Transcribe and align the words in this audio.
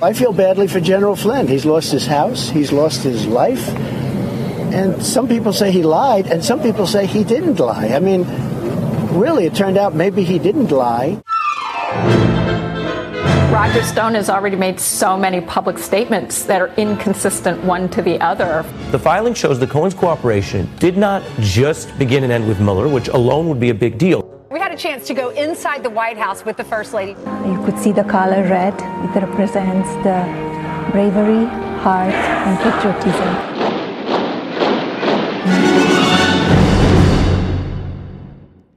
I 0.00 0.14
feel 0.14 0.32
badly 0.32 0.68
for 0.68 0.80
General 0.80 1.14
Flynn. 1.14 1.46
He's 1.46 1.66
lost 1.66 1.92
his 1.92 2.06
house, 2.06 2.48
he's 2.48 2.72
lost 2.72 3.02
his 3.02 3.26
life. 3.26 3.68
And 4.72 5.04
some 5.04 5.28
people 5.28 5.52
say 5.52 5.70
he 5.70 5.82
lied, 5.82 6.26
and 6.26 6.42
some 6.42 6.62
people 6.62 6.86
say 6.86 7.04
he 7.04 7.22
didn't 7.22 7.60
lie. 7.60 7.88
I 7.88 8.00
mean, 8.00 8.24
really, 9.12 9.44
it 9.44 9.54
turned 9.54 9.76
out 9.76 9.94
maybe 9.94 10.24
he 10.24 10.38
didn't 10.38 10.70
lie. 10.70 11.20
Roger 13.52 13.84
Stone 13.84 14.14
has 14.14 14.30
already 14.30 14.56
made 14.56 14.80
so 14.80 15.16
many 15.18 15.42
public 15.42 15.78
statements 15.78 16.44
that 16.44 16.62
are 16.62 16.74
inconsistent 16.78 17.62
one 17.62 17.88
to 17.90 18.00
the 18.00 18.18
other. 18.20 18.64
The 18.92 18.98
filing 18.98 19.34
shows 19.34 19.60
the 19.60 19.66
Cohen's 19.66 19.94
cooperation 19.94 20.70
did 20.78 20.96
not 20.96 21.22
just 21.40 21.96
begin 21.98 22.24
and 22.24 22.32
end 22.32 22.48
with 22.48 22.60
Mueller, 22.60 22.88
which 22.88 23.08
alone 23.08 23.46
would 23.50 23.60
be 23.60 23.68
a 23.68 23.74
big 23.74 23.98
deal. 23.98 24.31
We 24.72 24.76
a 24.76 24.78
chance 24.78 25.06
to 25.08 25.12
go 25.12 25.28
inside 25.28 25.82
the 25.82 25.90
White 25.90 26.16
House 26.16 26.46
with 26.46 26.56
the 26.56 26.64
First 26.64 26.94
Lady. 26.94 27.10
You 27.44 27.62
could 27.62 27.78
see 27.78 27.92
the 27.92 28.04
color 28.04 28.42
red. 28.42 28.72
It 28.72 29.20
represents 29.20 29.90
the 29.96 30.24
bravery, 30.90 31.44
heart, 31.82 32.14
and 32.14 32.58
patriotism. 32.58 33.28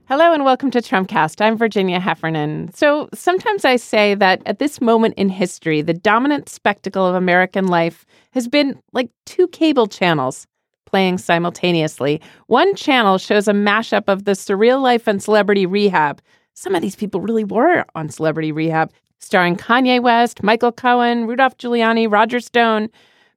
Hello 0.04 0.34
and 0.34 0.44
welcome 0.44 0.70
to 0.72 0.82
Trumpcast. 0.82 1.40
I'm 1.40 1.56
Virginia 1.56 1.98
Heffernan. 1.98 2.74
So 2.74 3.08
sometimes 3.14 3.64
I 3.64 3.76
say 3.76 4.14
that 4.16 4.42
at 4.44 4.58
this 4.58 4.82
moment 4.82 5.14
in 5.16 5.30
history, 5.30 5.80
the 5.80 5.94
dominant 5.94 6.50
spectacle 6.50 7.06
of 7.06 7.14
American 7.14 7.68
life 7.68 8.04
has 8.32 8.48
been 8.48 8.78
like 8.92 9.08
two 9.24 9.48
cable 9.48 9.86
channels 9.86 10.46
playing 10.96 11.18
simultaneously. 11.18 12.22
One 12.46 12.74
channel 12.74 13.18
shows 13.18 13.48
a 13.48 13.52
mashup 13.52 14.04
of 14.06 14.24
the 14.24 14.32
surreal 14.32 14.80
life 14.80 15.06
and 15.06 15.22
celebrity 15.22 15.66
rehab. 15.66 16.22
Some 16.54 16.74
of 16.74 16.80
these 16.80 16.96
people 16.96 17.20
really 17.20 17.44
were 17.44 17.84
on 17.94 18.08
celebrity 18.08 18.50
rehab, 18.50 18.90
starring 19.18 19.56
Kanye 19.56 20.00
West, 20.00 20.42
Michael 20.42 20.72
Cohen, 20.72 21.26
Rudolph 21.26 21.58
Giuliani, 21.58 22.10
Roger 22.10 22.40
Stone, 22.40 22.88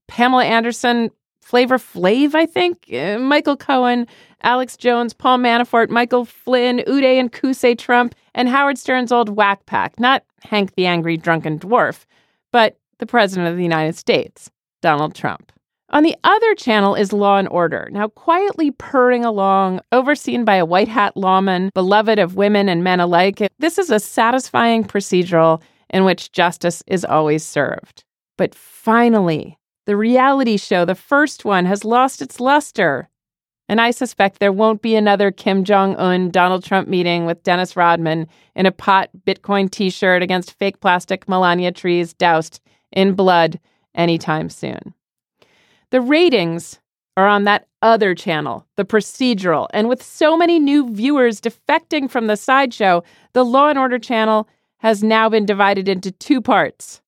Pamela 0.08 0.46
Anderson, 0.46 1.12
Flavor 1.42 1.78
Flav, 1.78 2.34
I 2.34 2.46
think, 2.46 2.86
uh, 2.94 3.20
Michael 3.20 3.58
Cohen, 3.58 4.08
Alex 4.42 4.78
Jones, 4.78 5.14
Paul 5.14 5.40
Manafort, 5.40 5.90
Michael 5.90 6.24
Flynn, 6.24 6.78
Uday 6.88 7.20
and 7.20 7.30
Qusay 7.30 7.78
Trump, 7.78 8.16
and 8.34 8.48
Howard 8.48 8.78
Stern's 8.78 9.12
old 9.12 9.36
whack 9.36 9.66
pack. 9.66 10.00
Not 10.00 10.24
Hank 10.44 10.76
the 10.76 10.86
Angry 10.86 11.18
Drunken 11.18 11.60
Dwarf, 11.60 12.06
but 12.54 12.78
the 13.00 13.06
President 13.06 13.50
of 13.50 13.58
the 13.58 13.64
United 13.64 13.98
States, 13.98 14.50
Donald 14.82 15.14
Trump. 15.14 15.52
On 15.92 16.04
the 16.04 16.16
other 16.24 16.54
channel 16.54 16.94
is 16.94 17.12
Law 17.12 17.38
and 17.38 17.48
Order, 17.48 17.90
now 17.92 18.10
quietly 18.10 18.70
purring 18.70 19.26
along, 19.26 19.82
overseen 19.92 20.46
by 20.46 20.56
a 20.56 20.66
white 20.66 20.88
hat 20.88 21.18
lawman, 21.18 21.72
beloved 21.74 22.20
of 22.20 22.36
women 22.36 22.70
and 22.70 22.84
men 22.84 23.00
alike. 23.00 23.42
This 23.58 23.80
is 23.80 23.90
a 23.90 24.00
satisfying 24.00 24.84
procedural 24.84 25.64
in 25.90 26.06
which 26.06 26.32
justice 26.32 26.84
is 26.86 27.04
always 27.04 27.44
served. 27.44 28.04
But 28.38 28.54
finally, 28.54 29.58
the 29.88 29.98
reality 29.98 30.58
show, 30.58 30.86
the 30.86 30.94
first 30.94 31.44
one, 31.44 31.66
has 31.66 31.84
lost 31.84 32.22
its 32.22 32.40
luster. 32.40 33.10
And 33.68 33.82
I 33.82 33.90
suspect 33.90 34.40
there 34.40 34.52
won't 34.52 34.84
be 34.84 34.96
another 34.96 35.32
Kim 35.32 35.64
Jong 35.64 35.96
un 35.96 36.30
Donald 36.30 36.64
Trump 36.64 36.88
meeting 36.88 37.26
with 37.26 37.42
Dennis 37.42 37.76
Rodman 37.76 38.28
in 38.56 38.68
a 38.68 38.72
pot 38.72 39.10
Bitcoin 39.26 39.72
t 39.72 39.90
shirt 39.90 40.22
against 40.22 40.58
fake 40.60 40.82
plastic 40.82 41.28
Melania 41.28 41.72
trees 41.72 42.14
doused 42.14 42.62
in 42.92 43.14
blood 43.14 43.60
anytime 43.96 44.50
soon. 44.50 44.94
The 45.92 46.02
ratings 46.02 46.80
are 47.18 47.28
on 47.28 47.44
that 47.46 47.68
other 47.82 48.16
channel, 48.16 48.66
the 48.76 48.86
procedural. 48.86 49.68
And 49.74 49.90
with 49.90 50.04
so 50.04 50.38
many 50.38 50.60
new 50.60 50.94
viewers 50.94 51.42
defecting 51.42 52.10
from 52.10 52.28
the 52.28 52.38
sideshow, 52.38 53.04
the 53.34 53.44
Law 53.44 53.70
and 53.70 53.80
Order 53.80 54.00
channel 54.00 54.48
has 54.78 55.04
now 55.04 55.30
been 55.30 55.46
divided 55.46 55.90
into 55.90 56.12
two 56.12 56.42
parts 56.42 57.02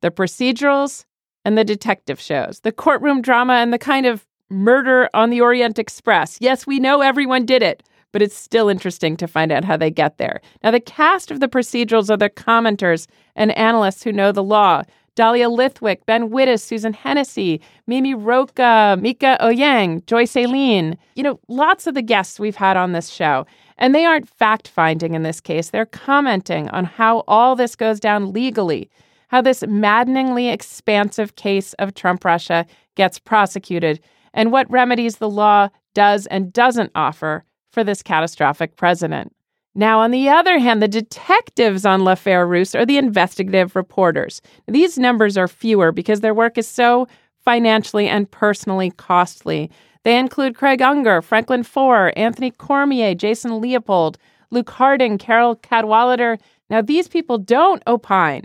the 0.00 0.10
procedurals 0.12 1.04
and 1.44 1.58
the 1.58 1.64
detective 1.64 2.20
shows, 2.20 2.60
the 2.60 2.70
courtroom 2.70 3.20
drama 3.20 3.54
and 3.54 3.72
the 3.72 3.78
kind 3.78 4.06
of 4.06 4.24
murder 4.48 5.10
on 5.12 5.30
the 5.30 5.40
Orient 5.40 5.78
Express. 5.78 6.38
Yes, 6.40 6.66
we 6.66 6.78
know 6.78 7.00
everyone 7.00 7.44
did 7.44 7.62
it, 7.62 7.82
but 8.12 8.22
it's 8.22 8.36
still 8.36 8.68
interesting 8.68 9.16
to 9.16 9.26
find 9.26 9.50
out 9.50 9.64
how 9.64 9.76
they 9.76 9.90
get 9.90 10.18
there. 10.18 10.40
Now, 10.62 10.70
the 10.70 10.80
cast 10.80 11.30
of 11.30 11.40
the 11.40 11.48
procedurals 11.48 12.10
are 12.10 12.16
the 12.16 12.30
commenters 12.30 13.06
and 13.34 13.56
analysts 13.58 14.04
who 14.04 14.12
know 14.12 14.30
the 14.30 14.42
law. 14.42 14.82
Dahlia 15.18 15.48
Lithwick, 15.48 16.06
Ben 16.06 16.30
Wittes, 16.30 16.60
Susan 16.60 16.92
Hennessey, 16.92 17.60
Mimi 17.88 18.14
Rocah, 18.14 19.00
Mieke 19.00 19.36
Eoyang, 19.40 20.06
Joyce 20.06 20.36
Aileen. 20.36 20.96
You 21.16 21.24
know, 21.24 21.40
lots 21.48 21.88
of 21.88 21.94
the 21.94 22.02
guests 22.02 22.38
we've 22.38 22.54
had 22.54 22.76
on 22.76 22.92
this 22.92 23.08
show. 23.08 23.44
And 23.78 23.96
they 23.96 24.04
aren't 24.04 24.28
fact 24.28 24.68
finding 24.68 25.14
in 25.14 25.24
this 25.24 25.40
case. 25.40 25.70
They're 25.70 25.86
commenting 25.86 26.68
on 26.68 26.84
how 26.84 27.24
all 27.26 27.56
this 27.56 27.74
goes 27.74 27.98
down 27.98 28.32
legally 28.32 28.88
how 29.28 29.42
this 29.42 29.62
maddeningly 29.66 30.48
expansive 30.48 31.36
case 31.36 31.74
of 31.74 31.94
Trump 31.94 32.24
Russia 32.24 32.66
gets 32.94 33.18
prosecuted 33.18 34.00
and 34.34 34.50
what 34.50 34.70
remedies 34.70 35.16
the 35.16 35.28
law 35.28 35.68
does 35.94 36.26
and 36.26 36.52
doesn't 36.52 36.90
offer 36.94 37.44
for 37.70 37.84
this 37.84 38.02
catastrophic 38.02 38.76
president. 38.76 39.34
Now, 39.78 40.00
on 40.00 40.10
the 40.10 40.28
other 40.28 40.58
hand, 40.58 40.82
the 40.82 40.88
detectives 40.88 41.86
on 41.86 42.04
L'Affaire 42.04 42.46
Russe 42.46 42.74
are 42.74 42.84
the 42.84 42.98
investigative 42.98 43.74
reporters. 43.74 44.42
These 44.66 44.98
numbers 44.98 45.38
are 45.38 45.48
fewer 45.48 45.92
because 45.92 46.20
their 46.20 46.34
work 46.34 46.58
is 46.58 46.68
so 46.68 47.06
financially 47.44 48.08
and 48.08 48.30
personally 48.30 48.90
costly. 48.90 49.70
They 50.04 50.18
include 50.18 50.56
Craig 50.56 50.82
Unger, 50.82 51.22
Franklin 51.22 51.62
Foer, 51.62 52.12
Anthony 52.16 52.50
Cormier, 52.50 53.14
Jason 53.14 53.60
Leopold, 53.60 54.18
Luke 54.50 54.68
Harding, 54.68 55.16
Carole 55.16 55.56
Cadwalladr. 55.56 56.38
Now, 56.68 56.82
these 56.82 57.08
people 57.08 57.38
don't 57.38 57.82
opine 57.86 58.44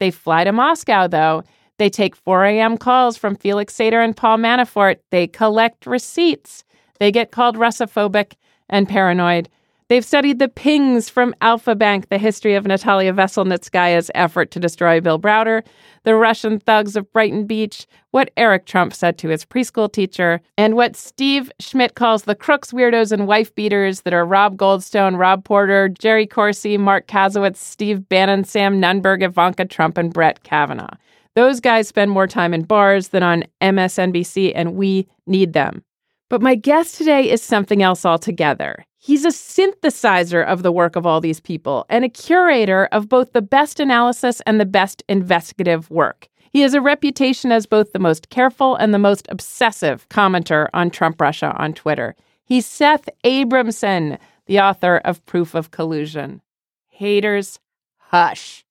they 0.00 0.10
fly 0.10 0.44
to 0.44 0.52
Moscow, 0.52 1.06
though. 1.06 1.42
They 1.78 1.88
take 1.88 2.14
4 2.14 2.44
a.m. 2.44 2.76
calls 2.76 3.16
from 3.16 3.36
Felix 3.36 3.74
Sater 3.74 4.04
and 4.04 4.16
Paul 4.16 4.38
Manafort. 4.38 4.98
They 5.10 5.26
collect 5.26 5.86
receipts. 5.86 6.64
They 7.00 7.10
get 7.10 7.30
called 7.30 7.56
Russophobic 7.56 8.34
and 8.68 8.88
paranoid. 8.88 9.48
They've 9.90 10.04
studied 10.04 10.38
the 10.38 10.48
pings 10.48 11.10
from 11.10 11.34
Alpha 11.42 11.74
Bank, 11.74 12.08
the 12.08 12.16
history 12.16 12.54
of 12.54 12.64
Natalia 12.64 13.12
Veselnitskaya's 13.12 14.10
effort 14.14 14.50
to 14.52 14.58
destroy 14.58 14.98
Bill 14.98 15.18
Browder, 15.18 15.62
the 16.04 16.14
Russian 16.14 16.58
thugs 16.58 16.96
of 16.96 17.12
Brighton 17.12 17.46
Beach, 17.46 17.86
what 18.10 18.30
Eric 18.38 18.64
Trump 18.64 18.94
said 18.94 19.18
to 19.18 19.28
his 19.28 19.44
preschool 19.44 19.92
teacher, 19.92 20.40
and 20.56 20.74
what 20.74 20.96
Steve 20.96 21.52
Schmidt 21.60 21.96
calls 21.96 22.22
the 22.22 22.34
crooks, 22.34 22.72
weirdos, 22.72 23.12
and 23.12 23.26
wife 23.26 23.54
beaters 23.54 24.00
that 24.02 24.14
are 24.14 24.24
Rob 24.24 24.56
Goldstone, 24.56 25.18
Rob 25.18 25.44
Porter, 25.44 25.90
Jerry 25.90 26.26
Corsi, 26.26 26.78
Marc 26.78 27.06
Kasowitz, 27.06 27.56
Steve 27.58 28.08
Bannon, 28.08 28.44
Sam 28.44 28.80
Nunberg, 28.80 29.22
Ivanka 29.22 29.66
Trump, 29.66 29.98
and 29.98 30.14
Brett 30.14 30.42
Kavanaugh. 30.44 30.96
Those 31.34 31.60
guys 31.60 31.88
spend 31.88 32.10
more 32.10 32.26
time 32.26 32.54
in 32.54 32.62
bars 32.62 33.08
than 33.08 33.22
on 33.22 33.44
MSNBC, 33.60 34.52
and 34.54 34.76
we 34.76 35.06
need 35.26 35.52
them. 35.52 35.84
But 36.30 36.40
my 36.40 36.54
guest 36.54 36.96
today 36.96 37.30
is 37.30 37.42
something 37.42 37.82
else 37.82 38.06
altogether. 38.06 38.86
He's 39.04 39.26
a 39.26 39.28
synthesizer 39.28 40.42
of 40.42 40.62
the 40.62 40.72
work 40.72 40.96
of 40.96 41.04
all 41.04 41.20
these 41.20 41.38
people 41.38 41.84
and 41.90 42.06
a 42.06 42.08
curator 42.08 42.86
of 42.90 43.06
both 43.06 43.34
the 43.34 43.42
best 43.42 43.78
analysis 43.78 44.40
and 44.46 44.58
the 44.58 44.64
best 44.64 45.02
investigative 45.10 45.90
work. 45.90 46.28
He 46.50 46.62
has 46.62 46.72
a 46.72 46.80
reputation 46.80 47.52
as 47.52 47.66
both 47.66 47.92
the 47.92 47.98
most 47.98 48.30
careful 48.30 48.76
and 48.76 48.94
the 48.94 48.98
most 48.98 49.26
obsessive 49.28 50.08
commenter 50.08 50.68
on 50.72 50.88
Trump 50.88 51.20
Russia 51.20 51.54
on 51.58 51.74
Twitter. 51.74 52.16
He's 52.46 52.64
Seth 52.64 53.06
Abramson, 53.26 54.18
the 54.46 54.60
author 54.60 55.02
of 55.04 55.22
Proof 55.26 55.54
of 55.54 55.70
Collusion. 55.70 56.40
Haters, 56.86 57.60
hush. 57.98 58.64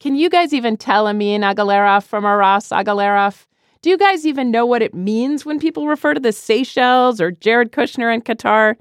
Can 0.00 0.16
you 0.16 0.28
guys 0.28 0.52
even 0.52 0.76
tell 0.76 1.08
Emin 1.08 1.40
Agalarov 1.40 2.04
from 2.04 2.26
Aras 2.26 2.68
Agalarov? 2.68 3.46
Do 3.80 3.88
you 3.88 3.96
guys 3.96 4.26
even 4.26 4.50
know 4.50 4.66
what 4.66 4.82
it 4.82 4.92
means 4.92 5.46
when 5.46 5.58
people 5.58 5.86
refer 5.86 6.12
to 6.12 6.20
the 6.20 6.32
Seychelles 6.32 7.22
or 7.22 7.30
Jared 7.30 7.72
Kushner 7.72 8.12
in 8.12 8.20
Qatar? 8.20 8.76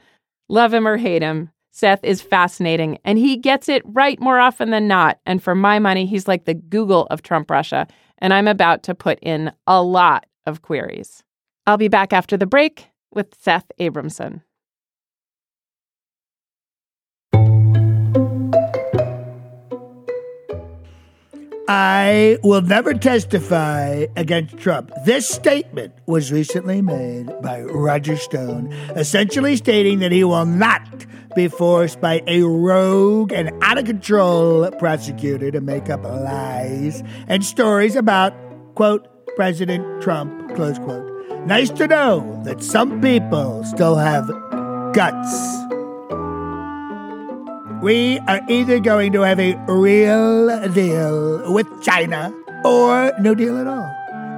Love 0.49 0.73
him 0.73 0.87
or 0.87 0.97
hate 0.97 1.21
him, 1.21 1.51
Seth 1.71 2.03
is 2.03 2.21
fascinating, 2.23 2.97
and 3.03 3.19
he 3.19 3.37
gets 3.37 3.69
it 3.69 3.83
right 3.85 4.19
more 4.19 4.39
often 4.39 4.71
than 4.71 4.87
not. 4.87 5.19
And 5.27 5.43
for 5.43 5.53
my 5.53 5.77
money, 5.77 6.07
he's 6.07 6.27
like 6.27 6.45
the 6.45 6.55
Google 6.55 7.05
of 7.11 7.21
Trump 7.21 7.51
Russia, 7.51 7.85
and 8.17 8.33
I'm 8.33 8.47
about 8.47 8.81
to 8.83 8.95
put 8.95 9.19
in 9.21 9.51
a 9.67 9.83
lot 9.83 10.25
of 10.47 10.63
queries. 10.63 11.23
I'll 11.67 11.77
be 11.77 11.87
back 11.87 12.13
after 12.13 12.35
the 12.35 12.47
break 12.47 12.87
with 13.13 13.35
Seth 13.39 13.71
Abramson. 13.79 14.41
I 21.69 22.37
will 22.43 22.61
never 22.61 22.93
testify 22.93 24.05
against 24.15 24.57
Trump. 24.57 24.89
This 25.05 25.27
statement 25.27 25.93
was 26.05 26.31
recently 26.31 26.81
made 26.81 27.29
by 27.41 27.61
Roger 27.63 28.15
Stone, 28.15 28.71
essentially 28.95 29.57
stating 29.57 29.99
that 29.99 30.13
he 30.13 30.23
will 30.23 30.45
not 30.45 31.05
be 31.35 31.49
forced 31.49 31.99
by 31.99 32.23
a 32.25 32.41
rogue 32.43 33.33
and 33.33 33.51
out 33.61 33.77
of 33.77 33.83
control 33.83 34.71
prosecutor 34.79 35.51
to 35.51 35.59
make 35.59 35.89
up 35.89 36.03
lies 36.03 37.03
and 37.27 37.43
stories 37.43 37.97
about, 37.97 38.33
quote, 38.75 39.05
President 39.35 40.01
Trump, 40.01 40.55
close 40.55 40.79
quote. 40.79 41.05
Nice 41.45 41.69
to 41.71 41.85
know 41.85 42.41
that 42.45 42.63
some 42.63 43.01
people 43.01 43.63
still 43.65 43.97
have 43.97 44.25
guts. 44.93 45.76
We 47.87 48.19
are 48.27 48.41
either 48.49 48.81
going 48.81 49.13
to 49.13 49.21
have 49.21 49.39
a 49.39 49.55
real 49.65 50.67
deal 50.73 51.53
with 51.53 51.65
China 51.81 52.35
or 52.65 53.13
no 53.21 53.33
deal 53.33 53.57
at 53.57 53.65
all. 53.65 53.89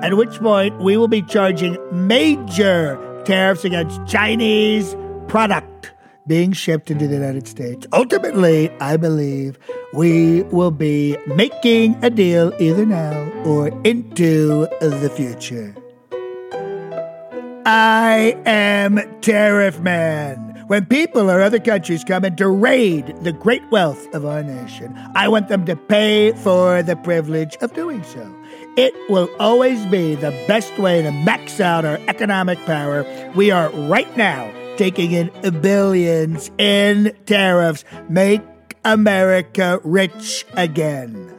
At 0.03 0.15
which 0.17 0.37
point, 0.37 0.79
we 0.79 0.97
will 0.97 1.07
be 1.07 1.23
charging 1.23 1.75
major 1.91 2.95
tariffs 3.25 3.65
against 3.65 4.05
Chinese 4.05 4.95
product 5.27 5.91
being 6.27 6.51
shipped 6.51 6.91
into 6.91 7.07
the 7.07 7.15
United 7.15 7.47
States. 7.47 7.87
Ultimately, 7.91 8.69
I 8.81 8.97
believe 8.97 9.57
we 9.95 10.43
will 10.43 10.69
be 10.69 11.17
making 11.25 11.97
a 12.03 12.11
deal 12.11 12.53
either 12.59 12.85
now 12.85 13.31
or 13.45 13.69
into 13.83 14.67
the 14.79 15.11
future. 15.15 15.75
I 17.65 18.37
am 18.45 18.99
Tariff 19.21 19.79
Man. 19.79 20.48
When 20.69 20.85
people 20.85 21.31
or 21.31 21.41
other 21.41 21.57
countries 21.57 22.03
come 22.03 22.23
in 22.23 22.35
to 22.35 22.47
raid 22.47 23.15
the 23.23 23.31
great 23.31 23.63
wealth 23.71 24.05
of 24.13 24.23
our 24.23 24.43
nation, 24.43 24.95
I 25.15 25.27
want 25.27 25.47
them 25.47 25.65
to 25.65 25.75
pay 25.75 26.31
for 26.33 26.83
the 26.83 26.95
privilege 26.95 27.57
of 27.61 27.73
doing 27.73 28.03
so. 28.03 28.31
It 28.77 28.93
will 29.09 29.27
always 29.39 29.83
be 29.87 30.13
the 30.13 30.29
best 30.47 30.77
way 30.77 31.01
to 31.01 31.11
max 31.11 31.59
out 31.59 31.85
our 31.85 31.97
economic 32.07 32.63
power. 32.67 33.03
We 33.35 33.49
are 33.49 33.71
right 33.71 34.15
now 34.15 34.53
taking 34.77 35.11
in 35.11 35.31
billions 35.59 36.51
in 36.59 37.17
tariffs. 37.25 37.83
Make 38.07 38.43
America 38.85 39.79
rich 39.83 40.45
again. 40.53 41.35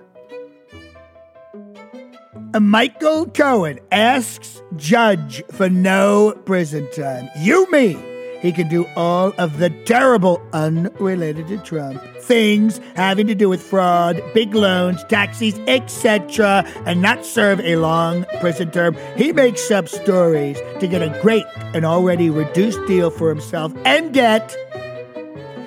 Michael 2.59 3.27
Cohen 3.27 3.79
asks 3.93 4.61
judge 4.75 5.45
for 5.53 5.71
no 5.71 6.33
prison 6.45 6.91
time. 6.91 7.31
You 7.39 7.71
mean 7.71 8.10
he 8.41 8.53
can 8.53 8.69
do 8.69 8.87
all 8.97 9.33
of 9.39 9.59
the 9.59 9.71
terrible, 9.85 10.43
unrelated 10.53 11.49
to 11.49 11.59
Trump 11.59 12.03
things 12.31 12.81
having 12.95 13.27
to 13.27 13.35
do 13.35 13.49
with 13.49 13.61
fraud, 13.61 14.23
big 14.35 14.55
loans, 14.55 15.03
taxis, 15.09 15.59
etc., 15.67 16.65
and 16.87 17.03
not 17.03 17.27
serve 17.27 17.59
a 17.59 17.75
long 17.75 18.25
prison 18.41 18.71
term. 18.71 18.97
He 19.17 19.33
makes 19.33 19.69
up 19.73 19.89
stories 19.89 20.57
to 20.79 20.87
get 20.87 21.03
a 21.03 21.19
great 21.23 21.45
and 21.75 21.85
already 21.85 22.31
reduced 22.31 22.79
deal 22.87 23.11
for 23.11 23.31
himself 23.31 23.73
and 23.85 24.13
get 24.13 24.57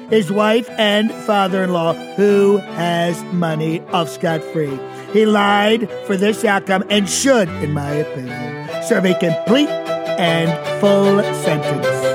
his 0.09 0.31
wife 0.31 0.69
and 0.77 1.11
father 1.11 1.63
in 1.63 1.73
law, 1.73 1.93
who 2.15 2.57
has 2.57 3.21
money, 3.33 3.81
off 3.91 4.07
scot 4.07 4.41
free. 4.41 4.79
He 5.11 5.25
lied 5.25 5.89
for 6.05 6.15
this 6.15 6.45
outcome 6.45 6.85
and 6.89 7.09
should, 7.09 7.49
in 7.49 7.73
my 7.73 7.91
opinion, 7.91 8.69
serve 8.83 9.03
a 9.03 9.19
complete 9.19 9.69
and 9.69 10.49
full 10.79 11.21
sentence. 11.43 12.12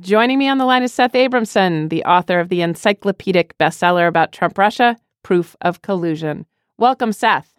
Joining 0.00 0.38
me 0.38 0.48
on 0.48 0.56
the 0.56 0.64
line 0.64 0.82
is 0.82 0.94
Seth 0.94 1.12
Abramson, 1.12 1.90
the 1.90 2.02
author 2.04 2.40
of 2.40 2.48
the 2.48 2.62
encyclopedic 2.62 3.58
bestseller 3.58 4.08
about 4.08 4.32
Trump 4.32 4.56
Russia, 4.56 4.96
Proof 5.22 5.54
of 5.60 5.82
Collusion. 5.82 6.46
Welcome, 6.78 7.12
Seth. 7.12 7.52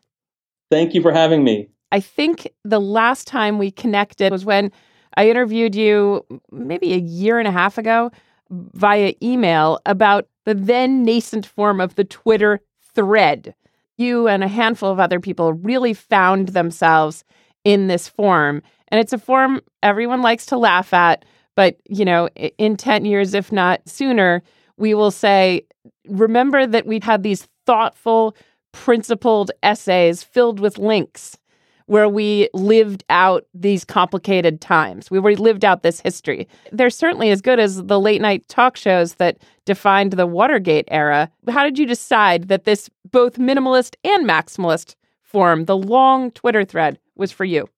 Thank 0.71 0.95
you 0.95 1.03
for 1.03 1.11
having 1.11 1.43
me. 1.43 1.69
I 1.91 1.99
think 1.99 2.51
the 2.63 2.79
last 2.79 3.27
time 3.27 3.59
we 3.59 3.69
connected 3.69 4.31
was 4.31 4.43
when 4.43 4.71
I 5.17 5.29
interviewed 5.29 5.75
you 5.75 6.25
maybe 6.51 6.93
a 6.93 6.97
year 6.97 7.37
and 7.37 7.47
a 7.47 7.51
half 7.51 7.77
ago 7.77 8.11
via 8.49 9.13
email 9.21 9.79
about 9.85 10.27
the 10.45 10.55
then 10.55 11.03
nascent 11.03 11.45
form 11.45 11.79
of 11.79 11.93
the 11.93 12.05
Twitter 12.05 12.59
thread. 12.95 13.53
You 13.97 14.27
and 14.27 14.43
a 14.43 14.47
handful 14.47 14.91
of 14.91 14.99
other 14.99 15.19
people 15.19 15.53
really 15.53 15.93
found 15.93 16.49
themselves 16.49 17.23
in 17.63 17.85
this 17.85 18.07
form. 18.07 18.63
And 18.87 18.99
it's 18.99 19.13
a 19.13 19.19
form 19.19 19.61
everyone 19.83 20.23
likes 20.23 20.47
to 20.47 20.57
laugh 20.57 20.91
at, 20.91 21.23
but 21.61 21.77
you 21.87 22.03
know, 22.03 22.27
in 22.57 22.75
10 22.75 23.05
years 23.05 23.35
if 23.35 23.51
not 23.51 23.87
sooner, 23.87 24.41
we 24.77 24.95
will 24.95 25.11
say 25.11 25.61
remember 26.07 26.65
that 26.65 26.87
we 26.87 26.99
had 27.03 27.21
these 27.21 27.47
thoughtful, 27.67 28.35
principled 28.71 29.51
essays 29.61 30.23
filled 30.23 30.59
with 30.59 30.79
links 30.79 31.37
where 31.85 32.09
we 32.09 32.49
lived 32.55 33.03
out 33.11 33.45
these 33.53 33.85
complicated 33.85 34.59
times. 34.59 35.11
We 35.11 35.19
lived 35.19 35.63
out 35.63 35.83
this 35.83 36.01
history. 36.01 36.47
They're 36.71 36.89
certainly 36.89 37.29
as 37.29 37.41
good 37.41 37.59
as 37.59 37.83
the 37.83 37.99
late 37.99 38.21
night 38.21 38.47
talk 38.47 38.75
shows 38.75 39.15
that 39.15 39.37
defined 39.65 40.13
the 40.13 40.25
Watergate 40.25 40.87
era. 40.89 41.29
How 41.47 41.63
did 41.63 41.77
you 41.77 41.85
decide 41.85 42.47
that 42.47 42.63
this 42.63 42.89
both 43.11 43.35
minimalist 43.37 43.93
and 44.03 44.27
maximalist 44.27 44.95
form, 45.21 45.65
the 45.65 45.77
long 45.77 46.31
Twitter 46.31 46.65
thread, 46.65 46.97
was 47.15 47.31
for 47.31 47.45
you? 47.45 47.69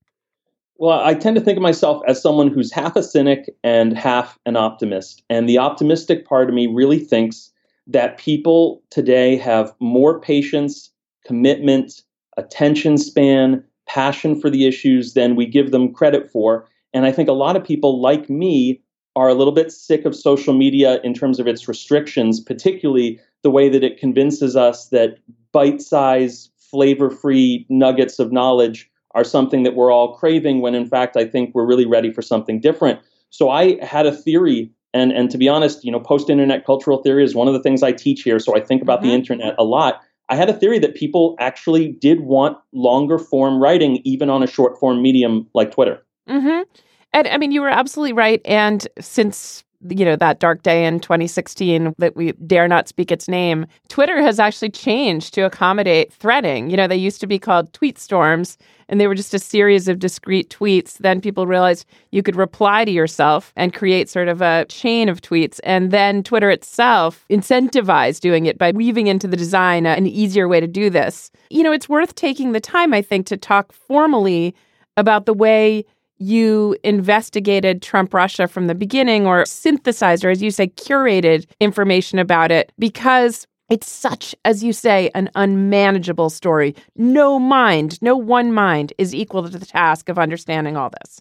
Well, 0.83 0.99
I 0.99 1.13
tend 1.13 1.37
to 1.37 1.41
think 1.41 1.55
of 1.55 1.61
myself 1.61 2.03
as 2.09 2.21
someone 2.21 2.49
who's 2.49 2.69
half 2.69 2.97
a 2.97 3.03
cynic 3.03 3.55
and 3.63 3.97
half 3.97 4.37
an 4.45 4.57
optimist. 4.57 5.23
And 5.29 5.47
the 5.47 5.57
optimistic 5.57 6.25
part 6.25 6.49
of 6.49 6.53
me 6.53 6.67
really 6.67 6.99
thinks 6.99 7.53
that 7.87 8.17
people 8.17 8.83
today 8.89 9.37
have 9.37 9.73
more 9.79 10.19
patience, 10.19 10.91
commitment, 11.25 12.01
attention 12.35 12.97
span, 12.97 13.63
passion 13.85 14.37
for 14.37 14.49
the 14.49 14.67
issues 14.67 15.13
than 15.13 15.37
we 15.37 15.45
give 15.45 15.71
them 15.71 15.93
credit 15.93 16.29
for. 16.29 16.67
And 16.93 17.05
I 17.05 17.13
think 17.13 17.29
a 17.29 17.31
lot 17.31 17.55
of 17.55 17.63
people 17.63 18.01
like 18.01 18.29
me 18.29 18.81
are 19.15 19.29
a 19.29 19.35
little 19.35 19.53
bit 19.53 19.71
sick 19.71 20.03
of 20.03 20.13
social 20.13 20.53
media 20.53 20.99
in 21.01 21.13
terms 21.13 21.39
of 21.39 21.47
its 21.47 21.65
restrictions, 21.65 22.41
particularly 22.41 23.21
the 23.41 23.51
way 23.51 23.69
that 23.69 23.85
it 23.85 23.97
convinces 23.97 24.57
us 24.57 24.89
that 24.89 25.17
bite 25.53 25.81
sized, 25.81 26.51
flavor 26.57 27.09
free 27.09 27.65
nuggets 27.69 28.19
of 28.19 28.33
knowledge 28.33 28.89
are 29.13 29.23
something 29.23 29.63
that 29.63 29.75
we're 29.75 29.91
all 29.91 30.15
craving 30.15 30.61
when 30.61 30.75
in 30.75 30.85
fact 30.85 31.15
I 31.17 31.25
think 31.25 31.53
we're 31.53 31.65
really 31.65 31.85
ready 31.85 32.11
for 32.11 32.21
something 32.21 32.59
different. 32.59 32.99
So 33.29 33.49
I 33.49 33.83
had 33.83 34.05
a 34.05 34.11
theory 34.11 34.71
and 34.93 35.11
and 35.11 35.29
to 35.31 35.37
be 35.37 35.49
honest, 35.49 35.83
you 35.83 35.91
know, 35.91 35.99
post 35.99 36.29
internet 36.29 36.65
cultural 36.65 37.01
theory 37.01 37.23
is 37.23 37.35
one 37.35 37.47
of 37.47 37.53
the 37.53 37.61
things 37.61 37.83
I 37.83 37.91
teach 37.91 38.21
here, 38.21 38.39
so 38.39 38.55
I 38.55 38.59
think 38.59 38.81
about 38.81 38.99
mm-hmm. 38.99 39.09
the 39.09 39.13
internet 39.15 39.55
a 39.57 39.63
lot. 39.63 40.01
I 40.29 40.35
had 40.35 40.49
a 40.49 40.53
theory 40.53 40.79
that 40.79 40.95
people 40.95 41.35
actually 41.39 41.89
did 41.89 42.21
want 42.21 42.57
longer 42.71 43.17
form 43.17 43.61
writing, 43.61 43.99
even 44.03 44.29
on 44.29 44.41
a 44.41 44.47
short 44.47 44.79
form 44.79 45.01
medium 45.01 45.47
like 45.53 45.71
Twitter. 45.71 46.03
Mm-hmm. 46.29 46.63
And 47.11 47.27
I 47.27 47.37
mean, 47.37 47.51
you 47.51 47.61
were 47.61 47.69
absolutely 47.69 48.13
right. 48.13 48.41
And 48.45 48.87
since 48.99 49.63
you 49.89 50.05
know 50.05 50.15
that 50.15 50.39
dark 50.39 50.63
day 50.63 50.85
in 50.85 50.99
2016 50.99 51.93
that 51.97 52.15
we 52.15 52.31
dare 52.33 52.67
not 52.67 52.87
speak 52.87 53.11
its 53.11 53.27
name 53.27 53.65
twitter 53.89 54.21
has 54.21 54.39
actually 54.39 54.69
changed 54.69 55.33
to 55.33 55.41
accommodate 55.41 56.11
threading. 56.11 56.69
You 56.69 56.77
know 56.77 56.87
they 56.87 56.95
used 56.95 57.21
to 57.21 57.27
be 57.27 57.39
called 57.39 57.71
tweet 57.73 57.97
storms 57.97 58.57
and 58.89 58.99
they 58.99 59.07
were 59.07 59.15
just 59.15 59.33
a 59.33 59.39
series 59.39 59.87
of 59.87 59.99
discrete 59.99 60.49
tweets. 60.49 60.97
Then 60.97 61.21
people 61.21 61.47
realized 61.47 61.85
you 62.11 62.21
could 62.21 62.35
reply 62.35 62.85
to 62.85 62.91
yourself 62.91 63.53
and 63.55 63.73
create 63.73 64.09
sort 64.09 64.27
of 64.27 64.41
a 64.41 64.65
chain 64.65 65.09
of 65.09 65.21
tweets. 65.21 65.59
And 65.63 65.91
then 65.91 66.23
twitter 66.23 66.49
itself 66.49 67.25
incentivized 67.29 68.19
doing 68.19 68.45
it 68.45 68.57
by 68.57 68.71
weaving 68.71 69.07
into 69.07 69.27
the 69.27 69.37
design 69.37 69.85
an 69.85 70.07
easier 70.07 70.47
way 70.47 70.59
to 70.59 70.67
do 70.67 70.89
this. 70.89 71.31
You 71.49 71.63
know 71.63 71.71
it's 71.71 71.89
worth 71.89 72.15
taking 72.15 72.51
the 72.51 72.59
time 72.59 72.93
i 72.93 73.01
think 73.01 73.25
to 73.27 73.37
talk 73.37 73.71
formally 73.71 74.55
about 74.97 75.25
the 75.25 75.33
way 75.33 75.85
you 76.23 76.75
investigated 76.83 77.81
Trump 77.81 78.13
Russia 78.13 78.47
from 78.47 78.67
the 78.67 78.75
beginning 78.75 79.27
or 79.27 79.45
synthesized 79.45 80.23
or, 80.23 80.29
as 80.29 80.41
you 80.41 80.51
say, 80.51 80.67
curated 80.67 81.45
information 81.59 82.19
about 82.19 82.51
it 82.51 82.71
because 82.79 83.45
it's 83.69 83.89
such, 83.89 84.35
as 84.45 84.63
you 84.63 84.71
say, 84.71 85.09
an 85.15 85.29
unmanageable 85.35 86.29
story. 86.29 86.75
No 86.95 87.39
mind, 87.39 88.01
no 88.01 88.15
one 88.15 88.53
mind 88.53 88.93
is 88.97 89.13
equal 89.13 89.43
to 89.43 89.57
the 89.57 89.65
task 89.65 90.09
of 90.09 90.19
understanding 90.19 90.77
all 90.77 90.91
this. 91.01 91.19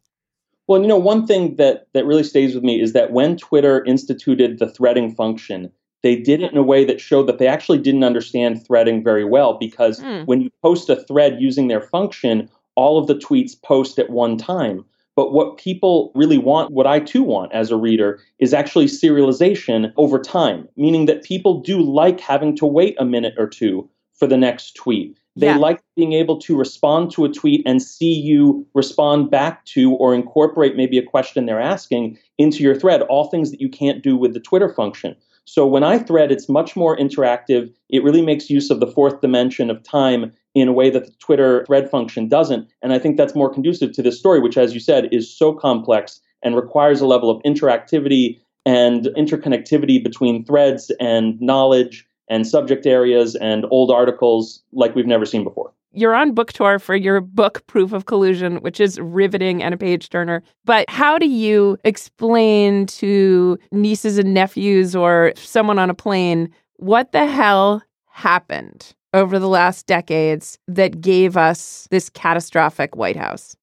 Well, 0.68 0.80
you 0.80 0.87
know, 0.87 0.99
one 0.99 1.26
thing 1.26 1.56
that, 1.56 1.88
that 1.92 2.06
really 2.06 2.25
stays 2.25 2.54
with 2.54 2.62
me 2.62 2.80
is 2.80 2.92
that 2.92 3.11
when 3.11 3.37
Twitter 3.37 3.85
instituted 3.85 4.59
the 4.59 4.71
threading 4.71 5.14
function, 5.14 5.73
they 6.02 6.16
did 6.16 6.42
it 6.42 6.52
in 6.52 6.59
a 6.59 6.62
way 6.62 6.85
that 6.85 7.00
showed 7.00 7.26
that 7.26 7.38
they 7.38 7.47
actually 7.47 7.78
didn't 7.78 8.04
understand 8.04 8.64
threading 8.66 9.02
very 9.02 9.25
well 9.25 9.56
because 9.59 10.00
mm. 10.00 10.26
when 10.26 10.40
you 10.40 10.50
post 10.62 10.88
a 10.88 10.97
thread 11.04 11.37
using 11.40 11.68
their 11.68 11.80
function, 11.80 12.49
all 12.75 12.99
of 12.99 13.06
the 13.06 13.14
tweets 13.14 13.61
post 13.61 13.99
at 13.99 14.11
one 14.11 14.37
time. 14.37 14.85
But 15.14 15.33
what 15.33 15.59
people 15.59 16.11
really 16.14 16.38
want, 16.38 16.73
what 16.73 16.87
I 16.87 17.00
too 17.00 17.23
want 17.23 17.52
as 17.52 17.71
a 17.71 17.76
reader, 17.76 18.21
is 18.38 18.54
actually 18.54 18.87
serialization 18.87 19.92
over 19.97 20.19
time, 20.19 20.69
meaning 20.76 21.07
that 21.07 21.23
people 21.23 21.61
do 21.61 21.83
like 21.83 22.19
having 22.21 22.57
to 22.57 22.66
wait 22.66 22.97
a 22.99 23.04
minute 23.04 23.35
or 23.37 23.47
two 23.47 23.88
for 24.14 24.26
the 24.26 24.38
next 24.38 24.75
tweet. 24.75 25.19
They 25.35 25.47
yeah. 25.47 25.57
like 25.57 25.83
being 25.97 26.12
able 26.12 26.38
to 26.40 26.57
respond 26.57 27.11
to 27.12 27.25
a 27.25 27.28
tweet 27.28 27.62
and 27.66 27.83
see 27.83 28.12
you 28.12 28.66
respond 28.75 29.31
back 29.31 29.64
to 29.66 29.92
or 29.95 30.14
incorporate 30.14 30.76
maybe 30.76 30.99
a 30.99 31.02
question 31.02 31.47
they're 31.47 31.61
asking 31.61 32.19
into 32.38 32.62
your 32.62 32.75
thread, 32.75 33.02
all 33.02 33.28
things 33.28 33.50
that 33.50 33.61
you 33.61 33.69
can't 33.69 34.02
do 34.02 34.16
with 34.16 34.35
the 34.35 34.40
Twitter 34.40 34.73
function. 34.73 35.16
So 35.45 35.66
when 35.66 35.83
I 35.83 35.99
thread, 35.99 36.31
it's 36.31 36.49
much 36.49 36.76
more 36.76 36.97
interactive. 36.97 37.73
It 37.88 38.04
really 38.04 38.23
makes 38.23 38.50
use 38.50 38.71
of 38.71 38.81
the 38.81 38.87
fourth 38.87 39.21
dimension 39.21 39.71
of 39.71 39.83
time 39.83 40.33
in 40.54 40.68
a 40.68 40.73
way 40.73 40.90
that 40.90 41.06
the 41.06 41.12
Twitter 41.12 41.64
thread 41.66 41.90
function 41.90 42.28
doesn't. 42.28 42.68
And 42.82 42.92
I 42.92 42.99
think 42.99 43.16
that's 43.16 43.35
more 43.35 43.52
conducive 43.52 43.92
to 43.92 44.02
this 44.02 44.18
story, 44.18 44.40
which, 44.40 44.59
as 44.59 44.75
you 44.75 44.80
said, 44.80 45.09
is 45.12 45.35
so 45.35 45.52
complex 45.52 46.21
and 46.42 46.56
requires 46.56 47.00
a 47.00 47.06
level 47.06 47.30
of 47.30 47.42
interactivity 47.42 48.38
and 48.66 49.06
interconnectivity 49.16 50.02
between 50.02 50.44
threads 50.44 50.90
and 51.00 51.40
knowledge 51.40 52.06
and 52.28 52.47
subject 52.47 52.87
areas 52.87 53.35
and 53.37 53.66
old 53.71 53.90
articles 53.90 54.62
like 54.73 54.94
we've 54.94 55.06
never 55.06 55.26
seen 55.26 55.44
before. 55.44 55.73
you're 55.94 56.14
on 56.14 56.32
book 56.32 56.52
tour 56.52 56.78
for 56.78 56.97
your 56.97 57.21
book 57.21 57.66
Proof 57.66 57.92
of 57.92 58.06
Collusion, 58.06 58.56
which 58.59 58.80
is 58.80 58.99
riveting 59.00 59.62
and 59.62 59.75
a 59.75 59.76
page 59.76 60.09
turner. 60.09 60.42
But 60.64 60.88
how 60.88 61.18
do 61.18 61.28
you 61.28 61.76
explain 61.85 62.87
to 62.87 63.59
nieces 63.73 64.16
and 64.16 64.32
nephews 64.32 64.97
or 64.97 65.32
someone 65.37 65.78
on 65.78 65.90
a 65.90 65.94
plane 65.94 66.49
what 66.76 67.12
the 67.12 67.26
hell 67.26 67.82
happened 68.06 68.94
over 69.14 69.38
the 69.38 69.49
last 69.49 69.87
decades 69.87 70.59
that 70.69 71.00
gave 71.00 71.37
us 71.37 71.87
this 71.90 72.09
catastrophic 72.09 72.97
White 72.97 73.16
House? 73.16 73.57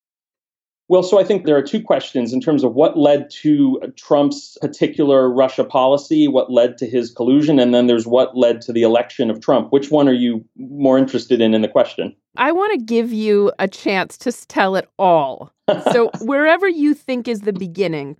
Well, 0.89 1.03
so 1.03 1.19
I 1.19 1.23
think 1.23 1.45
there 1.45 1.55
are 1.55 1.61
two 1.61 1.83
questions 1.83 2.33
in 2.33 2.41
terms 2.41 2.63
of 2.63 2.73
what 2.73 2.97
led 2.97 3.29
to 3.41 3.79
Trump's 3.95 4.57
particular 4.59 5.29
Russia 5.31 5.63
policy, 5.63 6.27
what 6.27 6.51
led 6.51 6.79
to 6.79 6.87
his 6.87 7.11
collusion, 7.11 7.59
and 7.59 7.75
then 7.75 7.85
there's 7.85 8.07
what 8.07 8.35
led 8.35 8.59
to 8.61 8.73
the 8.73 8.81
election 8.81 9.29
of 9.29 9.39
Trump. 9.39 9.71
Which 9.71 9.91
one 9.91 10.09
are 10.09 10.13
you 10.13 10.43
more 10.57 10.97
interested 10.97 11.41
in 11.41 11.53
in 11.53 11.61
the 11.61 11.67
question? 11.67 12.15
I 12.37 12.51
want 12.51 12.73
to 12.73 12.83
give 12.83 13.13
you 13.13 13.51
a 13.59 13.67
chance 13.67 14.17
to 14.19 14.31
tell 14.47 14.75
it 14.75 14.89
all. 14.97 15.53
so, 15.91 16.09
wherever 16.21 16.67
you 16.67 16.95
think 16.95 17.27
is 17.27 17.41
the 17.41 17.53
beginning. 17.53 18.17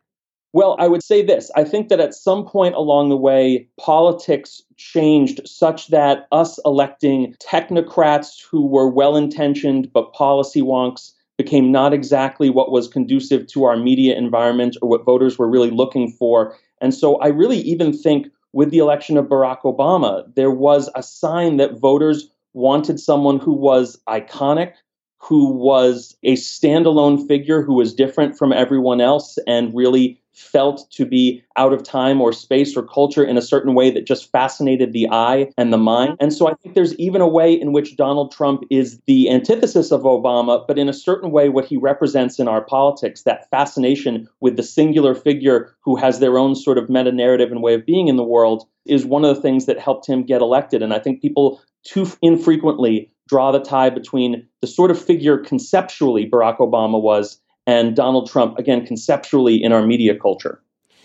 Well, 0.51 0.75
I 0.79 0.87
would 0.87 1.03
say 1.03 1.21
this. 1.21 1.51
I 1.55 1.63
think 1.63 1.89
that 1.89 1.99
at 1.99 2.15
some 2.15 2.45
point 2.45 2.73
along 2.73 3.09
the 3.09 3.17
way, 3.17 3.67
politics 3.79 4.63
changed 4.77 5.41
such 5.47 5.87
that 5.87 6.27
us 6.31 6.59
electing 6.65 7.35
technocrats 7.39 8.43
who 8.49 8.65
were 8.65 8.89
well 8.89 9.15
intentioned 9.15 9.91
but 9.93 10.13
policy 10.13 10.61
wonks 10.61 11.11
became 11.37 11.71
not 11.71 11.93
exactly 11.93 12.49
what 12.49 12.71
was 12.71 12.87
conducive 12.87 13.47
to 13.47 13.63
our 13.63 13.77
media 13.77 14.17
environment 14.17 14.75
or 14.81 14.89
what 14.89 15.05
voters 15.05 15.37
were 15.37 15.47
really 15.47 15.69
looking 15.69 16.11
for. 16.11 16.55
And 16.81 16.93
so 16.93 17.15
I 17.17 17.27
really 17.27 17.59
even 17.59 17.93
think 17.93 18.27
with 18.51 18.71
the 18.71 18.79
election 18.79 19.17
of 19.17 19.27
Barack 19.27 19.61
Obama, 19.61 20.23
there 20.35 20.51
was 20.51 20.89
a 20.95 21.03
sign 21.03 21.57
that 21.57 21.79
voters 21.79 22.29
wanted 22.53 22.99
someone 22.99 23.39
who 23.39 23.53
was 23.53 23.97
iconic, 24.09 24.73
who 25.19 25.51
was 25.51 26.15
a 26.23 26.33
standalone 26.33 27.27
figure, 27.27 27.61
who 27.61 27.75
was 27.75 27.93
different 27.93 28.37
from 28.37 28.53
everyone 28.53 29.01
else, 29.01 29.37
and 29.45 29.75
really 29.75 30.19
felt 30.33 30.89
to 30.91 31.05
be 31.05 31.43
out 31.57 31.73
of 31.73 31.83
time 31.83 32.21
or 32.21 32.31
space 32.31 32.77
or 32.77 32.83
culture 32.83 33.23
in 33.23 33.37
a 33.37 33.41
certain 33.41 33.73
way 33.73 33.91
that 33.91 34.07
just 34.07 34.31
fascinated 34.31 34.93
the 34.93 35.07
eye 35.11 35.51
and 35.57 35.73
the 35.73 35.77
mind. 35.77 36.15
And 36.21 36.31
so 36.31 36.47
I 36.47 36.53
think 36.53 36.75
there's 36.75 36.95
even 36.95 37.19
a 37.19 37.27
way 37.27 37.53
in 37.53 37.73
which 37.73 37.97
Donald 37.97 38.31
Trump 38.31 38.63
is 38.69 38.99
the 39.05 39.29
antithesis 39.29 39.91
of 39.91 40.03
Obama, 40.03 40.65
but 40.65 40.79
in 40.79 40.87
a 40.87 40.93
certain 40.93 41.31
way, 41.31 41.49
what 41.49 41.65
he 41.65 41.75
represents 41.75 42.39
in 42.39 42.47
our 42.47 42.61
politics, 42.61 43.23
that 43.23 43.49
fascination 43.49 44.29
with 44.39 44.55
the 44.55 44.63
singular 44.63 45.13
figure 45.13 45.75
who 45.81 45.97
has 45.97 46.19
their 46.19 46.37
own 46.37 46.55
sort 46.55 46.77
of 46.77 46.89
meta 46.89 47.11
narrative 47.11 47.51
and 47.51 47.61
way 47.61 47.73
of 47.73 47.85
being 47.85 48.07
in 48.07 48.15
the 48.15 48.23
world, 48.23 48.65
is 48.85 49.05
one 49.05 49.25
of 49.25 49.35
the 49.35 49.41
things 49.41 49.65
that 49.65 49.77
helped 49.77 50.07
him 50.07 50.23
get 50.23 50.41
elected. 50.41 50.81
And 50.81 50.93
I 50.93 50.99
think 50.99 51.21
people 51.21 51.61
too 51.83 52.07
infrequently 52.21 53.11
draw 53.29 53.51
the 53.51 53.59
tie 53.59 53.89
between 53.89 54.45
the 54.61 54.67
sort 54.67 54.91
of 54.91 55.01
figure 55.01 55.37
conceptually 55.37 56.29
Barack 56.29 56.57
Obama 56.57 57.01
was 57.01 57.39
and 57.67 57.95
Donald 57.95 58.29
Trump, 58.29 58.57
again, 58.57 58.85
conceptually 58.85 59.61
in 59.61 59.71
our 59.71 59.85
media 59.85 60.17
culture. 60.17 60.61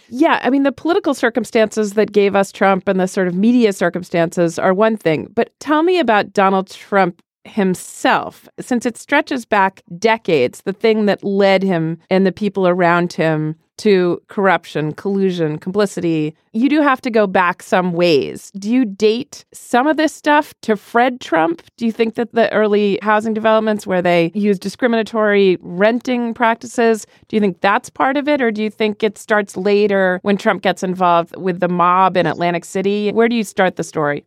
Yeah, 0.09 0.40
I 0.43 0.50
mean, 0.50 0.62
the 0.62 0.73
political 0.73 1.14
circumstances 1.14 1.93
that 1.95 2.12
gave 2.12 2.35
us 2.35 2.50
Trump 2.50 2.88
and 2.88 2.99
the 2.99 3.07
sort 3.07 3.28
of 3.28 3.35
media 3.35 3.73
circumstances 3.73 4.59
are 4.59 4.75
one 4.75 4.97
thing. 4.97 5.28
But 5.35 5.52
tell 5.61 5.83
me 5.83 5.99
about 5.99 6.33
Donald 6.33 6.71
Trump 6.71 7.21
himself, 7.45 8.49
since 8.61 8.87
it 8.87 8.97
stretches 8.97 9.45
back 9.45 9.83
decades, 9.99 10.62
the 10.62 10.73
thing 10.73 11.07
that 11.07 11.23
led 11.23 11.62
him 11.62 11.99
and 12.11 12.26
the 12.26 12.33
people 12.33 12.66
around 12.66 13.12
him 13.12 13.57
to 13.78 14.23
corruption, 14.28 14.93
collusion, 14.93 15.59
complicity. 15.59 16.35
You 16.52 16.69
do 16.69 16.81
have 16.81 17.00
to 17.02 17.11
go 17.11 17.26
back 17.26 17.62
some 17.62 17.93
ways. 17.93 18.50
Do 18.52 18.71
you 18.71 18.85
date 18.85 19.45
some 19.52 19.87
of 19.87 19.97
this 19.97 20.14
stuff 20.14 20.54
to 20.62 20.76
Fred 20.76 21.21
Trump? 21.21 21.62
Do 21.76 21.87
you 21.87 21.93
think 21.93 22.14
that 22.14 22.33
the 22.33 22.52
early 22.52 22.99
housing 23.02 23.35
developments 23.35 23.87
where 23.87 24.02
they 24.02 24.31
use 24.35 24.59
discriminatory 24.59 25.59
renting 25.61 26.35
practices, 26.35 27.07
do 27.28 27.37
you 27.37 27.40
think 27.40 27.61
that's 27.61 27.90
part 27.90 28.16
of 28.16 28.28
it? 28.28 28.40
Or 28.40 28.50
do 28.50 28.62
you 28.62 28.71
think 28.71 29.02
it 29.02 29.19
starts 29.19 29.57
later 29.57 30.21
when 30.23 30.37
Trump 30.37 30.62
gets 30.62 30.83
involved 30.83 31.37
with 31.37 31.61
the 31.61 31.69
mob 31.69 32.16
in 32.16 32.26
Atlantic 32.26 32.64
City? 32.64 33.11
Where 33.12 33.28
do 33.28 33.37
you 33.37 33.45
start 33.45 33.76
the 33.76 33.85
story? 33.85 34.25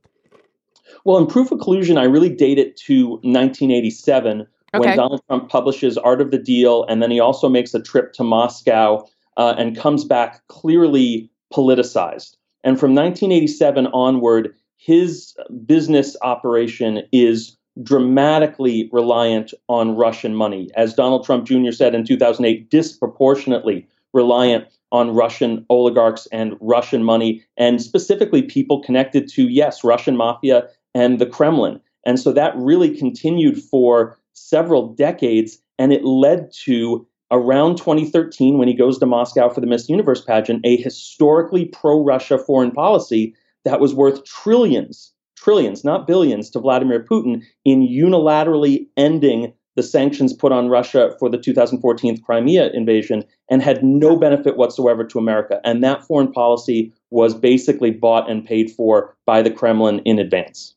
Well, 1.05 1.17
in 1.17 1.27
Proof 1.27 1.51
of 1.51 1.59
Collusion, 1.59 1.97
I 1.97 2.03
really 2.03 2.29
date 2.29 2.59
it 2.59 2.75
to 2.77 3.11
1987 3.23 4.41
okay. 4.41 4.47
when 4.73 4.97
Donald 4.97 5.21
Trump 5.27 5.49
publishes 5.49 5.97
Art 5.97 6.21
of 6.21 6.31
the 6.31 6.37
Deal, 6.37 6.85
and 6.89 7.01
then 7.01 7.11
he 7.11 7.19
also 7.19 7.49
makes 7.49 7.73
a 7.73 7.81
trip 7.81 8.13
to 8.13 8.23
Moscow 8.23 9.05
uh, 9.37 9.55
and 9.57 9.77
comes 9.77 10.03
back 10.03 10.45
clearly 10.47 11.29
politicized. 11.53 12.35
And 12.63 12.79
from 12.79 12.93
1987 12.93 13.87
onward, 13.87 14.53
his 14.77 15.35
business 15.65 16.17
operation 16.21 17.03
is 17.11 17.55
dramatically 17.83 18.89
reliant 18.91 19.53
on 19.69 19.95
Russian 19.95 20.35
money. 20.35 20.69
As 20.75 20.93
Donald 20.93 21.25
Trump 21.25 21.45
Jr. 21.45 21.71
said 21.71 21.93
in 21.95 22.05
2008, 22.05 22.69
disproportionately 22.69 23.87
reliant 24.13 24.65
on 24.91 25.11
Russian 25.13 25.65
oligarchs 25.69 26.27
and 26.31 26.55
Russian 26.59 27.03
money, 27.03 27.43
and 27.57 27.81
specifically 27.81 28.41
people 28.41 28.81
connected 28.81 29.27
to, 29.29 29.43
yes, 29.47 29.83
Russian 29.83 30.17
mafia 30.17 30.67
and 30.95 31.19
the 31.19 31.25
Kremlin. 31.25 31.79
And 32.05 32.19
so 32.19 32.31
that 32.31 32.55
really 32.55 32.97
continued 32.97 33.61
for 33.61 34.17
several 34.33 34.93
decades, 34.93 35.59
and 35.77 35.91
it 35.91 36.05
led 36.05 36.51
to 36.63 37.06
around 37.31 37.77
2013, 37.77 38.57
when 38.57 38.67
he 38.67 38.73
goes 38.73 38.97
to 38.99 39.05
Moscow 39.05 39.49
for 39.49 39.61
the 39.61 39.67
Miss 39.67 39.89
Universe 39.89 40.21
pageant, 40.21 40.61
a 40.65 40.77
historically 40.77 41.65
pro 41.65 42.03
Russia 42.03 42.37
foreign 42.37 42.71
policy 42.71 43.35
that 43.65 43.79
was 43.79 43.93
worth 43.93 44.23
trillions, 44.23 45.13
trillions, 45.35 45.83
not 45.83 46.07
billions, 46.07 46.49
to 46.51 46.59
Vladimir 46.59 47.03
Putin 47.03 47.43
in 47.65 47.87
unilaterally 47.87 48.87
ending 48.95 49.53
the 49.75 49.83
sanctions 49.83 50.33
put 50.33 50.51
on 50.51 50.69
Russia 50.69 51.15
for 51.19 51.29
the 51.29 51.37
2014 51.37 52.19
Crimea 52.23 52.71
invasion 52.73 53.23
and 53.49 53.61
had 53.61 53.83
no 53.83 54.17
benefit 54.17 54.57
whatsoever 54.57 55.03
to 55.05 55.19
America. 55.19 55.61
And 55.63 55.83
that 55.83 56.03
foreign 56.03 56.31
policy 56.31 56.91
was 57.11 57.35
basically 57.35 57.91
bought 57.91 58.29
and 58.29 58.43
paid 58.43 58.71
for 58.71 59.15
by 59.27 59.43
the 59.43 59.51
Kremlin 59.51 59.99
in 59.99 60.17
advance. 60.17 60.73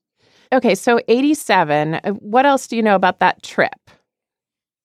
Okay, 0.52 0.74
so 0.74 1.00
87. 1.08 1.94
Uh, 1.94 2.10
what 2.12 2.44
else 2.44 2.66
do 2.66 2.76
you 2.76 2.82
know 2.82 2.94
about 2.94 3.20
that 3.20 3.42
trip? 3.42 3.90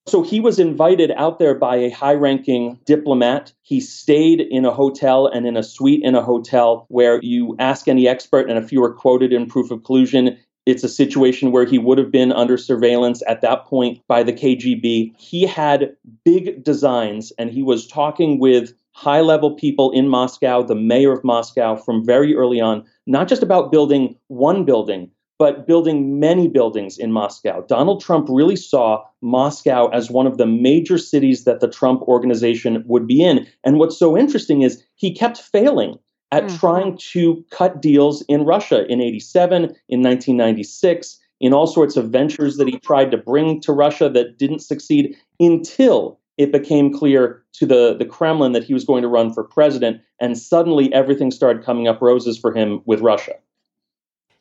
So 0.07 0.21
he 0.21 0.39
was 0.39 0.59
invited 0.59 1.11
out 1.11 1.39
there 1.39 1.55
by 1.55 1.77
a 1.77 1.89
high 1.89 2.13
ranking 2.13 2.79
diplomat. 2.85 3.51
He 3.63 3.79
stayed 3.79 4.39
in 4.39 4.63
a 4.63 4.71
hotel 4.71 5.25
and 5.25 5.47
in 5.47 5.57
a 5.57 5.63
suite 5.63 6.03
in 6.03 6.13
a 6.13 6.21
hotel 6.21 6.85
where 6.89 7.19
you 7.23 7.55
ask 7.57 7.87
any 7.87 8.07
expert, 8.07 8.47
and 8.47 8.59
if 8.59 8.71
you 8.71 8.81
were 8.81 8.93
quoted 8.93 9.33
in 9.33 9.47
proof 9.47 9.71
of 9.71 9.83
collusion, 9.83 10.37
it's 10.67 10.83
a 10.83 10.89
situation 10.89 11.51
where 11.51 11.65
he 11.65 11.79
would 11.79 11.97
have 11.97 12.11
been 12.11 12.31
under 12.31 12.57
surveillance 12.57 13.23
at 13.27 13.41
that 13.41 13.65
point 13.65 13.99
by 14.07 14.21
the 14.21 14.33
KGB. 14.33 15.15
He 15.17 15.45
had 15.45 15.95
big 16.23 16.63
designs 16.63 17.31
and 17.37 17.49
he 17.49 17.63
was 17.63 17.87
talking 17.87 18.39
with 18.39 18.73
high 18.91 19.21
level 19.21 19.55
people 19.55 19.91
in 19.91 20.07
Moscow, 20.07 20.63
the 20.63 20.75
mayor 20.75 21.11
of 21.11 21.23
Moscow, 21.23 21.75
from 21.75 22.05
very 22.05 22.35
early 22.35 22.61
on, 22.61 22.83
not 23.05 23.27
just 23.27 23.43
about 23.43 23.71
building 23.71 24.15
one 24.27 24.65
building, 24.65 25.11
but 25.37 25.67
building 25.67 26.19
many 26.19 26.47
buildings 26.47 26.97
in 26.97 27.11
Moscow. 27.11 27.61
Donald 27.67 28.01
Trump 28.01 28.27
really 28.29 28.55
saw 28.55 29.03
Moscow 29.21 29.87
as 29.89 30.09
one 30.09 30.27
of 30.27 30.37
the 30.37 30.45
major 30.45 30.97
cities 30.97 31.43
that 31.43 31.59
the 31.59 31.67
Trump 31.67 32.01
organization 32.03 32.83
would 32.87 33.05
be 33.05 33.23
in. 33.23 33.45
And 33.63 33.77
what's 33.77 33.97
so 33.97 34.17
interesting 34.17 34.61
is 34.61 34.83
he 34.95 35.13
kept 35.13 35.37
failing 35.37 35.99
at 36.31 36.45
mm. 36.45 36.59
trying 36.59 36.97
to 36.97 37.43
cut 37.51 37.81
deals 37.81 38.23
in 38.27 38.45
Russia 38.45 38.85
in 38.87 39.01
87, 39.01 39.63
in 39.63 40.01
1996, 40.01 41.19
in 41.41 41.53
all 41.53 41.67
sorts 41.67 41.97
of 41.97 42.09
ventures 42.09 42.57
that 42.57 42.67
he 42.67 42.79
tried 42.79 43.11
to 43.11 43.17
bring 43.17 43.59
to 43.61 43.73
Russia 43.73 44.09
that 44.09 44.37
didn't 44.37 44.59
succeed 44.59 45.15
until 45.39 46.19
it 46.37 46.51
became 46.51 46.93
clear 46.93 47.43
to 47.53 47.65
the, 47.65 47.95
the 47.97 48.05
Kremlin 48.05 48.53
that 48.53 48.63
he 48.63 48.73
was 48.73 48.83
going 48.83 49.01
to 49.01 49.07
run 49.07 49.33
for 49.33 49.43
president. 49.43 50.01
And 50.19 50.37
suddenly 50.37 50.91
everything 50.93 51.31
started 51.31 51.63
coming 51.63 51.87
up 51.87 52.01
roses 52.01 52.37
for 52.37 52.53
him 52.53 52.81
with 52.85 53.01
Russia 53.01 53.33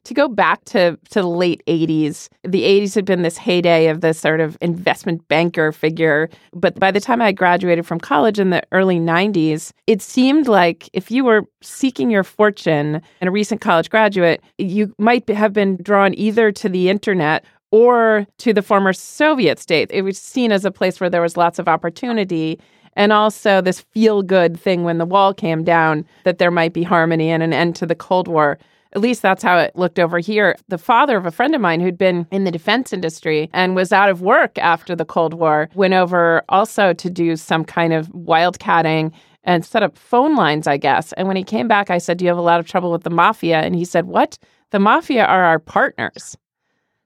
to 0.05 0.15
go 0.15 0.29
back 0.29 0.65
to, 0.67 0.99
to 1.11 1.21
the 1.21 1.29
late 1.29 1.63
80s, 1.67 2.29
the 2.43 2.63
80s 2.63 2.95
had 2.95 3.05
been 3.05 3.23
this 3.23 3.37
heyday 3.37 3.89
of 3.89 4.01
this 4.01 4.19
sort 4.19 4.41
of 4.41 4.57
investment 4.61 5.27
banker 5.29 5.73
figure. 5.73 6.29
But 6.53 6.79
by 6.79 6.91
the 6.91 7.01
time 7.01 7.21
I 7.21 7.33
graduated 7.33 7.87
from 7.87 7.99
college 7.99 8.39
in 8.39 8.51
the 8.51 8.63
early 8.73 8.99
90s, 8.99 9.73
it 9.87 10.03
seemed 10.03 10.47
like 10.47 10.89
if 10.93 11.11
you 11.11 11.25
were 11.25 11.43
seeking 11.63 12.11
your 12.11 12.25
fortune 12.25 13.01
and 13.21 13.29
a 13.29 13.33
recent 13.33 13.61
college 13.61 13.91
graduate, 13.91 14.43
you 14.59 14.95
might 14.99 15.29
have 15.29 15.53
been 15.53 15.77
drawn 15.83 16.15
either 16.15 16.53
to 16.53 16.69
the 16.69 16.89
internet 16.89 17.45
or 17.71 18.27
to 18.39 18.53
the 18.53 18.63
former 18.63 18.93
Soviet 18.93 19.59
state. 19.59 19.91
It 19.91 20.03
was 20.03 20.19
seen 20.19 20.53
as 20.53 20.65
a 20.65 20.71
place 20.71 21.01
where 21.01 21.11
there 21.11 21.23
was 21.23 21.37
lots 21.37 21.59
of 21.59 21.67
opportunity 21.67 22.61
and 22.97 23.13
also 23.13 23.61
this 23.61 23.81
feel 23.81 24.23
good 24.23 24.59
thing 24.59 24.85
when 24.85 24.99
the 24.99 25.05
wall 25.05 25.35
came 25.35 25.65
down 25.65 26.07
that 26.25 26.39
there 26.39 26.51
might 26.51 26.73
be 26.73 26.83
harmony 26.83 27.31
and 27.31 27.43
an 27.43 27.53
end 27.53 27.77
to 27.77 27.87
the 27.87 27.95
Cold 27.95 28.29
War. 28.29 28.59
At 28.95 29.01
least 29.01 29.23
that's 29.23 29.43
how 29.43 29.59
it 29.59 29.75
looked 29.75 29.99
over 29.99 30.21
here. 30.21 30.57
The 30.69 30.79
father 30.79 31.17
of 31.17 31.27
a 31.27 31.33
friend 31.33 31.55
of 31.55 31.61
mine 31.61 31.81
who'd 31.81 31.99
been 31.99 32.29
in 32.31 32.45
the 32.45 32.53
defense 32.53 32.93
industry 32.93 33.51
and 33.53 33.75
was 33.75 33.93
out 33.93 34.09
of 34.09 34.23
work 34.23 34.57
after 34.59 34.95
the 34.95 35.05
Cold 35.05 35.35
War 35.35 35.69
went 35.75 35.95
over 35.95 36.43
also 36.49 36.93
to 36.93 37.11
do 37.11 37.35
some 37.35 37.65
kind 37.65 37.93
of 37.93 38.09
wildcatting 38.11 39.13
and 39.43 39.65
set 39.65 39.83
up 39.83 39.99
phone 39.99 40.37
lines, 40.37 40.67
I 40.67 40.77
guess. 40.77 41.13
And 41.15 41.27
when 41.27 41.37
he 41.37 41.45
came 41.45 41.69
back, 41.69 41.91
I 41.91 41.99
said, 41.99 42.19
Do 42.19 42.25
you 42.25 42.29
have 42.31 42.39
a 42.39 42.43
lot 42.43 42.61
of 42.61 42.67
trouble 42.67 42.93
with 42.93 43.03
the 43.03 43.11
mafia? 43.11 43.61
And 43.61 43.75
he 43.75 43.85
said, 43.85 44.07
What? 44.07 44.39
The 44.71 44.79
mafia 44.79 45.25
are 45.25 45.45
our 45.45 45.59
partners. 45.59 46.37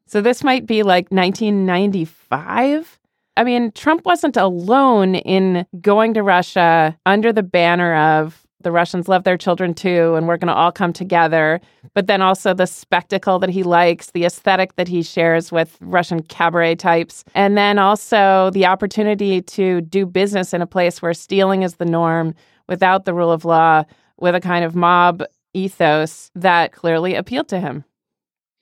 So 0.07 0.21
this 0.21 0.43
might 0.43 0.67
be 0.67 0.83
like 0.83 1.11
1995. 1.11 2.99
I 3.37 3.45
mean, 3.45 3.71
Trump 3.73 4.05
wasn't 4.05 4.37
alone 4.37 5.15
in 5.15 5.67
going 5.81 6.15
to 6.15 6.23
Russia 6.23 6.99
under 7.07 7.33
the 7.33 7.43
banner 7.43 7.95
of 7.95 8.47
the 8.63 8.73
Russians 8.73 9.09
love 9.09 9.25
their 9.25 9.37
children 9.37 9.73
too, 9.75 10.15
and 10.15 10.27
we're 10.27 10.37
going 10.37 10.49
to 10.49 10.55
all 10.55 10.73
come 10.73 10.93
together. 10.93 11.61
But 11.95 12.07
then 12.07 12.23
also 12.23 12.55
the 12.55 12.67
spectacle 12.67 13.39
that 13.39 13.51
he 13.51 13.63
likes, 13.63 14.11
the 14.11 14.25
aesthetic 14.25 14.77
that 14.77 14.89
he 14.89 15.03
shares 15.03 15.53
with 15.53 15.77
Russian 15.81 16.23
cabaret 16.23 16.77
types, 16.77 17.25
and 17.35 17.57
then 17.57 17.79
also 17.79 18.51
the 18.53 18.67
opportunity 18.67 19.41
to 19.43 19.81
do 19.83 20.07
business 20.07 20.53
in 20.53 20.63
a 20.63 20.67
place 20.67 21.01
where 21.01 21.15
stealing 21.15 21.63
is 21.63 21.77
the 21.77 21.85
norm 21.85 22.35
without 22.69 23.05
the 23.05 23.15
rule 23.15 23.33
of 23.33 23.45
law, 23.45 23.85
with 24.19 24.35
a 24.35 24.41
kind 24.41 24.65
of 24.65 24.75
mob 24.75 25.23
ethos 25.55 26.31
that 26.35 26.73
clearly 26.73 27.15
appealed 27.15 27.49
to 27.49 27.61
him. 27.61 27.85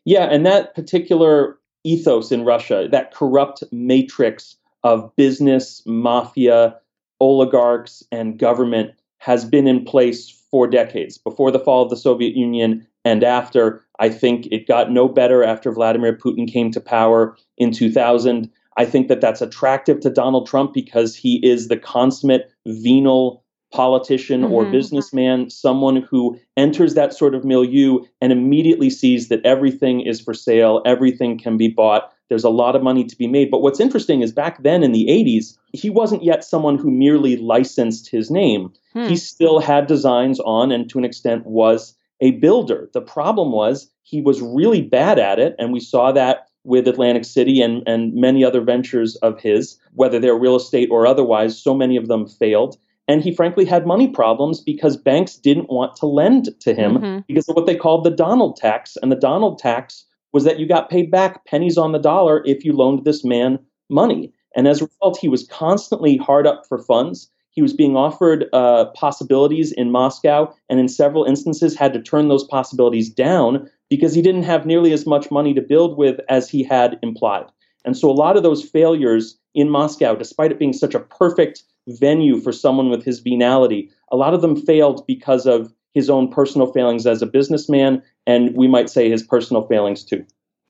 Yeah, 0.04 0.24
and 0.24 0.46
that 0.46 0.74
particular 0.74 1.58
ethos 1.84 2.30
in 2.30 2.44
Russia, 2.44 2.88
that 2.90 3.12
corrupt 3.12 3.64
matrix 3.72 4.56
of 4.84 5.14
business, 5.16 5.82
mafia, 5.86 6.76
oligarchs, 7.18 8.04
and 8.12 8.38
government 8.38 8.92
has 9.26 9.44
been 9.44 9.66
in 9.66 9.84
place 9.84 10.30
for 10.52 10.68
decades. 10.68 11.18
Before 11.18 11.50
the 11.50 11.58
fall 11.58 11.82
of 11.82 11.90
the 11.90 11.96
Soviet 11.96 12.36
Union 12.36 12.86
and 13.04 13.24
after, 13.24 13.84
I 13.98 14.08
think 14.08 14.46
it 14.52 14.68
got 14.68 14.92
no 14.92 15.08
better 15.08 15.42
after 15.42 15.72
Vladimir 15.72 16.16
Putin 16.16 16.46
came 16.46 16.70
to 16.70 16.80
power 16.80 17.36
in 17.58 17.72
2000. 17.72 18.48
I 18.76 18.84
think 18.84 19.08
that 19.08 19.20
that's 19.20 19.42
attractive 19.42 19.98
to 20.00 20.10
Donald 20.10 20.46
Trump 20.46 20.72
because 20.72 21.16
he 21.16 21.44
is 21.44 21.66
the 21.66 21.76
consummate 21.76 22.52
venal 22.68 23.42
politician 23.76 24.40
mm-hmm. 24.40 24.52
or 24.52 24.64
businessman, 24.64 25.50
someone 25.50 25.96
who 25.96 26.40
enters 26.56 26.94
that 26.94 27.12
sort 27.12 27.34
of 27.34 27.44
milieu 27.44 27.98
and 28.22 28.32
immediately 28.32 28.88
sees 28.88 29.28
that 29.28 29.44
everything 29.44 30.00
is 30.00 30.18
for 30.18 30.32
sale, 30.32 30.80
everything 30.86 31.38
can 31.38 31.58
be 31.58 31.68
bought. 31.68 32.10
There's 32.30 32.42
a 32.42 32.48
lot 32.48 32.74
of 32.74 32.82
money 32.82 33.04
to 33.04 33.16
be 33.16 33.26
made. 33.26 33.50
But 33.50 33.60
what's 33.60 33.78
interesting 33.78 34.22
is 34.22 34.32
back 34.32 34.62
then 34.62 34.82
in 34.82 34.92
the 34.92 35.06
80s, 35.08 35.58
he 35.74 35.90
wasn't 35.90 36.24
yet 36.24 36.42
someone 36.42 36.78
who 36.78 36.90
merely 36.90 37.36
licensed 37.36 38.08
his 38.08 38.30
name. 38.30 38.72
Hmm. 38.94 39.08
He 39.08 39.16
still 39.16 39.60
had 39.60 39.86
designs 39.86 40.40
on 40.40 40.72
and 40.72 40.88
to 40.88 40.98
an 40.98 41.04
extent 41.04 41.44
was 41.44 41.94
a 42.22 42.30
builder. 42.32 42.88
The 42.94 43.02
problem 43.02 43.52
was 43.52 43.90
he 44.02 44.22
was 44.22 44.40
really 44.40 44.80
bad 44.80 45.18
at 45.18 45.38
it. 45.38 45.54
And 45.58 45.70
we 45.70 45.80
saw 45.80 46.12
that 46.12 46.46
with 46.64 46.88
Atlantic 46.88 47.26
City 47.26 47.60
and, 47.60 47.82
and 47.86 48.14
many 48.14 48.42
other 48.42 48.62
ventures 48.62 49.16
of 49.16 49.38
his, 49.38 49.78
whether 49.92 50.18
they're 50.18 50.34
real 50.34 50.56
estate 50.56 50.88
or 50.90 51.06
otherwise. 51.06 51.62
So 51.62 51.74
many 51.74 51.96
of 51.96 52.08
them 52.08 52.26
failed. 52.26 52.78
And 53.08 53.22
he 53.22 53.34
frankly 53.34 53.64
had 53.64 53.86
money 53.86 54.08
problems 54.08 54.60
because 54.60 54.96
banks 54.96 55.36
didn't 55.36 55.70
want 55.70 55.94
to 55.96 56.06
lend 56.06 56.48
to 56.60 56.74
him 56.74 56.98
mm-hmm. 56.98 57.18
because 57.28 57.48
of 57.48 57.54
what 57.54 57.66
they 57.66 57.76
called 57.76 58.04
the 58.04 58.10
Donald 58.10 58.56
tax. 58.56 58.96
And 59.00 59.12
the 59.12 59.16
Donald 59.16 59.58
tax 59.58 60.04
was 60.32 60.44
that 60.44 60.58
you 60.58 60.66
got 60.66 60.90
paid 60.90 61.10
back 61.10 61.44
pennies 61.46 61.78
on 61.78 61.92
the 61.92 61.98
dollar 61.98 62.42
if 62.44 62.64
you 62.64 62.72
loaned 62.72 63.04
this 63.04 63.24
man 63.24 63.58
money. 63.88 64.32
And 64.56 64.66
as 64.66 64.80
a 64.80 64.86
result, 64.86 65.18
he 65.18 65.28
was 65.28 65.46
constantly 65.48 66.16
hard 66.16 66.46
up 66.46 66.64
for 66.68 66.78
funds. 66.78 67.30
He 67.50 67.62
was 67.62 67.72
being 67.72 67.96
offered 67.96 68.46
uh, 68.52 68.86
possibilities 68.94 69.72
in 69.72 69.90
Moscow, 69.90 70.52
and 70.68 70.78
in 70.78 70.88
several 70.88 71.24
instances 71.24 71.74
had 71.74 71.94
to 71.94 72.02
turn 72.02 72.28
those 72.28 72.44
possibilities 72.44 73.08
down 73.08 73.70
because 73.88 74.14
he 74.14 74.20
didn't 74.20 74.42
have 74.42 74.66
nearly 74.66 74.92
as 74.92 75.06
much 75.06 75.30
money 75.30 75.54
to 75.54 75.62
build 75.62 75.96
with 75.96 76.20
as 76.28 76.50
he 76.50 76.62
had 76.62 76.98
implied. 77.02 77.46
And 77.84 77.96
so 77.96 78.10
a 78.10 78.12
lot 78.12 78.36
of 78.36 78.42
those 78.42 78.68
failures 78.68 79.38
in 79.54 79.70
Moscow, 79.70 80.14
despite 80.14 80.50
it 80.50 80.58
being 80.58 80.72
such 80.74 80.94
a 80.94 81.00
perfect 81.00 81.62
venue 81.88 82.40
for 82.40 82.52
someone 82.52 82.90
with 82.90 83.04
his 83.04 83.20
venality, 83.20 83.90
a 84.10 84.16
lot 84.16 84.34
of 84.34 84.42
them 84.42 84.56
failed 84.56 85.06
because 85.06 85.46
of 85.46 85.72
his 85.94 86.10
own 86.10 86.30
personal 86.30 86.70
failings 86.72 87.06
as 87.06 87.22
a 87.22 87.26
businessman, 87.26 88.02
and 88.26 88.54
we 88.54 88.68
might 88.68 88.90
say 88.90 89.08
his 89.08 89.22
personal 89.22 89.66
failings 89.66 90.04
too. 90.04 90.24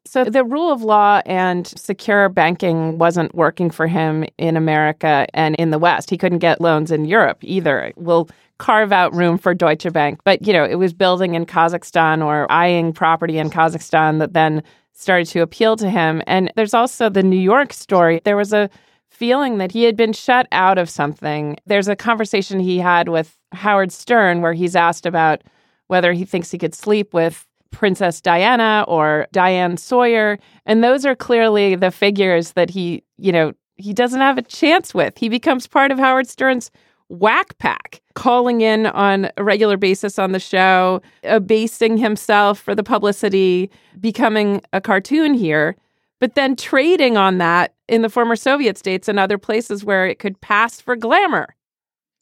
So, 0.07 0.23
the 0.23 0.45
rule 0.45 0.71
of 0.71 0.83
law 0.83 1.21
and 1.27 1.67
secure 1.67 2.29
banking 2.29 2.97
wasn't 2.97 3.35
working 3.35 3.71
for 3.71 3.89
him 3.89 4.25
in 4.39 4.57
America 4.57 5.27
and 5.35 5.57
in 5.57 5.71
the 5.71 5.81
West. 5.81 6.11
He 6.11 6.17
couldn't 6.17 6.39
get 6.39 6.61
loans 6.61 6.93
in 6.93 7.07
Europe 7.07 7.39
either. 7.43 7.93
We'll 7.97 8.29
carve 8.59 8.93
out 8.93 9.13
room 9.15 9.37
for 9.37 9.53
Deutsche 9.53 9.93
Bank, 9.93 10.21
but 10.23 10.47
you 10.47 10.53
know, 10.53 10.65
it 10.65 10.77
was 10.77 10.93
building 10.93 11.35
in 11.35 11.45
Kazakhstan 11.45 12.25
or 12.25 12.51
eyeing 12.51 12.93
property 12.93 13.39
in 13.39 13.51
Kazakhstan 13.51 14.21
that 14.21 14.33
then 14.33 14.63
started 14.93 15.27
to 15.27 15.41
appeal 15.41 15.75
to 15.77 15.91
him. 15.91 16.23
And 16.27 16.53
there's 16.57 16.73
also 16.73 17.11
the 17.11 17.23
New 17.23 17.39
York 17.39 17.73
story. 17.73 18.21
There 18.25 18.37
was 18.37 18.53
a 18.53 18.71
feeling 19.17 19.57
that 19.57 19.73
he 19.73 19.85
had 19.85 19.97
been 19.97 20.13
shut 20.13 20.47
out 20.53 20.77
of 20.77 20.91
something. 20.91 21.57
There's 21.65 21.89
a 21.89 21.97
conversation 21.97 22.61
he 22.61 22.79
had 22.79 23.09
with 23.09 23.35
Howard 23.53 23.91
Stern 23.91 24.43
where 24.43 24.53
he's 24.53 24.77
asked 24.77 25.07
about 25.07 25.43
whether 25.87 26.13
he 26.13 26.27
thinks 26.27 26.51
he 26.51 26.59
could 26.59 26.75
sleep 26.75 27.15
with 27.15 27.47
Princess 27.71 28.21
Diana 28.21 28.85
or 28.87 29.27
Diane 29.33 29.79
Sawyer. 29.79 30.39
And 30.67 30.85
those 30.85 31.07
are 31.07 31.15
clearly 31.15 31.77
the 31.77 31.91
figures 31.91 32.53
that 32.53 32.69
he, 32.69 33.05
you 33.17 33.33
know, 33.33 33.53
he 33.77 33.95
doesn't 33.95 34.21
have 34.21 34.37
a 34.37 34.43
chance 34.43 34.93
with. 34.93 35.17
He 35.17 35.31
becomes 35.31 35.67
part 35.67 35.91
of 35.93 35.99
Howard 35.99 36.29
Stern's 36.29 36.71
whack 37.09 37.57
pack, 37.59 38.03
calling 38.15 38.61
in 38.61 38.87
on 38.87 39.31
a 39.39 39.45
regular 39.45 39.79
basis 39.79 40.19
on 40.19 40.33
the 40.33 40.41
show, 40.41 41.01
abasing 41.25 41.97
himself 41.97 42.59
for 42.59 42.75
the 42.75 42.83
publicity, 42.83 43.71
becoming 43.99 44.61
a 44.75 44.81
cartoon 44.81 45.33
here 45.33 45.77
but 46.21 46.35
then 46.35 46.57
trading 46.57 47.17
on 47.17 47.39
that 47.39 47.75
in 47.89 48.03
the 48.03 48.09
former 48.09 48.37
Soviet 48.37 48.79
states 48.79 49.09
and 49.09 49.19
other 49.19 49.39
places 49.39 49.85
where 49.85 50.07
it 50.07 50.19
could 50.19 50.41
pass 50.41 50.81
for 50.81 50.97
glamour. 50.97 51.55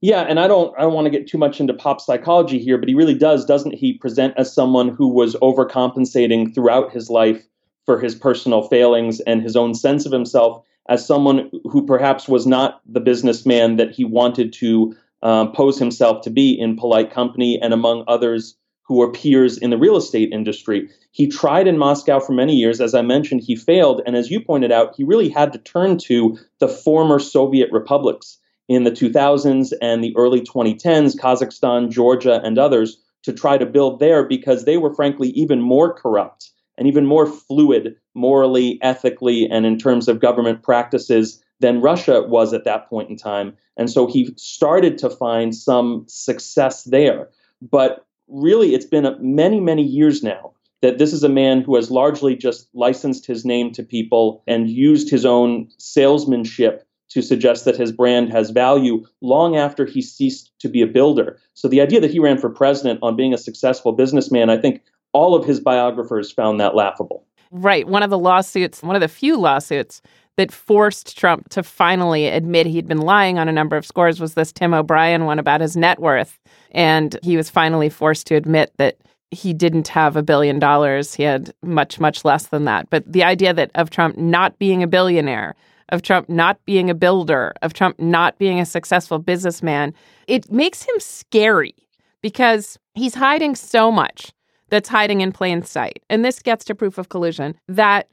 Yeah, 0.01 0.23
and 0.23 0.39
I 0.39 0.49
don't 0.49 0.77
I 0.77 0.83
don't 0.83 0.93
want 0.93 1.07
to 1.07 1.11
get 1.11 1.27
too 1.27 1.39
much 1.39 1.61
into 1.61 1.73
pop 1.73 2.01
psychology 2.01 2.59
here, 2.59 2.77
but 2.77 2.89
he 2.89 2.95
really 2.95 3.15
does, 3.15 3.45
doesn't 3.45 3.75
he, 3.75 3.95
present 3.95 4.35
as 4.37 4.53
someone 4.53 4.89
who 4.89 5.09
was 5.09 5.35
overcompensating 5.37 6.55
throughout 6.55 6.93
his 6.93 7.09
life 7.09 7.47
for 7.87 7.99
his 7.99 8.15
personal 8.15 8.63
failings 8.69 9.21
and 9.21 9.43
his 9.43 9.57
own 9.57 9.75
sense 9.75 10.05
of 10.05 10.13
himself 10.13 10.63
as 10.89 11.07
someone 11.07 11.51
who 11.65 11.87
perhaps 11.87 12.29
was 12.29 12.47
not 12.47 12.81
the 12.87 13.01
businessman 13.01 13.77
that 13.77 13.91
he 13.91 14.05
wanted 14.05 14.53
to 14.53 14.95
um, 15.23 15.53
pose 15.53 15.79
himself 15.79 16.23
to 16.23 16.31
be 16.31 16.53
in 16.53 16.77
polite 16.77 17.11
company 17.11 17.59
and 17.63 17.73
among 17.73 18.05
others 18.07 18.57
who 18.85 18.97
were 18.97 19.11
peers 19.11 19.59
in 19.59 19.71
the 19.71 19.79
real 19.79 19.97
estate 19.97 20.31
industry. 20.33 20.89
He 21.11 21.27
tried 21.27 21.67
in 21.67 21.79
Moscow 21.79 22.21
for 22.21 22.33
many 22.33 22.55
years. 22.55 22.81
As 22.81 22.95
I 22.95 23.03
mentioned, 23.03 23.41
he 23.43 23.57
failed. 23.57 24.03
And 24.07 24.15
as 24.15 24.31
you 24.31 24.41
pointed 24.41 24.71
out, 24.71 24.95
he 24.97 25.05
really 25.05 25.29
had 25.29 25.53
to 25.53 25.59
turn 25.59 25.99
to 25.99 26.39
the 26.59 26.69
former 26.69 27.19
Soviet 27.19 27.71
republics 27.73 28.39
in 28.69 28.85
the 28.85 28.91
2000s 28.91 29.73
and 29.81 30.03
the 30.03 30.15
early 30.17 30.41
2010s, 30.41 31.19
Kazakhstan, 31.19 31.91
Georgia, 31.91 32.41
and 32.45 32.59
others, 32.59 32.99
to 33.23 33.33
try 33.33 33.57
to 33.57 33.67
build 33.67 34.01
there 34.01 34.23
because 34.23 34.65
they 34.65 34.77
were, 34.77 34.95
frankly, 34.95 35.29
even 35.31 35.61
more 35.61 35.93
corrupt 35.93 36.51
and 36.77 36.87
even 36.87 37.07
more 37.07 37.27
fluid 37.27 37.97
morally, 38.15 38.79
ethically, 38.83 39.49
and 39.51 39.65
in 39.65 39.79
terms 39.79 40.09
of 40.09 40.21
government 40.21 40.63
practices 40.63 41.43
than 41.61 41.81
Russia 41.81 42.23
was 42.23 42.53
at 42.53 42.65
that 42.65 42.89
point 42.89 43.09
in 43.09 43.17
time. 43.17 43.57
And 43.77 43.91
so 43.91 44.07
he 44.07 44.35
started 44.37 44.99
to 44.99 45.11
find 45.11 45.55
some 45.55 46.05
success 46.09 46.85
there. 46.85 47.29
But 47.63 48.04
really, 48.29 48.75
it's 48.75 48.87
been 48.87 49.17
many, 49.21 49.61
many 49.61 49.83
years 49.83 50.23
now 50.23 50.53
that 50.83 50.99
this 50.99 51.13
is 51.13 51.25
a 51.25 51.29
man 51.29 51.63
who 51.63 51.77
has 51.77 51.91
largely 51.91 52.37
just 52.37 52.69
licensed 52.75 53.27
his 53.27 53.45
name 53.45 53.73
to 53.73 53.83
people 53.83 54.43
and 54.47 54.69
used 54.69 55.09
his 55.09 55.25
own 55.25 55.69
salesmanship 55.79 56.87
to 57.09 57.23
suggest 57.23 57.65
that 57.65 57.77
his 57.77 57.93
brand 57.93 58.31
has 58.31 58.51
value 58.51 59.05
long 59.23 59.57
after 59.57 59.87
he 59.87 60.03
ceased 60.03 60.51
to 60.59 60.69
be 60.69 60.83
a 60.83 60.87
builder. 60.87 61.39
So 61.55 61.69
the 61.69 61.81
idea 61.81 62.01
that 62.01 62.11
he 62.11 62.19
ran 62.19 62.39
for 62.39 62.51
president 62.51 62.99
on 63.03 63.17
being 63.17 63.33
a 63.33 63.39
successful 63.39 63.93
businessman, 63.93 64.51
I 64.51 64.59
think 64.59 64.83
all 65.13 65.35
of 65.35 65.47
his 65.47 65.61
biographers 65.61 66.33
found 66.33 66.61
that 66.61 66.75
laughable. 66.75 67.25
Right. 67.51 67.87
One 67.87 68.03
of 68.03 68.11
the 68.11 68.19
lawsuits, 68.19 68.83
one 68.83 68.97
of 68.97 69.01
the 69.01 69.09
few 69.09 69.39
lawsuits 69.39 70.03
that 70.37 70.53
forced 70.53 71.17
Trump 71.17 71.49
to 71.51 71.63
finally 71.63 72.27
admit 72.27 72.67
he'd 72.67 72.89
been 72.89 73.03
lying 73.03 73.39
on 73.39 73.49
a 73.49 73.53
number 73.53 73.77
of 73.77 73.87
scores 73.87 74.21
was 74.21 74.35
this 74.35 74.53
Tim 74.53 74.75
O'Brien 74.75 75.25
one 75.25 75.39
about 75.39 75.61
his 75.61 75.77
net 75.77 76.01
worth. 76.01 76.39
And 76.73 77.19
he 77.23 77.37
was 77.37 77.51
finally 77.51 77.89
forced 77.89 78.27
to 78.29 78.35
admit 78.35 78.73
that 78.79 78.97
he 79.31 79.53
didn't 79.53 79.89
have 79.89 80.17
a 80.17 80.23
billion 80.23 80.59
dollars. 80.59 81.15
He 81.15 81.23
had 81.23 81.53
much, 81.63 82.01
much 82.01 82.25
less 82.25 82.47
than 82.47 82.65
that. 82.65 82.89
But 82.91 83.11
the 83.11 83.25
idea 83.25 83.55
that 83.55 83.71
of 83.75 83.91
Trump 83.91 84.17
not 84.17 84.59
being 84.59 84.83
a 84.83 84.89
billionaire, 84.89 85.55
of 85.91 86.03
Trump 86.03 86.29
not 86.29 86.65
being 86.65 86.91
a 86.91 86.95
builder, 86.95 87.53
of 87.63 87.73
Trump 87.73 87.99
not 87.99 88.39
being 88.39 88.61
a 88.61 88.67
successful 88.67 89.19
businessman, 89.19 89.95
it 90.27 90.51
makes 90.51 90.83
him 90.83 90.99
scary 90.99 91.75
because 92.23 92.79
he's 92.95 93.15
hiding 93.15 93.55
so 93.55 93.91
much 93.91 94.33
that's 94.71 94.89
hiding 94.89 95.21
in 95.21 95.31
plain 95.31 95.63
sight. 95.63 96.03
And 96.09 96.25
this 96.25 96.41
gets 96.41 96.65
to 96.67 96.75
proof 96.75 96.99
of 96.99 97.09
collusion 97.09 97.55
that 97.69 98.09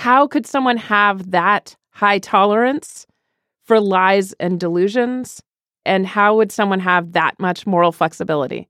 how 0.00 0.26
could 0.26 0.46
someone 0.46 0.78
have 0.78 1.30
that 1.30 1.76
high 1.90 2.18
tolerance 2.18 3.06
for 3.64 3.78
lies 3.78 4.32
and 4.40 4.58
delusions? 4.58 5.42
And 5.84 6.06
how 6.06 6.36
would 6.36 6.50
someone 6.50 6.80
have 6.80 7.12
that 7.12 7.38
much 7.38 7.66
moral 7.66 7.92
flexibility? 7.92 8.66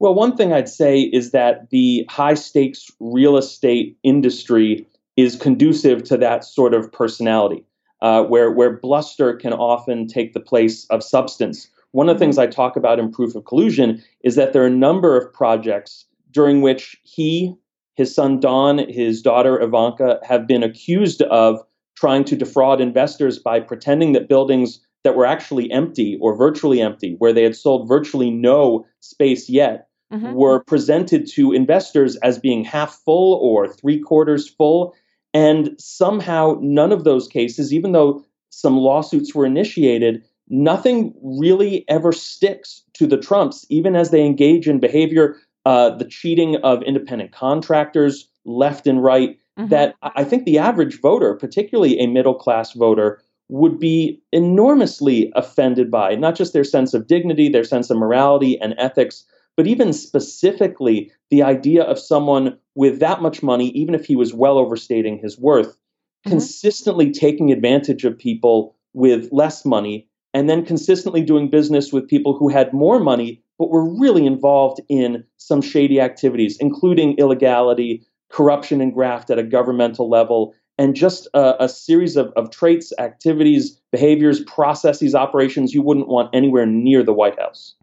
Well, 0.00 0.14
one 0.14 0.36
thing 0.36 0.52
I'd 0.52 0.68
say 0.68 1.00
is 1.00 1.30
that 1.30 1.70
the 1.70 2.04
high 2.10 2.34
stakes 2.34 2.90
real 3.00 3.38
estate 3.38 3.96
industry 4.02 4.86
is 5.16 5.34
conducive 5.34 6.02
to 6.04 6.18
that 6.18 6.44
sort 6.44 6.74
of 6.74 6.92
personality, 6.92 7.64
uh, 8.02 8.22
where, 8.24 8.52
where 8.52 8.76
bluster 8.76 9.34
can 9.34 9.54
often 9.54 10.06
take 10.06 10.34
the 10.34 10.40
place 10.40 10.84
of 10.90 11.02
substance. 11.02 11.68
One 11.92 12.10
of 12.10 12.16
the 12.16 12.20
things 12.22 12.36
I 12.36 12.48
talk 12.48 12.76
about 12.76 12.98
in 12.98 13.10
Proof 13.10 13.34
of 13.34 13.46
Collusion 13.46 14.04
is 14.24 14.34
that 14.34 14.52
there 14.52 14.62
are 14.62 14.66
a 14.66 14.70
number 14.86 15.16
of 15.16 15.32
projects 15.32 16.04
during 16.32 16.60
which 16.60 16.98
he 17.02 17.56
his 17.98 18.14
son 18.14 18.38
Don, 18.38 18.78
his 18.88 19.20
daughter 19.20 19.60
Ivanka 19.60 20.20
have 20.22 20.46
been 20.46 20.62
accused 20.62 21.20
of 21.22 21.58
trying 21.96 22.22
to 22.26 22.36
defraud 22.36 22.80
investors 22.80 23.40
by 23.40 23.58
pretending 23.58 24.12
that 24.12 24.28
buildings 24.28 24.80
that 25.02 25.16
were 25.16 25.26
actually 25.26 25.68
empty 25.72 26.16
or 26.20 26.36
virtually 26.36 26.80
empty, 26.80 27.16
where 27.18 27.32
they 27.32 27.42
had 27.42 27.56
sold 27.56 27.88
virtually 27.88 28.30
no 28.30 28.86
space 29.00 29.50
yet, 29.50 29.88
mm-hmm. 30.12 30.32
were 30.32 30.62
presented 30.62 31.26
to 31.32 31.52
investors 31.52 32.14
as 32.22 32.38
being 32.38 32.62
half 32.62 33.00
full 33.04 33.34
or 33.42 33.66
three 33.66 33.98
quarters 33.98 34.48
full. 34.48 34.94
And 35.34 35.70
somehow, 35.80 36.56
none 36.60 36.92
of 36.92 37.02
those 37.02 37.26
cases, 37.26 37.74
even 37.74 37.90
though 37.90 38.24
some 38.50 38.76
lawsuits 38.76 39.34
were 39.34 39.44
initiated, 39.44 40.22
nothing 40.48 41.14
really 41.20 41.84
ever 41.88 42.12
sticks 42.12 42.84
to 42.94 43.08
the 43.08 43.18
Trumps, 43.18 43.66
even 43.70 43.96
as 43.96 44.10
they 44.10 44.24
engage 44.24 44.68
in 44.68 44.78
behavior, 44.78 45.36
uh, 45.64 45.90
the 45.90 46.04
cheating 46.04 46.56
of 46.56 46.82
independent 46.82 47.32
contractors 47.32 48.28
left 48.44 48.86
and 48.86 49.02
right, 49.02 49.38
mm-hmm. 49.58 49.68
that 49.68 49.94
I 50.02 50.24
think 50.24 50.44
the 50.44 50.58
average 50.58 51.00
voter, 51.00 51.34
particularly 51.34 51.98
a 51.98 52.06
middle 52.06 52.34
class 52.34 52.72
voter, 52.72 53.20
would 53.48 53.78
be 53.78 54.20
enormously 54.32 55.32
offended 55.34 55.90
by 55.90 56.14
not 56.14 56.34
just 56.34 56.52
their 56.52 56.64
sense 56.64 56.94
of 56.94 57.06
dignity, 57.06 57.48
their 57.48 57.64
sense 57.64 57.90
of 57.90 57.96
morality 57.96 58.60
and 58.60 58.74
ethics, 58.78 59.24
but 59.56 59.66
even 59.66 59.92
specifically 59.92 61.10
the 61.30 61.42
idea 61.42 61.82
of 61.82 61.98
someone 61.98 62.56
with 62.74 63.00
that 63.00 63.22
much 63.22 63.42
money, 63.42 63.70
even 63.70 63.94
if 63.94 64.04
he 64.04 64.16
was 64.16 64.34
well 64.34 64.58
overstating 64.58 65.18
his 65.18 65.38
worth, 65.38 65.70
mm-hmm. 65.70 66.30
consistently 66.30 67.10
taking 67.10 67.50
advantage 67.50 68.04
of 68.04 68.18
people 68.18 68.76
with 68.92 69.28
less 69.32 69.64
money 69.64 70.08
and 70.34 70.48
then 70.48 70.64
consistently 70.64 71.22
doing 71.22 71.48
business 71.48 71.92
with 71.92 72.08
people 72.08 72.36
who 72.36 72.48
had 72.48 72.72
more 72.72 73.00
money 73.00 73.42
but 73.58 73.70
were 73.70 73.88
really 73.88 74.26
involved 74.26 74.80
in 74.88 75.24
some 75.36 75.60
shady 75.60 76.00
activities, 76.00 76.56
including 76.60 77.16
illegality, 77.18 78.06
corruption 78.30 78.80
and 78.80 78.94
graft 78.94 79.30
at 79.30 79.38
a 79.38 79.42
governmental 79.42 80.08
level, 80.08 80.54
and 80.78 80.94
just 80.94 81.26
a, 81.34 81.64
a 81.64 81.68
series 81.68 82.16
of, 82.16 82.32
of 82.36 82.50
traits, 82.50 82.92
activities, 82.98 83.80
behaviors, 83.90 84.40
processes, 84.44 85.14
operations 85.14 85.74
you 85.74 85.82
wouldn't 85.82 86.08
want 86.08 86.30
anywhere 86.32 86.66
near 86.66 87.02
the 87.02 87.12
White 87.12 87.38
House. 87.38 87.74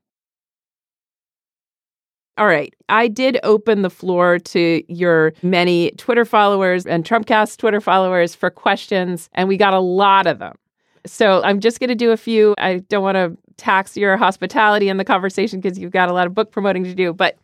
All 2.38 2.48
right. 2.48 2.74
I 2.90 3.08
did 3.08 3.40
open 3.44 3.82
the 3.82 3.90
floor 3.90 4.40
to 4.40 4.84
your 4.94 5.34
many 5.42 5.92
Twitter 5.92 6.26
followers 6.26 6.86
and 6.86 7.06
Trumpcast 7.06 7.58
Twitter 7.58 7.80
followers 7.80 8.36
for 8.36 8.50
questions, 8.50 9.30
and 9.34 9.48
we 9.48 9.56
got 9.56 9.74
a 9.74 9.80
lot 9.80 10.28
of 10.28 10.40
them. 10.40 10.56
So 11.06 11.42
I'm 11.44 11.60
just 11.60 11.80
going 11.80 11.90
to 11.90 11.96
do 11.96 12.12
a 12.12 12.18
few. 12.18 12.54
I 12.58 12.80
don't 12.90 13.04
want 13.04 13.16
to 13.16 13.38
tax 13.58 13.96
your 13.96 14.18
hospitality 14.18 14.90
in 14.90 14.98
the 14.98 15.06
conversation 15.06 15.60
because 15.60 15.78
you've 15.78 15.92
got 15.92 16.10
a 16.10 16.14
lot 16.14 16.28
of 16.28 16.34
book 16.34 16.52
promoting 16.52 16.84
to 16.84 16.96
do, 16.96 17.14
but 17.14 17.38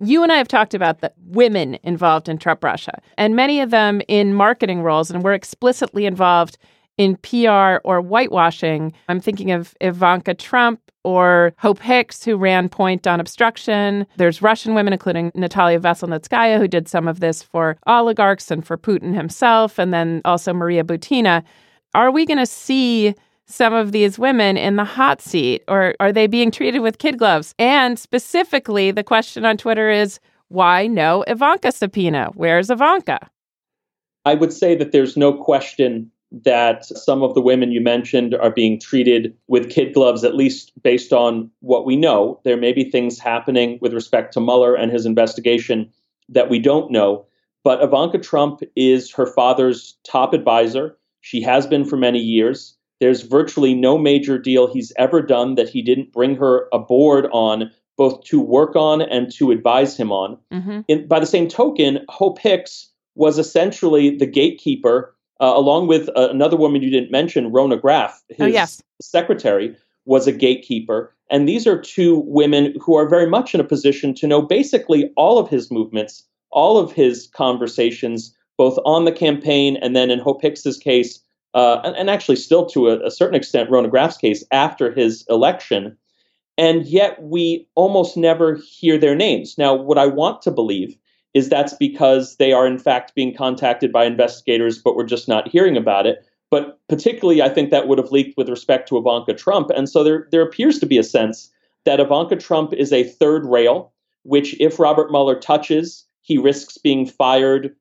you 0.00 0.22
and 0.22 0.30
I 0.30 0.36
have 0.36 0.48
talked 0.48 0.74
about 0.74 1.00
the 1.00 1.12
women 1.26 1.78
involved 1.82 2.28
in 2.28 2.38
Trump 2.38 2.62
Russia, 2.62 3.00
and 3.16 3.34
many 3.34 3.60
of 3.60 3.70
them 3.70 4.00
in 4.06 4.34
marketing 4.34 4.82
roles, 4.82 5.10
and 5.10 5.22
were 5.22 5.32
explicitly 5.32 6.06
involved 6.06 6.56
in 6.98 7.16
PR 7.16 7.78
or 7.84 8.00
whitewashing. 8.00 8.92
I'm 9.08 9.20
thinking 9.20 9.50
of 9.50 9.74
Ivanka 9.80 10.34
Trump 10.34 10.80
or 11.04 11.54
Hope 11.58 11.80
Hicks, 11.80 12.24
who 12.24 12.36
ran 12.36 12.68
Point 12.68 13.06
on 13.06 13.20
obstruction. 13.20 14.06
There's 14.16 14.42
Russian 14.42 14.74
women, 14.74 14.92
including 14.92 15.32
Natalia 15.34 15.80
Veselnitskaya, 15.80 16.58
who 16.58 16.68
did 16.68 16.88
some 16.88 17.08
of 17.08 17.20
this 17.20 17.42
for 17.42 17.76
oligarchs 17.86 18.50
and 18.50 18.66
for 18.66 18.76
Putin 18.76 19.14
himself, 19.14 19.78
and 19.78 19.94
then 19.94 20.20
also 20.24 20.52
Maria 20.52 20.84
Butina. 20.84 21.42
Are 21.94 22.10
we 22.10 22.26
going 22.26 22.38
to 22.38 22.46
see 22.46 23.14
some 23.48 23.72
of 23.72 23.92
these 23.92 24.18
women 24.18 24.56
in 24.56 24.76
the 24.76 24.84
hot 24.84 25.20
seat, 25.20 25.64
or 25.68 25.94
are 26.00 26.12
they 26.12 26.26
being 26.26 26.50
treated 26.50 26.80
with 26.80 26.98
kid 26.98 27.18
gloves? 27.18 27.54
And 27.58 27.98
specifically, 27.98 28.90
the 28.90 29.02
question 29.02 29.44
on 29.44 29.56
Twitter 29.56 29.90
is 29.90 30.20
why 30.48 30.86
no 30.86 31.24
Ivanka 31.26 31.72
subpoena? 31.72 32.30
Where's 32.34 32.70
Ivanka? 32.70 33.30
I 34.24 34.34
would 34.34 34.52
say 34.52 34.74
that 34.74 34.92
there's 34.92 35.16
no 35.16 35.32
question 35.32 36.10
that 36.30 36.84
some 36.84 37.22
of 37.22 37.34
the 37.34 37.40
women 37.40 37.72
you 37.72 37.80
mentioned 37.80 38.34
are 38.34 38.50
being 38.50 38.78
treated 38.78 39.34
with 39.46 39.70
kid 39.70 39.94
gloves, 39.94 40.24
at 40.24 40.34
least 40.34 40.72
based 40.82 41.12
on 41.12 41.50
what 41.60 41.86
we 41.86 41.96
know. 41.96 42.38
There 42.44 42.56
may 42.58 42.72
be 42.72 42.84
things 42.84 43.18
happening 43.18 43.78
with 43.80 43.94
respect 43.94 44.34
to 44.34 44.40
Mueller 44.40 44.74
and 44.74 44.92
his 44.92 45.06
investigation 45.06 45.90
that 46.28 46.50
we 46.50 46.58
don't 46.58 46.90
know. 46.90 47.24
But 47.64 47.82
Ivanka 47.82 48.18
Trump 48.18 48.60
is 48.76 49.10
her 49.12 49.26
father's 49.26 49.96
top 50.04 50.34
advisor. 50.34 50.98
She 51.22 51.40
has 51.42 51.66
been 51.66 51.84
for 51.84 51.96
many 51.96 52.18
years. 52.18 52.76
There's 53.00 53.22
virtually 53.22 53.74
no 53.74 53.96
major 53.96 54.38
deal 54.38 54.66
he's 54.66 54.92
ever 54.96 55.22
done 55.22 55.54
that 55.54 55.68
he 55.68 55.82
didn't 55.82 56.12
bring 56.12 56.36
her 56.36 56.68
aboard 56.72 57.28
on, 57.32 57.70
both 57.96 58.24
to 58.24 58.40
work 58.40 58.76
on 58.76 59.02
and 59.02 59.32
to 59.34 59.50
advise 59.50 59.96
him 59.96 60.12
on. 60.12 60.38
Mm-hmm. 60.52 60.80
In, 60.88 61.06
by 61.06 61.20
the 61.20 61.26
same 61.26 61.48
token, 61.48 62.04
Hope 62.08 62.38
Hicks 62.38 62.90
was 63.14 63.38
essentially 63.38 64.16
the 64.16 64.26
gatekeeper, 64.26 65.14
uh, 65.40 65.52
along 65.54 65.88
with 65.88 66.08
uh, 66.10 66.28
another 66.30 66.56
woman 66.56 66.82
you 66.82 66.90
didn't 66.90 67.10
mention, 67.10 67.52
Rona 67.52 67.76
Graff, 67.76 68.22
his 68.28 68.40
oh, 68.40 68.46
yes. 68.46 68.82
secretary, 69.00 69.76
was 70.04 70.26
a 70.26 70.32
gatekeeper. 70.32 71.14
And 71.30 71.48
these 71.48 71.66
are 71.66 71.80
two 71.80 72.22
women 72.26 72.74
who 72.80 72.96
are 72.96 73.08
very 73.08 73.28
much 73.28 73.54
in 73.54 73.60
a 73.60 73.64
position 73.64 74.14
to 74.14 74.26
know 74.26 74.40
basically 74.40 75.10
all 75.16 75.38
of 75.38 75.48
his 75.48 75.70
movements, 75.70 76.24
all 76.50 76.78
of 76.78 76.92
his 76.92 77.28
conversations, 77.34 78.34
both 78.56 78.78
on 78.84 79.04
the 79.04 79.12
campaign 79.12 79.76
and 79.82 79.94
then 79.94 80.10
in 80.10 80.18
Hope 80.18 80.40
Hicks's 80.40 80.78
case, 80.78 81.20
uh, 81.54 81.80
and, 81.84 81.96
and, 81.96 82.10
actually 82.10 82.36
still 82.36 82.66
to 82.66 82.88
a, 82.88 83.06
a, 83.06 83.10
certain 83.10 83.34
extent, 83.34 83.70
Rona 83.70 83.88
Graff's 83.88 84.18
case 84.18 84.44
after 84.52 84.92
his 84.92 85.24
election. 85.28 85.96
And 86.58 86.84
yet 86.86 87.22
we 87.22 87.66
almost 87.74 88.16
never 88.16 88.56
hear 88.56 88.98
their 88.98 89.14
names. 89.14 89.56
Now, 89.56 89.74
what 89.74 89.96
I 89.96 90.06
want 90.06 90.42
to 90.42 90.50
believe 90.50 90.96
is 91.34 91.48
that's 91.48 91.74
because 91.74 92.36
they 92.36 92.52
are 92.52 92.66
in 92.66 92.78
fact 92.78 93.14
being 93.14 93.34
contacted 93.34 93.92
by 93.92 94.04
investigators, 94.04 94.78
but 94.78 94.96
we're 94.96 95.04
just 95.04 95.28
not 95.28 95.48
hearing 95.48 95.76
about 95.76 96.06
it. 96.06 96.26
But 96.50 96.78
particularly, 96.88 97.42
I 97.42 97.48
think 97.48 97.70
that 97.70 97.88
would 97.88 97.98
have 97.98 98.10
leaked 98.10 98.36
with 98.36 98.48
respect 98.48 98.88
to 98.88 98.96
Ivanka 98.96 99.34
Trump. 99.34 99.70
And 99.70 99.88
so 99.88 100.02
there, 100.02 100.26
there 100.30 100.42
appears 100.42 100.78
to 100.80 100.86
be 100.86 100.98
a 100.98 101.02
sense 101.02 101.50
that 101.84 102.00
Ivanka 102.00 102.36
Trump 102.36 102.72
is 102.72 102.92
a 102.92 103.04
third 103.04 103.44
rail, 103.44 103.92
which 104.22 104.58
if 104.60 104.78
Robert 104.78 105.10
Mueller 105.10 105.38
touches, 105.38 106.06
he 106.22 106.38
risks 106.38 106.76
being 106.76 107.06
fired 107.06 107.74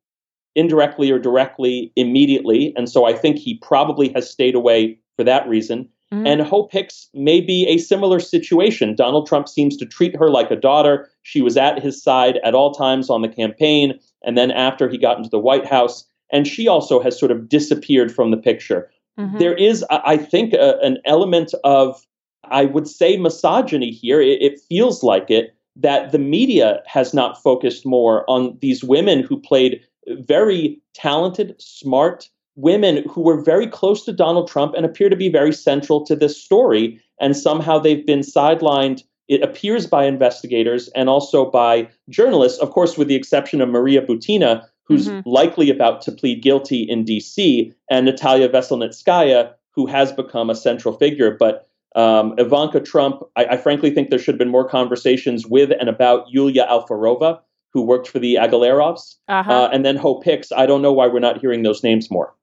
indirectly 0.57 1.11
or 1.11 1.19
directly 1.19 1.93
immediately. 1.95 2.73
And 2.75 2.89
so 2.89 3.05
I 3.05 3.13
think 3.13 3.37
he 3.37 3.59
probably 3.59 4.11
has 4.13 4.29
stayed 4.29 4.55
away 4.55 4.99
for 5.15 5.23
that 5.23 5.47
reason. 5.47 5.87
Mm-hmm. 6.11 6.27
And 6.27 6.41
Hope 6.41 6.71
Hicks 6.71 7.09
may 7.13 7.41
be 7.41 7.67
a 7.67 7.77
similar 7.77 8.19
situation. 8.19 8.95
Donald 8.95 9.27
Trump 9.27 9.47
seems 9.47 9.77
to 9.77 9.85
treat 9.85 10.15
her 10.17 10.29
like 10.29 10.49
a 10.49 10.55
daughter. 10.55 11.09
She 11.21 11.41
was 11.41 11.57
at 11.57 11.81
his 11.81 12.01
side 12.01 12.39
at 12.43 12.55
all 12.55 12.73
times 12.73 13.09
on 13.09 13.21
the 13.21 13.29
campaign. 13.29 13.99
And 14.23 14.37
then 14.37 14.51
after 14.51 14.89
he 14.89 14.97
got 14.97 15.17
into 15.17 15.29
the 15.29 15.39
White 15.39 15.65
House, 15.65 16.05
and 16.31 16.47
she 16.47 16.67
also 16.67 17.01
has 17.01 17.17
sort 17.17 17.31
of 17.31 17.47
disappeared 17.47 18.13
from 18.13 18.31
the 18.31 18.37
picture. 18.37 18.89
Mm-hmm. 19.19 19.37
There 19.37 19.53
is, 19.53 19.85
I 19.89 20.17
think, 20.17 20.53
a, 20.53 20.77
an 20.81 20.97
element 21.05 21.53
of, 21.63 22.05
I 22.45 22.65
would 22.65 22.87
say, 22.87 23.17
misogyny 23.17 23.91
here. 23.91 24.21
It, 24.21 24.41
it 24.41 24.59
feels 24.67 25.03
like 25.03 25.29
it 25.29 25.53
that 25.75 26.11
the 26.11 26.19
media 26.19 26.81
has 26.87 27.13
not 27.13 27.41
focused 27.41 27.85
more 27.85 28.29
on 28.29 28.57
these 28.61 28.83
women 28.83 29.21
who 29.21 29.39
played 29.39 29.81
very 30.07 30.81
talented, 30.93 31.55
smart 31.59 32.29
women 32.55 33.03
who 33.07 33.21
were 33.21 33.41
very 33.41 33.67
close 33.67 34.03
to 34.05 34.11
Donald 34.11 34.47
Trump 34.47 34.73
and 34.75 34.85
appear 34.85 35.09
to 35.09 35.15
be 35.15 35.29
very 35.29 35.53
central 35.53 36.03
to 36.05 36.15
this 36.15 36.41
story. 36.41 36.99
And 37.21 37.37
somehow 37.37 37.79
they've 37.79 38.05
been 38.05 38.21
sidelined, 38.21 39.03
it 39.27 39.43
appears, 39.43 39.85
by 39.85 40.05
investigators 40.05 40.89
and 40.89 41.07
also 41.07 41.49
by 41.49 41.87
journalists, 42.09 42.59
of 42.59 42.71
course, 42.71 42.97
with 42.97 43.07
the 43.07 43.15
exception 43.15 43.61
of 43.61 43.69
Maria 43.69 44.01
Butina, 44.01 44.65
who's 44.85 45.07
mm-hmm. 45.07 45.27
likely 45.29 45.69
about 45.69 46.01
to 46.01 46.11
plead 46.11 46.41
guilty 46.41 46.81
in 46.83 47.05
DC, 47.05 47.73
and 47.89 48.05
Natalia 48.05 48.49
Veselnitskaya, 48.49 49.51
who 49.71 49.85
has 49.85 50.11
become 50.11 50.49
a 50.49 50.55
central 50.55 50.97
figure. 50.97 51.35
But 51.37 51.67
um, 51.95 52.33
Ivanka 52.37 52.79
Trump, 52.79 53.21
I, 53.35 53.45
I, 53.45 53.57
frankly 53.57 53.91
think 53.91 54.09
there 54.09 54.19
should 54.19 54.35
have 54.35 54.39
been 54.39 54.49
more 54.49 54.67
conversations 54.67 55.47
with 55.47 55.71
and 55.79 55.89
about 55.89 56.29
Yulia 56.29 56.67
Alfarova, 56.69 57.39
who 57.71 57.81
worked 57.81 58.07
for 58.07 58.19
the 58.19 58.35
Agalarovs, 58.35 59.15
uh-huh. 59.27 59.51
uh, 59.51 59.69
and 59.71 59.85
then 59.85 59.95
Hope 59.95 60.23
Hicks. 60.23 60.51
I 60.51 60.65
don't 60.65 60.81
know 60.81 60.93
why 60.93 61.07
we're 61.07 61.19
not 61.19 61.39
hearing 61.39 61.63
those 61.63 61.83
names 61.83 62.09
more. 62.09 62.33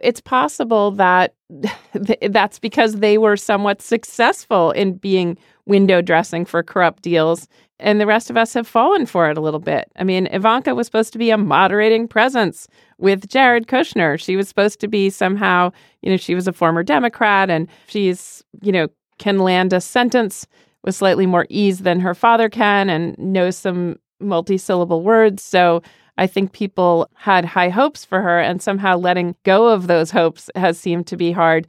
It's 0.00 0.20
possible 0.20 0.92
that 0.92 1.34
that's 2.30 2.58
because 2.58 2.94
they 2.94 3.18
were 3.18 3.36
somewhat 3.36 3.82
successful 3.82 4.70
in 4.72 4.94
being 4.94 5.36
window 5.66 6.00
dressing 6.00 6.44
for 6.44 6.62
corrupt 6.62 7.02
deals, 7.02 7.48
and 7.80 8.00
the 8.00 8.06
rest 8.06 8.30
of 8.30 8.36
us 8.36 8.54
have 8.54 8.66
fallen 8.66 9.06
for 9.06 9.30
it 9.30 9.38
a 9.38 9.40
little 9.40 9.60
bit. 9.60 9.90
I 9.96 10.04
mean, 10.04 10.26
Ivanka 10.32 10.74
was 10.74 10.86
supposed 10.86 11.12
to 11.12 11.18
be 11.18 11.30
a 11.30 11.38
moderating 11.38 12.08
presence 12.08 12.68
with 12.98 13.28
Jared 13.28 13.66
Kushner. 13.66 14.18
She 14.18 14.36
was 14.36 14.48
supposed 14.48 14.80
to 14.80 14.88
be 14.88 15.10
somehow, 15.10 15.70
you 16.02 16.10
know, 16.10 16.16
she 16.16 16.34
was 16.34 16.48
a 16.48 16.52
former 16.52 16.82
Democrat 16.82 17.50
and 17.50 17.68
she's, 17.86 18.42
you 18.62 18.72
know, 18.72 18.88
can 19.18 19.38
land 19.38 19.72
a 19.72 19.80
sentence 19.80 20.46
with 20.82 20.94
slightly 20.94 21.26
more 21.26 21.46
ease 21.48 21.80
than 21.80 22.00
her 22.00 22.14
father 22.14 22.48
can 22.48 22.88
and 22.90 23.16
knows 23.18 23.56
some 23.56 23.96
multi-syllable 24.20 25.02
words. 25.02 25.42
So 25.42 25.82
I 26.16 26.26
think 26.26 26.52
people 26.52 27.08
had 27.14 27.44
high 27.44 27.68
hopes 27.68 28.04
for 28.04 28.20
her, 28.20 28.40
and 28.40 28.60
somehow 28.60 28.96
letting 28.96 29.36
go 29.44 29.68
of 29.68 29.86
those 29.86 30.10
hopes 30.10 30.50
has 30.56 30.78
seemed 30.78 31.06
to 31.08 31.16
be 31.16 31.30
hard. 31.30 31.68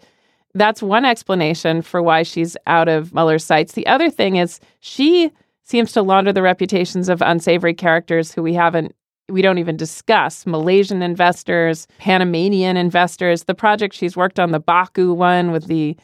That's 0.55 0.81
one 0.81 1.05
explanation 1.05 1.83
for 1.83 2.01
why 2.01 2.23
she's 2.23 2.57
out 2.65 2.87
of 2.87 3.13
Mueller's 3.13 3.43
sights. 3.43 3.73
The 3.73 3.85
other 3.85 4.09
thing 4.09 4.37
is 4.37 4.59
she 4.79 5.31
seems 5.63 5.91
to 5.91 6.01
launder 6.01 6.33
the 6.33 6.41
reputations 6.41 7.09
of 7.09 7.21
unsavory 7.21 7.75
characters 7.75 8.33
who 8.33 8.41
we 8.41 8.55
haven't 8.55 8.95
We 9.29 9.41
don't 9.41 9.59
even 9.59 9.77
discuss 9.77 10.45
Malaysian 10.45 11.01
investors, 11.01 11.87
Panamanian 11.99 12.77
investors, 12.77 13.43
the 13.43 13.55
project 13.55 13.95
she's 13.95 14.17
worked 14.17 14.39
on, 14.39 14.51
the 14.51 14.59
Baku 14.59 15.13
one 15.13 15.51
with 15.51 15.67
the 15.67 15.95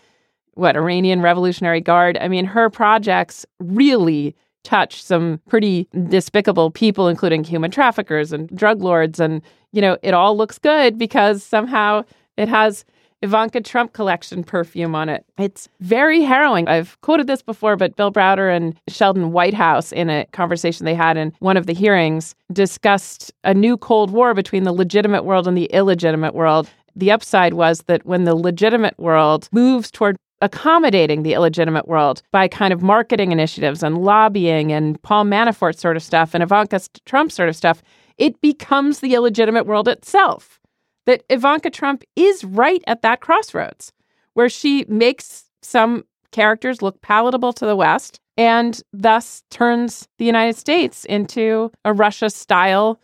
what 0.53 0.77
Iranian 0.77 1.21
Revolutionary 1.21 1.81
Guard. 1.81 2.17
I 2.19 2.29
mean, 2.29 2.45
her 2.45 2.69
projects 2.69 3.45
really 3.59 4.35
touch 4.65 5.01
some 5.01 5.39
pretty 5.47 5.87
despicable 6.09 6.71
people, 6.71 7.07
including 7.07 7.43
human 7.43 7.71
traffickers 7.71 8.33
and 8.33 8.49
drug 8.49 8.81
lords. 8.81 9.19
And, 9.19 9.41
you 9.71 9.81
know, 9.81 9.97
it 10.03 10.13
all 10.13 10.35
looks 10.35 10.59
good 10.59 10.97
because 10.97 11.43
somehow 11.43 12.03
it 12.35 12.49
has 12.49 12.83
Ivanka 13.21 13.61
Trump 13.61 13.93
collection 13.93 14.43
perfume 14.43 14.93
on 14.93 15.09
it. 15.09 15.25
It's 15.37 15.69
very 15.79 16.21
harrowing. 16.21 16.67
I've 16.67 16.99
quoted 17.01 17.27
this 17.27 17.41
before, 17.41 17.75
but 17.75 17.95
Bill 17.95 18.11
Browder 18.11 18.55
and 18.55 18.79
Sheldon 18.87 19.31
Whitehouse, 19.31 19.91
in 19.91 20.09
a 20.09 20.25
conversation 20.31 20.85
they 20.85 20.93
had 20.93 21.17
in 21.17 21.33
one 21.39 21.57
of 21.57 21.65
the 21.65 21.73
hearings, 21.73 22.35
discussed 22.51 23.31
a 23.43 23.53
new 23.53 23.77
Cold 23.77 24.11
War 24.11 24.33
between 24.33 24.63
the 24.63 24.73
legitimate 24.73 25.23
world 25.23 25.47
and 25.47 25.57
the 25.57 25.65
illegitimate 25.65 26.35
world. 26.35 26.69
The 26.95 27.11
upside 27.11 27.53
was 27.53 27.83
that 27.87 28.05
when 28.05 28.25
the 28.25 28.35
legitimate 28.35 28.97
world 28.99 29.49
moves 29.51 29.89
toward 29.91 30.17
accommodating 30.41 31.23
the 31.23 31.33
illegitimate 31.33 31.87
world 31.87 32.21
by 32.31 32.47
kind 32.47 32.73
of 32.73 32.81
marketing 32.81 33.31
initiatives 33.31 33.81
and 33.83 33.99
lobbying 33.99 34.71
and 34.71 35.01
Paul 35.01 35.25
Manafort 35.25 35.77
sort 35.77 35.95
of 35.95 36.03
stuff 36.03 36.33
and 36.33 36.43
Ivanka 36.43 36.81
Trump 37.05 37.31
sort 37.31 37.49
of 37.49 37.55
stuff, 37.55 37.81
it 38.17 38.39
becomes 38.41 38.99
the 38.99 39.13
illegitimate 39.13 39.65
world 39.65 39.87
itself. 39.87 40.59
That 41.05 41.23
Ivanka 41.29 41.69
Trump 41.69 42.03
is 42.15 42.43
right 42.43 42.83
at 42.87 43.01
that 43.03 43.21
crossroads 43.21 43.93
where 44.33 44.49
she 44.49 44.85
makes 44.87 45.45
some 45.61 46.03
characters 46.31 46.81
look 46.81 47.01
palatable 47.01 47.53
to 47.53 47.65
the 47.65 47.75
West 47.75 48.19
and 48.37 48.81
thus 48.91 49.43
turns 49.49 50.07
the 50.17 50.25
United 50.25 50.57
States 50.57 51.05
into 51.05 51.71
a 51.85 51.93
Russia 51.93 52.29
style, 52.29 52.99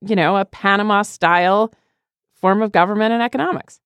you 0.00 0.14
know, 0.14 0.36
a 0.36 0.44
Panama 0.44 1.02
style 1.02 1.72
form 2.34 2.62
of 2.62 2.70
government 2.70 3.12
and 3.12 3.22
economics. 3.22 3.80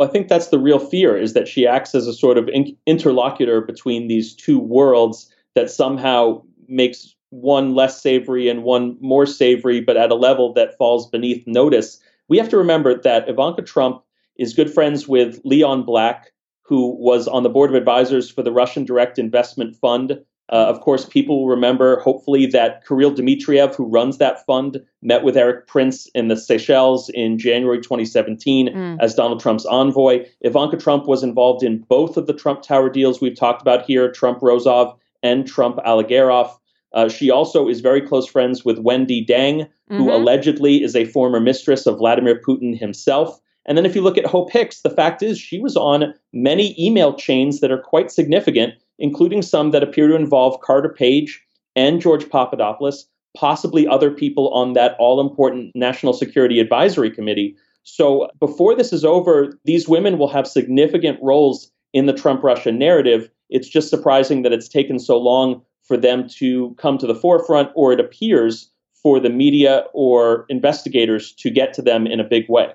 I 0.00 0.06
think 0.06 0.28
that's 0.28 0.48
the 0.48 0.58
real 0.58 0.78
fear 0.78 1.16
is 1.16 1.34
that 1.34 1.46
she 1.46 1.66
acts 1.66 1.94
as 1.94 2.06
a 2.06 2.12
sort 2.12 2.36
of 2.36 2.48
in- 2.48 2.76
interlocutor 2.86 3.60
between 3.60 4.08
these 4.08 4.34
two 4.34 4.58
worlds 4.58 5.32
that 5.54 5.70
somehow 5.70 6.42
makes 6.68 7.14
one 7.30 7.74
less 7.74 8.00
savory 8.00 8.48
and 8.48 8.62
one 8.62 8.96
more 9.00 9.26
savory, 9.26 9.80
but 9.80 9.96
at 9.96 10.10
a 10.10 10.16
level 10.16 10.52
that 10.54 10.76
falls 10.78 11.08
beneath 11.08 11.46
notice. 11.46 12.00
We 12.28 12.38
have 12.38 12.48
to 12.48 12.56
remember 12.56 13.00
that 13.00 13.28
Ivanka 13.28 13.62
Trump 13.62 14.02
is 14.36 14.54
good 14.54 14.72
friends 14.72 15.06
with 15.06 15.40
Leon 15.44 15.84
Black, 15.84 16.32
who 16.62 16.96
was 16.96 17.28
on 17.28 17.42
the 17.42 17.48
board 17.48 17.70
of 17.70 17.76
advisors 17.76 18.30
for 18.30 18.42
the 18.42 18.52
Russian 18.52 18.84
Direct 18.84 19.18
Investment 19.18 19.76
Fund, 19.76 20.18
uh, 20.50 20.66
of 20.68 20.80
course, 20.80 21.06
people 21.06 21.40
will 21.40 21.48
remember, 21.48 22.00
hopefully, 22.00 22.46
that 22.46 22.86
Kirill 22.86 23.12
Dmitriev, 23.12 23.74
who 23.74 23.86
runs 23.86 24.18
that 24.18 24.44
fund, 24.44 24.82
met 25.00 25.24
with 25.24 25.38
Erik 25.38 25.66
Prince 25.66 26.06
in 26.14 26.28
the 26.28 26.36
Seychelles 26.36 27.08
in 27.10 27.38
January 27.38 27.80
2017 27.80 28.68
mm. 28.68 28.96
as 29.00 29.14
Donald 29.14 29.40
Trump's 29.40 29.64
envoy. 29.64 30.26
Ivanka 30.42 30.76
Trump 30.76 31.06
was 31.06 31.22
involved 31.22 31.62
in 31.62 31.78
both 31.78 32.18
of 32.18 32.26
the 32.26 32.34
Trump 32.34 32.60
Tower 32.60 32.90
deals 32.90 33.20
we've 33.20 33.36
talked 33.36 33.62
about 33.62 33.86
here 33.86 34.12
Trump 34.12 34.40
Rozov 34.40 34.94
and 35.22 35.46
Trump 35.46 35.76
Agalarov. 35.78 36.54
Uh, 36.92 37.08
she 37.08 37.30
also 37.30 37.66
is 37.66 37.80
very 37.80 38.02
close 38.02 38.26
friends 38.26 38.64
with 38.64 38.84
Wendi 38.84 39.26
Deng, 39.26 39.62
mm-hmm. 39.62 39.96
who 39.96 40.12
allegedly 40.12 40.82
is 40.82 40.94
a 40.94 41.06
former 41.06 41.40
mistress 41.40 41.86
of 41.86 41.96
Vladimir 41.96 42.40
Putin 42.46 42.78
himself. 42.78 43.40
And 43.66 43.78
then 43.78 43.86
if 43.86 43.94
you 43.94 44.02
look 44.02 44.18
at 44.18 44.26
Hope 44.26 44.52
Hicks, 44.52 44.82
the 44.82 44.90
fact 44.90 45.22
is 45.22 45.38
she 45.38 45.58
was 45.58 45.74
on 45.74 46.12
many 46.34 46.74
email 46.78 47.14
chains 47.14 47.60
that 47.60 47.72
are 47.72 47.80
quite 47.80 48.10
significant 48.10 48.74
including 48.98 49.42
some 49.42 49.70
that 49.70 49.82
appear 49.82 50.08
to 50.08 50.14
involve 50.16 50.60
Carter 50.60 50.88
Page 50.88 51.42
and 51.76 52.00
George 52.00 52.28
Papadopoulos, 52.28 53.06
possibly 53.36 53.86
other 53.86 54.10
people 54.10 54.52
on 54.54 54.74
that 54.74 54.96
all 54.98 55.20
important 55.20 55.72
National 55.74 56.12
Security 56.12 56.60
Advisory 56.60 57.10
Committee. 57.10 57.56
So 57.82 58.28
before 58.40 58.74
this 58.74 58.92
is 58.92 59.04
over, 59.04 59.58
these 59.64 59.88
women 59.88 60.18
will 60.18 60.28
have 60.28 60.46
significant 60.46 61.18
roles 61.22 61.70
in 61.92 62.06
the 62.06 62.12
Trump 62.12 62.42
Russia 62.42 62.72
narrative. 62.72 63.28
It's 63.50 63.68
just 63.68 63.90
surprising 63.90 64.42
that 64.42 64.52
it's 64.52 64.68
taken 64.68 64.98
so 64.98 65.18
long 65.18 65.62
for 65.82 65.96
them 65.96 66.28
to 66.28 66.74
come 66.78 66.96
to 66.98 67.06
the 67.06 67.14
forefront, 67.14 67.70
or 67.74 67.92
it 67.92 68.00
appears 68.00 68.70
for 69.02 69.20
the 69.20 69.28
media 69.28 69.84
or 69.92 70.46
investigators 70.48 71.32
to 71.34 71.50
get 71.50 71.74
to 71.74 71.82
them 71.82 72.06
in 72.06 72.20
a 72.20 72.24
big 72.24 72.48
way. 72.48 72.72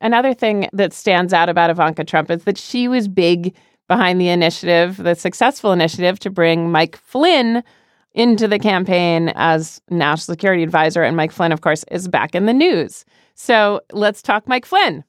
Another 0.00 0.32
thing 0.32 0.68
that 0.72 0.92
stands 0.92 1.32
out 1.32 1.48
about 1.48 1.70
Ivanka 1.70 2.04
Trump 2.04 2.30
is 2.30 2.44
that 2.44 2.56
she 2.56 2.88
was 2.88 3.06
big 3.06 3.54
behind 3.92 4.18
the 4.18 4.30
initiative, 4.30 4.96
the 4.96 5.14
successful 5.14 5.70
initiative 5.70 6.18
to 6.20 6.30
bring 6.30 6.70
Mike 6.72 6.96
Flynn 6.96 7.62
into 8.14 8.48
the 8.48 8.58
campaign 8.58 9.30
as 9.34 9.82
national 9.90 10.34
security 10.34 10.62
advisor. 10.62 11.02
And 11.02 11.14
Mike 11.14 11.30
Flynn, 11.30 11.52
of 11.52 11.60
course, 11.60 11.84
is 11.90 12.08
back 12.08 12.34
in 12.34 12.46
the 12.46 12.54
news. 12.54 13.04
So 13.34 13.82
let's 13.92 14.22
talk 14.22 14.48
Mike 14.48 14.64
Flynn. 14.64 15.04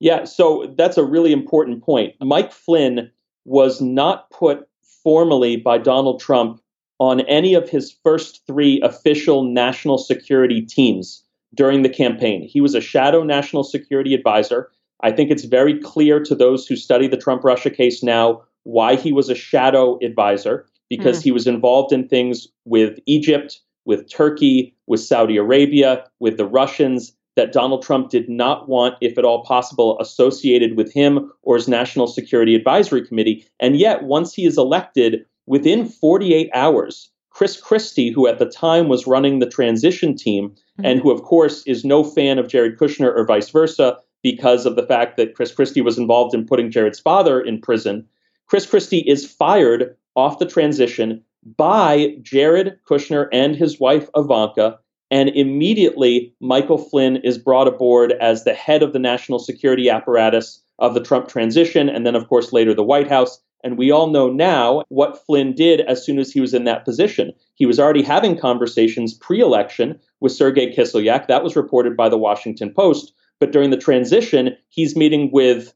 Yeah, 0.00 0.24
so 0.24 0.74
that's 0.76 0.96
a 0.96 1.04
really 1.04 1.32
important 1.32 1.84
point. 1.84 2.14
Mike 2.20 2.50
Flynn 2.50 3.08
was 3.44 3.80
not 3.80 4.28
put 4.30 4.68
formally 5.04 5.56
by 5.56 5.78
Donald 5.78 6.20
Trump 6.20 6.60
on 6.98 7.20
any 7.20 7.54
of 7.54 7.68
his 7.68 7.94
first 8.02 8.44
three 8.48 8.80
official 8.82 9.44
national 9.44 9.98
security 9.98 10.60
teams 10.60 11.22
during 11.54 11.82
the 11.82 11.88
campaign. 11.88 12.42
He 12.42 12.60
was 12.60 12.74
a 12.74 12.80
shadow 12.80 13.22
national 13.22 13.62
security 13.62 14.12
advisor. 14.12 14.72
I 15.02 15.10
think 15.10 15.30
it's 15.30 15.44
very 15.44 15.78
clear 15.80 16.22
to 16.22 16.34
those 16.34 16.66
who 16.66 16.76
study 16.76 17.08
the 17.08 17.16
Trump 17.16 17.44
Russia 17.44 17.70
case 17.70 18.02
now 18.02 18.42
why 18.64 18.94
he 18.94 19.12
was 19.12 19.28
a 19.28 19.34
shadow 19.34 19.98
advisor, 20.02 20.66
because 20.88 21.20
mm. 21.20 21.24
he 21.24 21.32
was 21.32 21.46
involved 21.46 21.92
in 21.92 22.06
things 22.06 22.46
with 22.64 22.98
Egypt, 23.06 23.60
with 23.84 24.08
Turkey, 24.08 24.76
with 24.86 25.00
Saudi 25.00 25.36
Arabia, 25.36 26.04
with 26.20 26.36
the 26.36 26.46
Russians 26.46 27.12
that 27.34 27.52
Donald 27.52 27.82
Trump 27.82 28.10
did 28.10 28.28
not 28.28 28.68
want, 28.68 28.94
if 29.00 29.16
at 29.18 29.24
all 29.24 29.42
possible, 29.42 29.98
associated 30.00 30.76
with 30.76 30.92
him 30.92 31.32
or 31.42 31.56
his 31.56 31.66
National 31.66 32.06
Security 32.06 32.54
Advisory 32.54 33.06
Committee. 33.06 33.46
And 33.58 33.76
yet, 33.76 34.04
once 34.04 34.34
he 34.34 34.44
is 34.44 34.58
elected, 34.58 35.24
within 35.46 35.86
48 35.86 36.50
hours, 36.54 37.10
Chris 37.30 37.58
Christie, 37.58 38.10
who 38.10 38.26
at 38.26 38.38
the 38.38 38.46
time 38.46 38.88
was 38.88 39.06
running 39.06 39.38
the 39.38 39.48
transition 39.48 40.14
team, 40.14 40.50
mm-hmm. 40.50 40.84
and 40.84 41.00
who, 41.00 41.10
of 41.10 41.22
course, 41.22 41.62
is 41.66 41.84
no 41.84 42.04
fan 42.04 42.38
of 42.38 42.48
Jared 42.48 42.78
Kushner 42.78 43.16
or 43.16 43.24
vice 43.24 43.48
versa, 43.48 43.96
because 44.22 44.66
of 44.66 44.76
the 44.76 44.86
fact 44.86 45.16
that 45.16 45.34
Chris 45.34 45.52
Christie 45.52 45.80
was 45.80 45.98
involved 45.98 46.34
in 46.34 46.46
putting 46.46 46.70
Jared's 46.70 47.00
father 47.00 47.40
in 47.40 47.60
prison. 47.60 48.06
Chris 48.46 48.66
Christie 48.66 49.04
is 49.06 49.30
fired 49.30 49.96
off 50.14 50.38
the 50.38 50.46
transition 50.46 51.22
by 51.56 52.16
Jared 52.22 52.78
Kushner 52.88 53.28
and 53.32 53.56
his 53.56 53.80
wife 53.80 54.08
Ivanka. 54.16 54.78
And 55.10 55.28
immediately, 55.30 56.34
Michael 56.40 56.78
Flynn 56.78 57.16
is 57.16 57.36
brought 57.36 57.68
aboard 57.68 58.12
as 58.20 58.44
the 58.44 58.54
head 58.54 58.82
of 58.82 58.92
the 58.92 58.98
national 58.98 59.38
security 59.38 59.90
apparatus 59.90 60.62
of 60.78 60.94
the 60.94 61.02
Trump 61.02 61.28
transition, 61.28 61.88
and 61.88 62.06
then, 62.06 62.14
of 62.14 62.28
course, 62.28 62.52
later 62.52 62.74
the 62.74 62.82
White 62.82 63.08
House. 63.08 63.40
And 63.62 63.78
we 63.78 63.90
all 63.90 64.08
know 64.08 64.28
now 64.28 64.82
what 64.88 65.24
Flynn 65.24 65.54
did 65.54 65.80
as 65.82 66.04
soon 66.04 66.18
as 66.18 66.32
he 66.32 66.40
was 66.40 66.54
in 66.54 66.64
that 66.64 66.84
position. 66.84 67.32
He 67.54 67.66
was 67.66 67.78
already 67.78 68.02
having 68.02 68.38
conversations 68.38 69.14
pre 69.14 69.40
election 69.40 70.00
with 70.20 70.32
Sergei 70.32 70.74
Kislyak. 70.74 71.28
That 71.28 71.44
was 71.44 71.56
reported 71.56 71.96
by 71.96 72.08
the 72.08 72.18
Washington 72.18 72.72
Post, 72.74 73.12
but 73.42 73.50
during 73.50 73.70
the 73.70 73.76
transition, 73.76 74.56
he's 74.68 74.94
meeting 74.94 75.28
with 75.32 75.74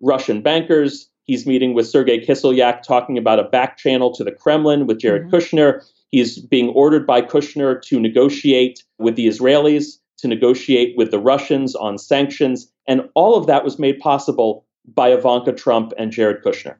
Russian 0.00 0.42
bankers. 0.42 1.10
He's 1.24 1.44
meeting 1.44 1.74
with 1.74 1.88
Sergei 1.88 2.24
Kislyak, 2.24 2.82
talking 2.82 3.18
about 3.18 3.40
a 3.40 3.48
back 3.48 3.76
channel 3.78 4.14
to 4.14 4.22
the 4.22 4.30
Kremlin 4.30 4.86
with 4.86 5.00
Jared 5.00 5.24
mm-hmm. 5.24 5.34
Kushner. 5.34 5.84
He's 6.12 6.38
being 6.38 6.68
ordered 6.68 7.08
by 7.08 7.22
Kushner 7.22 7.82
to 7.82 7.98
negotiate 7.98 8.84
with 9.00 9.16
the 9.16 9.26
Israelis, 9.26 9.98
to 10.18 10.28
negotiate 10.28 10.96
with 10.96 11.10
the 11.10 11.18
Russians 11.18 11.74
on 11.74 11.98
sanctions. 11.98 12.70
And 12.86 13.08
all 13.16 13.34
of 13.34 13.48
that 13.48 13.64
was 13.64 13.76
made 13.76 13.98
possible 13.98 14.64
by 14.94 15.08
Ivanka 15.08 15.52
Trump 15.52 15.92
and 15.98 16.12
Jared 16.12 16.44
Kushner 16.44 16.76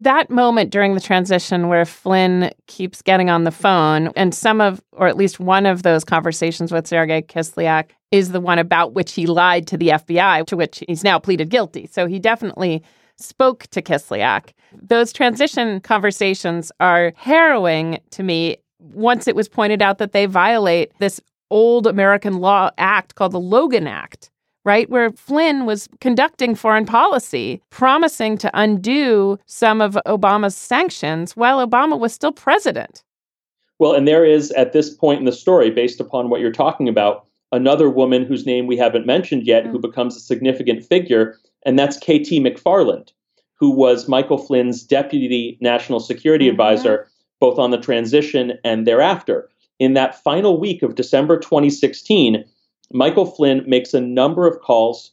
that 0.00 0.30
moment 0.30 0.70
during 0.70 0.94
the 0.94 1.00
transition 1.00 1.68
where 1.68 1.84
Flynn 1.84 2.50
keeps 2.66 3.02
getting 3.02 3.30
on 3.30 3.44
the 3.44 3.50
phone, 3.50 4.08
and 4.16 4.34
some 4.34 4.60
of, 4.60 4.82
or 4.92 5.06
at 5.06 5.16
least 5.16 5.40
one 5.40 5.66
of 5.66 5.82
those 5.82 6.04
conversations 6.04 6.70
with 6.70 6.86
Sergei 6.86 7.22
Kislyak 7.22 7.90
is 8.10 8.32
the 8.32 8.40
one 8.40 8.58
about 8.58 8.92
which 8.92 9.12
he 9.12 9.26
lied 9.26 9.66
to 9.68 9.76
the 9.76 9.88
FBI, 9.88 10.46
to 10.46 10.56
which 10.56 10.82
he's 10.86 11.02
now 11.02 11.18
pleaded 11.18 11.48
guilty. 11.48 11.88
So 11.90 12.06
he 12.06 12.18
definitely 12.18 12.82
spoke 13.16 13.66
to 13.68 13.80
Kislyak. 13.80 14.50
Those 14.74 15.12
transition 15.12 15.80
conversations 15.80 16.70
are 16.80 17.12
harrowing 17.16 17.98
to 18.10 18.22
me 18.22 18.58
once 18.78 19.26
it 19.26 19.34
was 19.34 19.48
pointed 19.48 19.80
out 19.80 19.98
that 19.98 20.12
they 20.12 20.26
violate 20.26 20.92
this 20.98 21.20
old 21.50 21.86
American 21.86 22.34
law 22.38 22.70
act 22.76 23.14
called 23.14 23.32
the 23.32 23.40
Logan 23.40 23.86
Act 23.86 24.30
right? 24.66 24.90
Where 24.90 25.10
Flynn 25.12 25.64
was 25.64 25.88
conducting 26.00 26.56
foreign 26.56 26.84
policy, 26.84 27.62
promising 27.70 28.36
to 28.38 28.50
undo 28.52 29.38
some 29.46 29.80
of 29.80 29.96
Obama's 30.06 30.56
sanctions 30.56 31.36
while 31.36 31.66
Obama 31.66 31.98
was 31.98 32.12
still 32.12 32.32
president. 32.32 33.04
Well, 33.78 33.92
and 33.92 34.08
there 34.08 34.24
is, 34.24 34.50
at 34.52 34.72
this 34.72 34.92
point 34.92 35.20
in 35.20 35.24
the 35.24 35.32
story, 35.32 35.70
based 35.70 36.00
upon 36.00 36.30
what 36.30 36.40
you're 36.40 36.50
talking 36.50 36.88
about, 36.88 37.26
another 37.52 37.88
woman 37.88 38.24
whose 38.24 38.44
name 38.44 38.66
we 38.66 38.76
haven't 38.76 39.06
mentioned 39.06 39.46
yet 39.46 39.64
mm. 39.64 39.70
who 39.70 39.78
becomes 39.78 40.16
a 40.16 40.20
significant 40.20 40.84
figure, 40.84 41.38
and 41.64 41.78
that's 41.78 41.96
KT 41.98 42.42
McFarland, 42.42 43.12
who 43.54 43.70
was 43.70 44.08
Michael 44.08 44.38
Flynn's 44.38 44.82
deputy 44.82 45.58
national 45.60 46.00
security 46.00 46.46
mm-hmm. 46.46 46.52
advisor, 46.52 47.08
both 47.38 47.58
on 47.58 47.70
the 47.70 47.78
transition 47.78 48.58
and 48.64 48.86
thereafter. 48.86 49.48
in 49.78 49.94
that 49.94 50.22
final 50.22 50.58
week 50.58 50.82
of 50.82 50.94
December 50.94 51.38
2016, 51.38 52.44
Michael 52.92 53.26
Flynn 53.26 53.64
makes 53.66 53.94
a 53.94 54.00
number 54.00 54.46
of 54.46 54.60
calls 54.60 55.12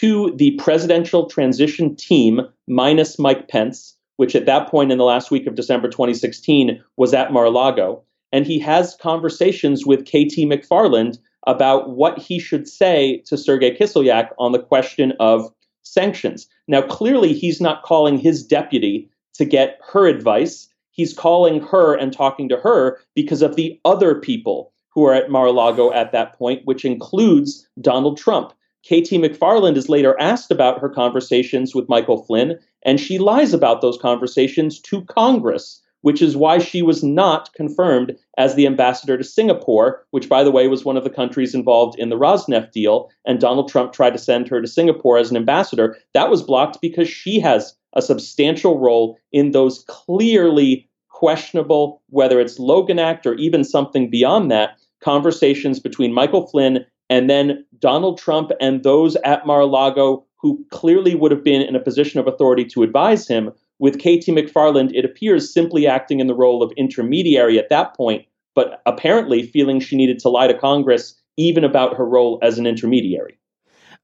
to 0.00 0.34
the 0.36 0.52
presidential 0.52 1.26
transition 1.26 1.96
team, 1.96 2.42
minus 2.66 3.18
Mike 3.18 3.48
Pence, 3.48 3.96
which 4.16 4.36
at 4.36 4.46
that 4.46 4.68
point 4.68 4.92
in 4.92 4.98
the 4.98 5.04
last 5.04 5.30
week 5.30 5.46
of 5.46 5.54
December 5.54 5.88
2016 5.88 6.82
was 6.96 7.14
at 7.14 7.32
Mar 7.32 7.46
a 7.46 7.50
Lago. 7.50 8.02
And 8.32 8.46
he 8.46 8.58
has 8.58 8.96
conversations 9.00 9.86
with 9.86 10.04
KT 10.04 10.44
McFarland 10.44 11.18
about 11.46 11.90
what 11.90 12.18
he 12.18 12.38
should 12.38 12.68
say 12.68 13.22
to 13.26 13.36
Sergei 13.36 13.74
Kislyak 13.74 14.28
on 14.38 14.52
the 14.52 14.62
question 14.62 15.12
of 15.18 15.50
sanctions. 15.82 16.46
Now, 16.66 16.82
clearly, 16.82 17.32
he's 17.32 17.60
not 17.60 17.82
calling 17.82 18.18
his 18.18 18.44
deputy 18.44 19.10
to 19.34 19.44
get 19.44 19.78
her 19.92 20.06
advice. 20.06 20.68
He's 20.90 21.14
calling 21.14 21.60
her 21.62 21.94
and 21.94 22.12
talking 22.12 22.48
to 22.50 22.58
her 22.58 22.98
because 23.14 23.40
of 23.40 23.56
the 23.56 23.80
other 23.84 24.16
people 24.16 24.72
who 24.90 25.04
are 25.04 25.14
at 25.14 25.30
Mar 25.30 25.46
a 25.46 25.52
Lago 25.52 25.92
at 25.92 26.12
that 26.12 26.36
point, 26.36 26.62
which 26.64 26.84
includes 26.84 27.68
Donald 27.80 28.16
Trump. 28.16 28.52
KT 28.84 29.12
McFarland 29.12 29.76
is 29.76 29.88
later 29.88 30.18
asked 30.20 30.50
about 30.50 30.80
her 30.80 30.88
conversations 30.88 31.74
with 31.74 31.88
Michael 31.88 32.22
Flynn, 32.22 32.58
and 32.84 32.98
she 33.00 33.18
lies 33.18 33.52
about 33.52 33.80
those 33.80 33.98
conversations 33.98 34.80
to 34.80 35.02
Congress, 35.04 35.82
which 36.02 36.22
is 36.22 36.36
why 36.36 36.58
she 36.58 36.80
was 36.80 37.02
not 37.02 37.52
confirmed 37.54 38.16
as 38.38 38.54
the 38.54 38.66
ambassador 38.66 39.18
to 39.18 39.24
Singapore, 39.24 40.06
which, 40.12 40.28
by 40.28 40.44
the 40.44 40.50
way, 40.50 40.68
was 40.68 40.84
one 40.84 40.96
of 40.96 41.04
the 41.04 41.10
countries 41.10 41.54
involved 41.54 41.98
in 41.98 42.08
the 42.08 42.16
Rosneft 42.16 42.72
deal. 42.72 43.10
And 43.26 43.40
Donald 43.40 43.68
Trump 43.68 43.92
tried 43.92 44.12
to 44.12 44.18
send 44.18 44.48
her 44.48 44.62
to 44.62 44.68
Singapore 44.68 45.18
as 45.18 45.30
an 45.30 45.36
ambassador. 45.36 45.98
That 46.14 46.30
was 46.30 46.42
blocked 46.42 46.80
because 46.80 47.08
she 47.08 47.40
has 47.40 47.74
a 47.94 48.02
substantial 48.02 48.78
role 48.78 49.18
in 49.32 49.50
those 49.50 49.84
clearly 49.88 50.87
questionable, 51.18 52.00
whether 52.10 52.38
it's 52.38 52.60
Logan 52.60 53.00
Act 53.00 53.26
or 53.26 53.34
even 53.34 53.64
something 53.64 54.08
beyond 54.08 54.52
that, 54.52 54.78
conversations 55.02 55.80
between 55.80 56.14
Michael 56.14 56.46
Flynn 56.46 56.86
and 57.10 57.28
then 57.28 57.64
Donald 57.80 58.18
Trump 58.18 58.52
and 58.60 58.84
those 58.84 59.16
at 59.24 59.44
Mar 59.44 59.62
a 59.62 59.66
Lago 59.66 60.24
who 60.36 60.64
clearly 60.70 61.16
would 61.16 61.32
have 61.32 61.42
been 61.42 61.60
in 61.60 61.74
a 61.74 61.80
position 61.80 62.20
of 62.20 62.28
authority 62.28 62.64
to 62.66 62.84
advise 62.84 63.26
him. 63.26 63.50
With 63.80 63.98
KT 63.98 64.28
McFarland, 64.28 64.92
it 64.94 65.04
appears 65.04 65.52
simply 65.52 65.88
acting 65.88 66.20
in 66.20 66.28
the 66.28 66.36
role 66.36 66.62
of 66.62 66.70
intermediary 66.76 67.58
at 67.58 67.68
that 67.68 67.96
point, 67.96 68.24
but 68.54 68.80
apparently 68.86 69.42
feeling 69.42 69.80
she 69.80 69.96
needed 69.96 70.20
to 70.20 70.28
lie 70.28 70.46
to 70.46 70.56
Congress 70.56 71.20
even 71.36 71.64
about 71.64 71.96
her 71.96 72.06
role 72.06 72.38
as 72.42 72.60
an 72.60 72.66
intermediary. 72.66 73.36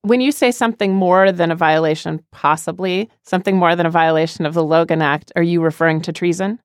When 0.02 0.20
you 0.20 0.32
say 0.32 0.50
something 0.50 0.92
more 0.92 1.30
than 1.30 1.52
a 1.52 1.56
violation, 1.56 2.24
possibly 2.32 3.08
something 3.22 3.56
more 3.56 3.76
than 3.76 3.86
a 3.86 3.90
violation 3.90 4.46
of 4.46 4.54
the 4.54 4.64
Logan 4.64 5.00
Act, 5.00 5.30
are 5.36 5.44
you 5.44 5.62
referring 5.62 6.00
to 6.02 6.12
treason? 6.12 6.58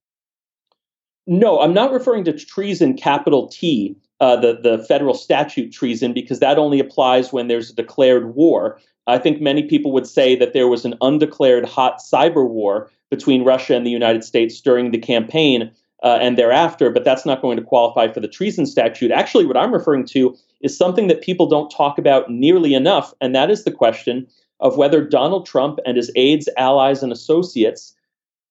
No, 1.31 1.59
I'm 1.59 1.75
not 1.75 1.91
referring 1.91 2.23
to 2.23 2.33
treason, 2.33 2.97
capital 2.97 3.47
T 3.47 3.95
uh, 4.19 4.35
the 4.35 4.59
the 4.59 4.83
federal 4.85 5.13
statute 5.13 5.71
treason 5.71 6.11
because 6.11 6.39
that 6.39 6.57
only 6.57 6.79
applies 6.79 7.31
when 7.31 7.47
there's 7.47 7.69
a 7.69 7.75
declared 7.75 8.33
war. 8.33 8.79
I 9.05 9.19
think 9.19 9.39
many 9.39 9.61
people 9.61 9.91
would 9.91 10.07
say 10.07 10.35
that 10.37 10.53
there 10.53 10.67
was 10.67 10.85
an 10.85 10.95
undeclared 11.01 11.65
hot 11.65 11.99
cyber 11.99 12.49
war 12.49 12.89
between 13.11 13.43
Russia 13.45 13.75
and 13.75 13.85
the 13.85 13.91
United 13.91 14.23
States 14.23 14.59
during 14.59 14.89
the 14.89 14.97
campaign 14.97 15.71
uh, 16.01 16.17
and 16.19 16.35
thereafter, 16.35 16.89
but 16.89 17.03
that's 17.03 17.27
not 17.27 17.43
going 17.43 17.57
to 17.57 17.63
qualify 17.63 18.11
for 18.11 18.21
the 18.21 18.27
treason 18.27 18.65
statute. 18.65 19.11
Actually, 19.11 19.45
what 19.45 19.57
I'm 19.57 19.73
referring 19.73 20.05
to 20.07 20.35
is 20.61 20.75
something 20.75 21.09
that 21.09 21.21
people 21.21 21.45
don't 21.45 21.69
talk 21.69 21.99
about 21.99 22.31
nearly 22.31 22.73
enough, 22.73 23.13
and 23.21 23.35
that 23.35 23.51
is 23.51 23.65
the 23.65 23.71
question 23.71 24.25
of 24.61 24.77
whether 24.77 25.03
Donald 25.03 25.45
Trump 25.45 25.77
and 25.85 25.95
his 25.95 26.11
aides, 26.15 26.49
allies, 26.57 27.03
and 27.03 27.11
associates 27.11 27.95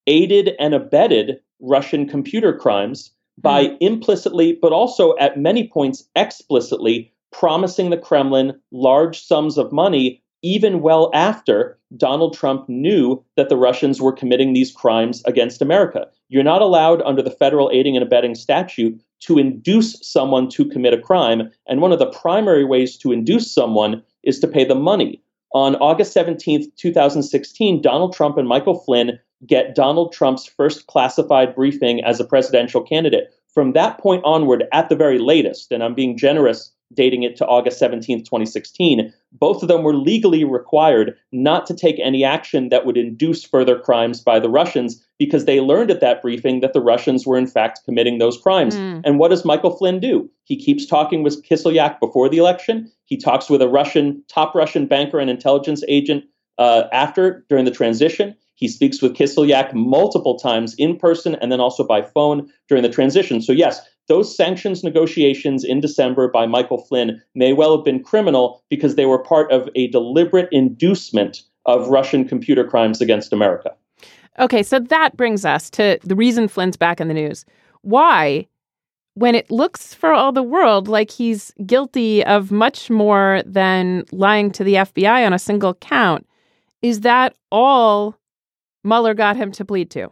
aided 0.07 0.55
and 0.59 0.73
abetted 0.73 1.41
Russian 1.61 2.07
computer 2.07 2.53
crimes 2.53 3.11
by 3.37 3.67
mm. 3.67 3.77
implicitly, 3.79 4.57
but 4.61 4.73
also 4.73 5.15
at 5.17 5.37
many 5.37 5.67
points 5.67 6.07
explicitly, 6.15 7.11
promising 7.31 7.89
the 7.89 7.97
Kremlin 7.97 8.59
large 8.71 9.21
sums 9.21 9.57
of 9.57 9.71
money, 9.71 10.21
even 10.41 10.81
well 10.81 11.11
after 11.13 11.77
Donald 11.97 12.33
Trump 12.33 12.67
knew 12.69 13.23
that 13.35 13.49
the 13.49 13.57
Russians 13.57 14.01
were 14.01 14.13
committing 14.13 14.53
these 14.53 14.71
crimes 14.71 15.23
against 15.25 15.61
America. 15.61 16.07
You're 16.29 16.43
not 16.43 16.61
allowed 16.61 17.01
under 17.01 17.21
the 17.21 17.31
federal 17.31 17.69
aiding 17.73 17.95
and 17.95 18.03
abetting 18.03 18.35
statute 18.35 19.01
to 19.21 19.37
induce 19.37 19.97
someone 20.01 20.49
to 20.49 20.65
commit 20.65 20.93
a 20.93 21.01
crime. 21.01 21.51
And 21.67 21.81
one 21.81 21.91
of 21.91 21.99
the 21.99 22.11
primary 22.11 22.63
ways 22.63 22.97
to 22.97 23.11
induce 23.11 23.53
someone 23.53 24.03
is 24.23 24.39
to 24.39 24.47
pay 24.47 24.63
the 24.63 24.75
money. 24.75 25.21
On 25.53 25.75
August 25.77 26.15
17th, 26.15 26.67
2016, 26.77 27.81
Donald 27.81 28.13
Trump 28.13 28.37
and 28.37 28.47
Michael 28.47 28.79
Flynn 28.79 29.19
get 29.45 29.75
Donald 29.75 30.13
Trump's 30.13 30.45
first 30.45 30.87
classified 30.87 31.55
briefing 31.55 32.03
as 32.03 32.19
a 32.19 32.25
presidential 32.25 32.81
candidate. 32.81 33.33
From 33.53 33.73
that 33.73 33.97
point 33.97 34.21
onward, 34.25 34.65
at 34.71 34.89
the 34.89 34.95
very 34.95 35.17
latest, 35.17 35.71
and 35.71 35.83
I'm 35.83 35.95
being 35.95 36.17
generous 36.17 36.71
dating 36.93 37.23
it 37.23 37.35
to 37.37 37.45
August 37.45 37.79
17th, 37.81 38.25
2016, 38.25 39.13
both 39.31 39.61
of 39.61 39.67
them 39.67 39.83
were 39.83 39.95
legally 39.95 40.43
required 40.43 41.15
not 41.31 41.65
to 41.67 41.73
take 41.73 41.99
any 41.99 42.23
action 42.23 42.69
that 42.69 42.85
would 42.85 42.97
induce 42.97 43.43
further 43.43 43.77
crimes 43.77 44.21
by 44.21 44.39
the 44.39 44.49
Russians 44.49 45.03
because 45.19 45.45
they 45.45 45.59
learned 45.59 45.91
at 45.91 46.01
that 46.01 46.21
briefing 46.21 46.61
that 46.61 46.73
the 46.73 46.81
Russians 46.81 47.27
were 47.27 47.37
in 47.37 47.47
fact 47.47 47.81
committing 47.85 48.17
those 48.17 48.37
crimes. 48.41 48.75
Mm. 48.75 49.01
And 49.05 49.19
what 49.19 49.29
does 49.29 49.45
Michael 49.45 49.75
Flynn 49.75 49.99
do? 49.99 50.29
He 50.45 50.55
keeps 50.55 50.85
talking 50.85 51.21
with 51.21 51.43
Kislyak 51.45 51.99
before 51.99 52.29
the 52.29 52.37
election. 52.37 52.91
He 53.05 53.17
talks 53.17 53.49
with 53.49 53.61
a 53.61 53.67
Russian, 53.67 54.23
top 54.27 54.55
Russian 54.55 54.87
banker 54.87 55.19
and 55.19 55.29
intelligence 55.29 55.83
agent 55.87 56.23
uh, 56.57 56.83
after, 56.91 57.45
during 57.49 57.65
the 57.65 57.71
transition. 57.71 58.35
He 58.59 58.67
speaks 58.67 59.01
with 59.01 59.13
Kislyak 59.13 59.73
multiple 59.73 60.37
times 60.37 60.75
in 60.77 60.97
person 60.97 61.35
and 61.35 61.49
then 61.49 61.61
also 61.61 61.87
by 61.87 62.01
phone 62.01 62.51
during 62.67 62.83
the 62.83 62.89
transition. 62.89 63.41
So, 63.41 63.53
yes, 63.53 63.79
those 64.09 64.35
sanctions 64.35 64.83
negotiations 64.83 65.63
in 65.63 65.79
December 65.79 66.27
by 66.27 66.45
Michael 66.45 66.79
Flynn 66.79 67.21
may 67.35 67.53
well 67.53 67.75
have 67.77 67.85
been 67.85 68.03
criminal 68.03 68.61
because 68.69 68.95
they 68.95 69.05
were 69.05 69.23
part 69.23 69.49
of 69.49 69.69
a 69.75 69.87
deliberate 69.87 70.49
inducement 70.51 71.41
of 71.65 71.87
Russian 71.87 72.27
computer 72.27 72.67
crimes 72.67 72.99
against 72.99 73.31
America. 73.31 73.71
Okay, 74.39 74.61
so 74.61 74.79
that 74.79 75.15
brings 75.15 75.45
us 75.45 75.69
to 75.71 75.97
the 76.03 76.15
reason 76.15 76.49
Flynn's 76.49 76.77
back 76.77 76.99
in 76.99 77.07
the 77.07 77.13
news. 77.13 77.45
Why, 77.81 78.47
when 79.13 79.35
it 79.35 79.49
looks 79.49 79.93
for 79.93 80.11
all 80.11 80.33
the 80.33 80.43
world 80.43 80.89
like 80.89 81.11
he's 81.11 81.53
guilty 81.65 82.25
of 82.25 82.51
much 82.51 82.89
more 82.89 83.41
than 83.45 84.03
lying 84.11 84.51
to 84.51 84.65
the 84.65 84.75
FBI 84.75 85.25
on 85.25 85.31
a 85.33 85.39
single 85.39 85.75
count, 85.75 86.27
is 86.81 87.01
that 87.01 87.35
all 87.51 88.18
Mueller 88.83 89.13
got 89.13 89.37
him 89.37 89.51
to 89.53 89.65
plead 89.65 89.91
to? 89.91 90.09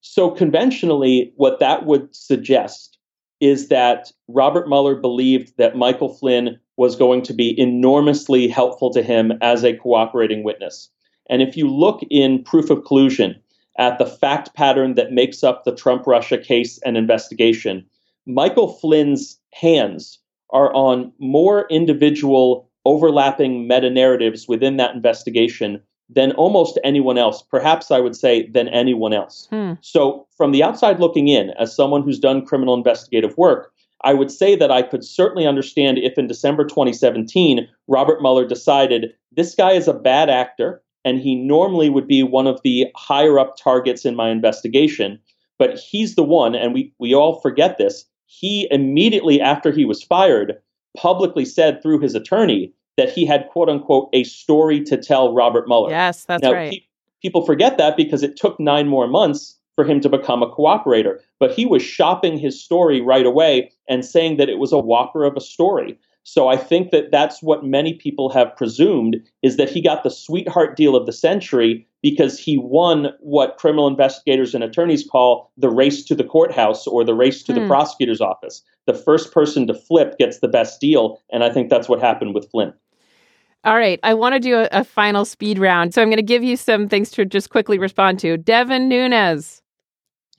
So, 0.00 0.30
conventionally, 0.30 1.32
what 1.36 1.60
that 1.60 1.86
would 1.86 2.14
suggest 2.14 2.98
is 3.40 3.68
that 3.68 4.12
Robert 4.28 4.68
Mueller 4.68 4.94
believed 4.94 5.56
that 5.58 5.76
Michael 5.76 6.14
Flynn 6.14 6.58
was 6.76 6.96
going 6.96 7.22
to 7.22 7.34
be 7.34 7.58
enormously 7.58 8.48
helpful 8.48 8.90
to 8.92 9.02
him 9.02 9.32
as 9.40 9.64
a 9.64 9.76
cooperating 9.76 10.44
witness. 10.44 10.90
And 11.28 11.42
if 11.42 11.56
you 11.56 11.68
look 11.68 12.00
in 12.10 12.42
proof 12.42 12.70
of 12.70 12.84
collusion 12.84 13.40
at 13.78 13.98
the 13.98 14.06
fact 14.06 14.54
pattern 14.54 14.94
that 14.94 15.12
makes 15.12 15.44
up 15.44 15.64
the 15.64 15.74
Trump 15.74 16.06
Russia 16.06 16.38
case 16.38 16.78
and 16.84 16.96
investigation, 16.96 17.84
Michael 18.26 18.68
Flynn's 18.68 19.38
hands 19.52 20.18
are 20.50 20.72
on 20.74 21.12
more 21.18 21.66
individual 21.70 22.68
overlapping 22.84 23.68
meta 23.68 23.90
narratives 23.90 24.48
within 24.48 24.78
that 24.78 24.94
investigation 24.94 25.82
than 26.10 26.32
almost 26.32 26.78
anyone 26.84 27.18
else, 27.18 27.42
perhaps 27.42 27.90
I 27.90 28.00
would 28.00 28.16
say 28.16 28.48
than 28.48 28.68
anyone 28.68 29.12
else. 29.12 29.46
Hmm. 29.50 29.74
So, 29.82 30.26
from 30.36 30.52
the 30.52 30.62
outside 30.62 31.00
looking 31.00 31.28
in, 31.28 31.50
as 31.58 31.74
someone 31.74 32.02
who's 32.02 32.18
done 32.18 32.46
criminal 32.46 32.74
investigative 32.74 33.36
work, 33.36 33.72
I 34.02 34.14
would 34.14 34.30
say 34.30 34.56
that 34.56 34.70
I 34.70 34.82
could 34.82 35.04
certainly 35.04 35.46
understand 35.46 35.98
if 35.98 36.16
in 36.16 36.26
December 36.26 36.64
2017, 36.64 37.68
Robert 37.88 38.22
Mueller 38.22 38.46
decided 38.46 39.12
this 39.32 39.54
guy 39.54 39.72
is 39.72 39.88
a 39.88 39.94
bad 39.94 40.30
actor 40.30 40.82
and 41.04 41.20
he 41.20 41.34
normally 41.34 41.90
would 41.90 42.06
be 42.06 42.22
one 42.22 42.46
of 42.46 42.60
the 42.62 42.86
higher 42.96 43.38
up 43.38 43.56
targets 43.56 44.04
in 44.04 44.14
my 44.14 44.30
investigation. 44.30 45.18
But 45.58 45.78
he's 45.78 46.14
the 46.14 46.22
one, 46.22 46.54
and 46.54 46.72
we, 46.72 46.92
we 46.98 47.14
all 47.14 47.40
forget 47.40 47.78
this. 47.78 48.04
He 48.26 48.68
immediately 48.70 49.40
after 49.40 49.72
he 49.72 49.84
was 49.84 50.02
fired 50.02 50.58
publicly 50.96 51.44
said 51.44 51.82
through 51.82 52.00
his 52.00 52.14
attorney 52.14 52.72
that 52.98 53.10
he 53.10 53.24
had 53.24 53.48
quote 53.48 53.70
unquote 53.70 54.10
a 54.12 54.24
story 54.24 54.82
to 54.84 54.98
tell 54.98 55.32
Robert 55.32 55.66
Mueller. 55.66 55.90
Yes, 55.90 56.26
that's 56.26 56.42
now, 56.42 56.52
right. 56.52 56.72
He, 56.72 56.88
people 57.22 57.46
forget 57.46 57.78
that 57.78 57.96
because 57.96 58.22
it 58.22 58.36
took 58.36 58.60
nine 58.60 58.88
more 58.88 59.06
months 59.06 59.56
for 59.74 59.84
him 59.84 60.00
to 60.00 60.08
become 60.08 60.42
a 60.42 60.50
cooperator. 60.50 61.18
But 61.38 61.52
he 61.52 61.64
was 61.64 61.82
shopping 61.82 62.36
his 62.36 62.62
story 62.62 63.00
right 63.00 63.24
away 63.24 63.70
and 63.88 64.04
saying 64.04 64.36
that 64.36 64.48
it 64.48 64.58
was 64.58 64.72
a 64.72 64.78
whopper 64.78 65.24
of 65.24 65.36
a 65.36 65.40
story. 65.40 65.96
So 66.24 66.48
I 66.48 66.56
think 66.56 66.90
that 66.90 67.10
that's 67.10 67.42
what 67.42 67.64
many 67.64 67.94
people 67.94 68.28
have 68.30 68.54
presumed 68.54 69.16
is 69.42 69.56
that 69.56 69.70
he 69.70 69.80
got 69.80 70.02
the 70.02 70.10
sweetheart 70.10 70.76
deal 70.76 70.94
of 70.94 71.06
the 71.06 71.12
century 71.12 71.86
because 72.02 72.38
he 72.38 72.58
won 72.58 73.14
what 73.20 73.56
criminal 73.56 73.86
investigators 73.86 74.54
and 74.54 74.62
attorneys 74.62 75.08
call 75.08 75.50
the 75.56 75.70
race 75.70 76.04
to 76.04 76.14
the 76.14 76.24
courthouse 76.24 76.86
or 76.86 77.04
the 77.04 77.14
race 77.14 77.42
to 77.44 77.52
the 77.52 77.60
hmm. 77.60 77.68
prosecutor's 77.68 78.20
office. 78.20 78.62
The 78.86 78.94
first 78.94 79.32
person 79.32 79.66
to 79.68 79.74
flip 79.74 80.18
gets 80.18 80.40
the 80.40 80.48
best 80.48 80.80
deal, 80.80 81.20
and 81.30 81.42
I 81.42 81.50
think 81.50 81.70
that's 81.70 81.88
what 81.88 82.00
happened 82.00 82.34
with 82.34 82.50
Flynn. 82.50 82.74
All 83.64 83.76
right. 83.76 83.98
I 84.02 84.14
want 84.14 84.34
to 84.34 84.40
do 84.40 84.56
a, 84.56 84.68
a 84.70 84.84
final 84.84 85.24
speed 85.24 85.58
round. 85.58 85.92
So 85.92 86.00
I'm 86.00 86.08
going 86.08 86.16
to 86.16 86.22
give 86.22 86.44
you 86.44 86.56
some 86.56 86.88
things 86.88 87.10
to 87.12 87.24
just 87.24 87.50
quickly 87.50 87.78
respond 87.78 88.20
to. 88.20 88.36
Devin 88.36 88.88
Nunes. 88.88 89.62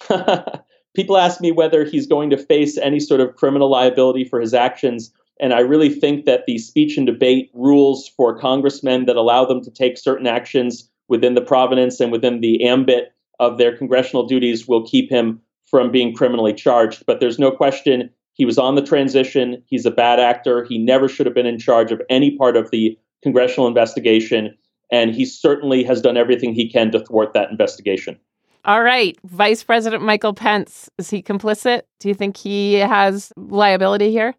people 0.96 1.18
ask 1.18 1.42
me 1.42 1.52
whether 1.52 1.84
he's 1.84 2.08
going 2.08 2.30
to 2.30 2.38
face 2.38 2.78
any 2.78 3.00
sort 3.00 3.22
of 3.22 3.36
criminal 3.36 3.70
liability 3.70 4.24
for 4.24 4.40
his 4.40 4.54
actions. 4.54 5.12
And 5.40 5.54
I 5.54 5.60
really 5.60 5.90
think 5.90 6.26
that 6.26 6.46
the 6.46 6.58
speech 6.58 6.98
and 6.98 7.06
debate 7.06 7.50
rules 7.54 8.10
for 8.18 8.38
congressmen 8.38 9.06
that 9.06 9.16
allow 9.16 9.46
them 9.46 9.62
to 9.64 9.72
take 9.72 9.98
certain 9.98 10.28
actions 10.28 10.90
within 11.08 11.36
the 11.36 11.42
provenance 11.42 12.00
and 12.00 12.12
within 12.12 12.42
the 12.42 12.66
ambit 12.66 13.14
of 13.40 13.58
their 13.58 13.76
congressional 13.76 14.26
duties 14.26 14.68
will 14.68 14.86
keep 14.86 15.10
him 15.10 15.42
from 15.66 15.92
being 15.92 16.14
criminally 16.14 16.54
charged. 16.54 17.06
But 17.06 17.20
there's 17.20 17.40
no 17.40 17.52
question 17.52 18.10
he 18.34 18.46
was 18.46 18.58
on 18.58 18.76
the 18.76 18.82
transition. 18.82 19.62
He's 19.66 19.86
a 19.86 19.92
bad 19.92 20.20
actor. 20.20 20.64
He 20.64 20.78
never 20.78 21.10
should 21.10 21.26
have 21.26 21.36
been 21.36 21.46
in 21.46 21.60
charge 21.60 21.92
of 21.92 22.02
any 22.10 22.38
part 22.38 22.56
of 22.56 22.72
the 22.72 22.98
congressional 23.24 23.68
investigation. 23.68 24.58
And 24.92 25.14
he 25.14 25.26
certainly 25.26 25.84
has 25.84 26.02
done 26.02 26.18
everything 26.18 26.54
he 26.54 26.70
can 26.70 26.92
to 26.92 27.00
thwart 27.00 27.34
that 27.34 27.52
investigation. 27.52 28.20
All 28.66 28.84
right. 28.84 29.18
Vice 29.24 29.64
President 29.64 30.04
Michael 30.04 30.34
Pence, 30.34 30.90
is 30.98 31.10
he 31.10 31.22
complicit? 31.22 31.84
Do 32.00 32.08
you 32.08 32.14
think 32.14 32.38
he 32.38 32.74
has 32.76 33.32
liability 33.38 34.12
here? 34.12 34.36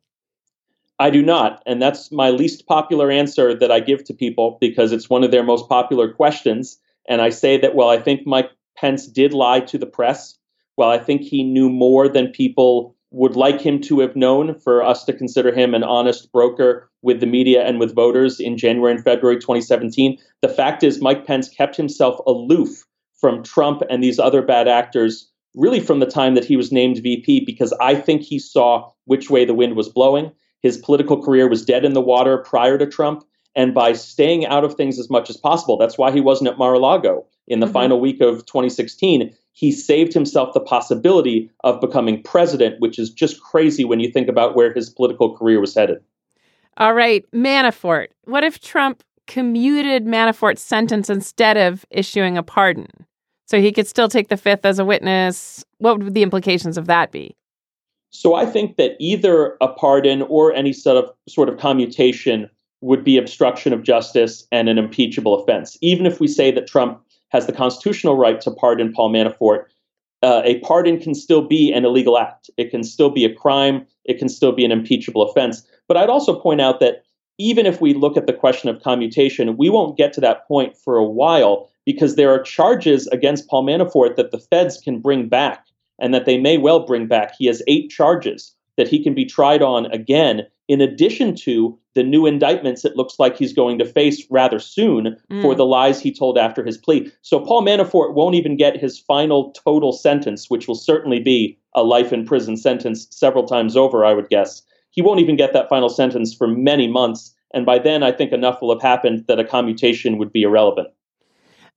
I 0.99 1.09
do 1.09 1.23
not. 1.23 1.63
And 1.65 1.81
that's 1.81 2.13
my 2.13 2.29
least 2.29 2.67
popular 2.67 3.11
answer 3.11 3.55
that 3.55 3.73
I 3.73 3.81
give 3.81 4.05
to 4.05 4.15
people 4.15 4.59
because 4.61 4.93
it's 4.93 5.09
one 5.09 5.25
of 5.25 5.31
their 5.31 5.43
most 5.43 5.69
popular 5.69 6.13
questions. 6.13 6.79
And 7.09 7.23
I 7.23 7.31
say 7.31 7.57
that, 7.59 7.75
well, 7.75 7.89
I 7.89 7.99
think 7.99 8.27
Mike 8.27 8.51
Pence 8.77 9.07
did 9.07 9.33
lie 9.33 9.61
to 9.61 9.79
the 9.79 9.87
press. 9.87 10.37
Well, 10.77 10.91
I 10.91 10.99
think 10.99 11.23
he 11.23 11.43
knew 11.43 11.71
more 11.71 12.09
than 12.09 12.29
people 12.29 12.95
would 13.11 13.37
like 13.37 13.61
him 13.61 13.81
to 13.81 14.01
have 14.01 14.15
known 14.15 14.59
for 14.61 14.83
us 14.83 15.05
to 15.05 15.13
consider 15.13 15.53
him 15.53 15.75
an 15.75 15.83
honest 15.83 16.31
broker 16.33 16.89
with 17.03 17.21
the 17.21 17.27
media 17.27 17.67
and 17.67 17.81
with 17.81 17.95
voters 17.95 18.39
in 18.39 18.57
January 18.57 18.93
and 18.93 19.03
February 19.03 19.37
2017. 19.37 20.19
The 20.43 20.49
fact 20.49 20.83
is, 20.83 21.01
Mike 21.01 21.27
Pence 21.27 21.49
kept 21.49 21.77
himself 21.77 22.21
aloof 22.27 22.87
from 23.21 23.43
Trump 23.43 23.83
and 23.91 24.03
these 24.03 24.19
other 24.19 24.43
bad 24.43 24.69
actors 24.69 25.31
really 25.55 25.81
from 25.81 25.99
the 25.99 26.07
time 26.07 26.35
that 26.35 26.45
he 26.45 26.57
was 26.57 26.73
named 26.73 26.99
VP 27.03 27.45
because 27.45 27.73
I 27.81 27.95
think 27.95 28.23
he 28.23 28.39
saw 28.39 28.91
which 29.07 29.31
way 29.31 29.45
the 29.45 29.55
wind 29.55 29.75
was 29.77 29.89
blowing. 29.89 30.31
His 30.63 30.79
political 30.79 31.23
career 31.23 31.49
was 31.49 31.65
dead 31.65 31.85
in 31.85 31.95
the 31.95 32.01
water 32.01 32.39
prior 32.39 32.79
to 32.79 32.87
Trump. 32.87 33.25
And 33.57 33.75
by 33.75 33.95
staying 33.95 34.47
out 34.47 34.63
of 34.63 34.75
things 34.75 34.99
as 34.99 35.11
much 35.11 35.29
as 35.29 35.37
possible, 35.37 35.77
that's 35.77 35.99
why 35.99 36.13
he 36.13 36.21
wasn't 36.21 36.51
at 36.51 36.59
Mar 36.59 36.75
a 36.75 36.79
Lago 36.79 37.27
in 37.49 37.59
the 37.59 37.67
mm-hmm. 37.67 37.73
final 37.73 38.01
week 38.01 38.21
of 38.21 38.47
2016. 38.47 39.35
He 39.53 39.73
saved 39.73 40.15
himself 40.15 40.55
the 40.55 40.61
possibility 40.61 41.51
of 41.65 41.81
becoming 41.81 42.23
president, 42.23 42.81
which 42.81 42.99
is 42.99 43.11
just 43.11 43.41
crazy 43.41 43.85
when 43.85 44.01
you 44.01 44.11
think 44.11 44.29
about 44.29 44.55
where 44.55 44.73
his 44.73 44.91
political 44.91 45.37
career 45.37 45.61
was 45.61 45.75
headed. 45.75 45.99
All 46.77 46.95
right, 46.95 47.25
Manafort. 47.33 48.09
What 48.25 48.45
if 48.45 48.61
Trump 48.61 49.03
commuted 49.27 50.07
Manafort's 50.07 50.63
sentence 50.63 51.11
instead 51.11 51.57
of 51.57 51.85
issuing 51.91 52.39
a 52.39 52.43
pardon? 52.43 52.89
So 53.47 53.61
he 53.61 53.73
could 53.73 53.87
still 53.87 54.09
take 54.09 54.29
the 54.29 54.37
fifth 54.37 54.65
as 54.65 54.79
a 54.79 54.85
witness. 54.85 55.65
What 55.79 55.99
would 55.99 56.15
the 56.15 56.23
implications 56.23 56.79
of 56.79 56.87
that 56.87 57.11
be? 57.11 57.37
So 58.11 58.35
I 58.35 58.47
think 58.47 58.77
that 58.77 58.97
either 58.99 59.57
a 59.61 59.69
pardon 59.69 60.23
or 60.23 60.53
any 60.53 60.73
sort 60.73 60.97
of 61.05 61.11
sort 61.29 61.49
of 61.49 61.59
commutation 61.59 62.49
would 62.81 63.05
be 63.05 63.19
obstruction 63.19 63.73
of 63.73 63.83
justice 63.83 64.47
and 64.51 64.69
an 64.69 64.79
impeachable 64.79 65.35
offense. 65.35 65.77
Even 65.81 66.07
if 66.07 66.19
we 66.19 66.27
say 66.27 66.51
that 66.51 66.67
Trump 66.67 67.01
has 67.31 67.47
the 67.47 67.53
constitutional 67.53 68.17
right 68.17 68.41
to 68.43 68.51
pardon 68.51 68.93
Paul 68.93 69.11
Manafort, 69.11 69.65
uh, 70.23 70.43
a 70.45 70.59
pardon 70.61 71.01
can 71.01 71.15
still 71.15 71.43
be 71.43 71.73
an 71.73 71.85
illegal 71.85 72.19
act. 72.19 72.51
It 72.57 72.71
can 72.71 72.85
still 72.85 73.11
be 73.11 73.25
a 73.25 73.35
crime. 73.35 73.87
It 74.05 74.19
can 74.19 74.29
still 74.29 74.53
be 74.53 74.65
an 74.65 74.73
impeachable 74.73 75.23
offense. 75.23 75.67
But 75.89 75.97
I'd 75.97 76.11
also 76.11 76.39
point 76.39 76.61
out 76.61 76.81
that 76.81 77.05
even 77.39 77.65
if 77.65 77.81
we 77.81 77.95
look 77.95 78.17
at 78.17 78.27
the 78.27 78.33
question 78.35 78.69
of 78.69 78.83
commutation, 78.83 79.57
we 79.57 79.71
won't 79.71 79.97
get 79.97 80.13
to 80.13 80.21
that 80.21 80.47
point 80.47 80.77
for 80.77 80.97
a 80.97 81.05
while 81.05 81.71
because 81.87 82.15
there 82.15 82.31
are 82.31 82.43
charges 82.43 83.07
against 83.09 83.49
Paul 83.49 83.65
Manafort 83.65 84.17
that 84.17 84.31
the 84.31 84.39
feds 84.39 84.79
can 84.79 85.01
bring 85.01 85.29
back 85.29 85.67
and 85.99 86.13
that 86.13 86.27
they 86.27 86.37
may 86.39 86.59
well 86.59 86.81
bring 86.81 87.07
back. 87.07 87.35
He 87.39 87.47
has 87.47 87.63
eight 87.67 87.91
charges 87.91 88.55
that 88.77 88.89
he 88.89 89.03
can 89.03 89.15
be 89.15 89.25
tried 89.25 89.63
on 89.63 89.87
again, 89.87 90.47
in 90.71 90.81
addition 90.81 91.35
to 91.35 91.77
the 91.97 92.03
new 92.05 92.27
indictments 92.27 92.85
it 92.85 92.97
looks 92.97 93.19
like 93.19 93.37
he's 93.37 93.53
going 93.53 93.77
to 93.77 93.85
face 93.85 94.25
rather 94.31 94.61
soon 94.61 95.17
mm. 95.29 95.43
for 95.43 95.53
the 95.53 95.67
lies 95.67 96.01
he 96.01 96.15
told 96.15 96.39
after 96.39 96.65
his 96.65 96.79
plea. 96.79 97.11
So 97.23 97.41
Paul 97.41 97.65
Manafort 97.65 98.15
won't 98.15 98.37
even 98.37 98.57
get 98.57 98.81
his 98.81 98.97
final 98.97 99.51
total 99.51 99.93
sentence, 99.93 100.49
which 100.49 100.69
will 100.69 100.77
certainly 100.77 101.19
be 101.19 101.59
a 101.75 101.83
life 101.83 102.13
in 102.13 102.25
prison 102.25 102.57
sentence 102.57 103.09
several 103.11 103.47
times 103.47 103.77
over, 103.77 104.05
I 104.05 104.13
would 104.13 104.29
guess. 104.29 104.63
He 104.91 105.03
won't 105.03 105.19
even 105.19 105.37
get 105.37 105.53
that 105.55 105.69
final 105.69 105.89
sentence 105.89 106.33
for 106.33 106.47
many 106.47 106.87
months. 106.87 107.35
And 107.53 107.67
by 107.67 107.81
then, 107.81 108.05
I 108.05 108.13
think 108.13 108.31
enough 108.31 108.63
will 108.63 108.73
have 108.73 108.83
happened 108.83 109.25
that 109.27 109.41
a 109.41 109.45
commutation 109.45 110.19
would 110.19 110.33
be 110.33 110.43
irrelevant. 110.43 110.87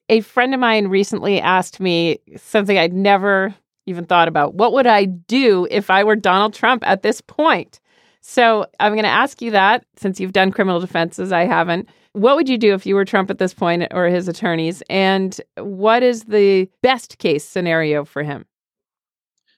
A 0.07 0.21
friend 0.21 0.53
of 0.53 0.59
mine 0.59 0.87
recently 0.87 1.41
asked 1.41 1.79
me 1.79 2.19
something 2.37 2.77
I'd 2.77 2.93
never 2.93 3.55
even 3.87 4.05
thought 4.05 4.27
about. 4.27 4.53
What 4.53 4.71
would 4.73 4.85
I 4.85 5.05
do 5.05 5.67
if 5.71 5.89
I 5.89 6.03
were 6.03 6.15
Donald 6.15 6.53
Trump 6.53 6.83
at 6.85 7.01
this 7.01 7.21
point? 7.21 7.79
So 8.25 8.65
I'm 8.79 8.93
going 8.93 9.03
to 9.03 9.09
ask 9.09 9.41
you 9.41 9.51
that 9.51 9.85
since 9.97 10.19
you've 10.19 10.31
done 10.31 10.51
criminal 10.51 10.79
defenses, 10.79 11.31
I 11.31 11.45
haven't. 11.45 11.89
What 12.13 12.35
would 12.35 12.47
you 12.47 12.57
do 12.57 12.73
if 12.73 12.85
you 12.85 12.95
were 12.95 13.05
Trump 13.05 13.29
at 13.29 13.37
this 13.37 13.53
point 13.53 13.83
or 13.91 14.07
his 14.07 14.27
attorneys? 14.27 14.81
And 14.89 15.39
what 15.57 16.03
is 16.03 16.23
the 16.23 16.69
best 16.81 17.17
case 17.17 17.43
scenario 17.43 18.05
for 18.05 18.23
him? 18.23 18.45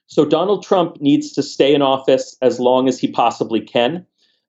So 0.08 0.24
Donald 0.24 0.64
Trump 0.64 1.00
needs 1.00 1.32
to 1.34 1.42
stay 1.42 1.74
in 1.74 1.82
office 1.82 2.36
as 2.42 2.58
long 2.58 2.88
as 2.88 2.98
he 2.98 3.08
possibly 3.08 3.60
can. 3.60 4.04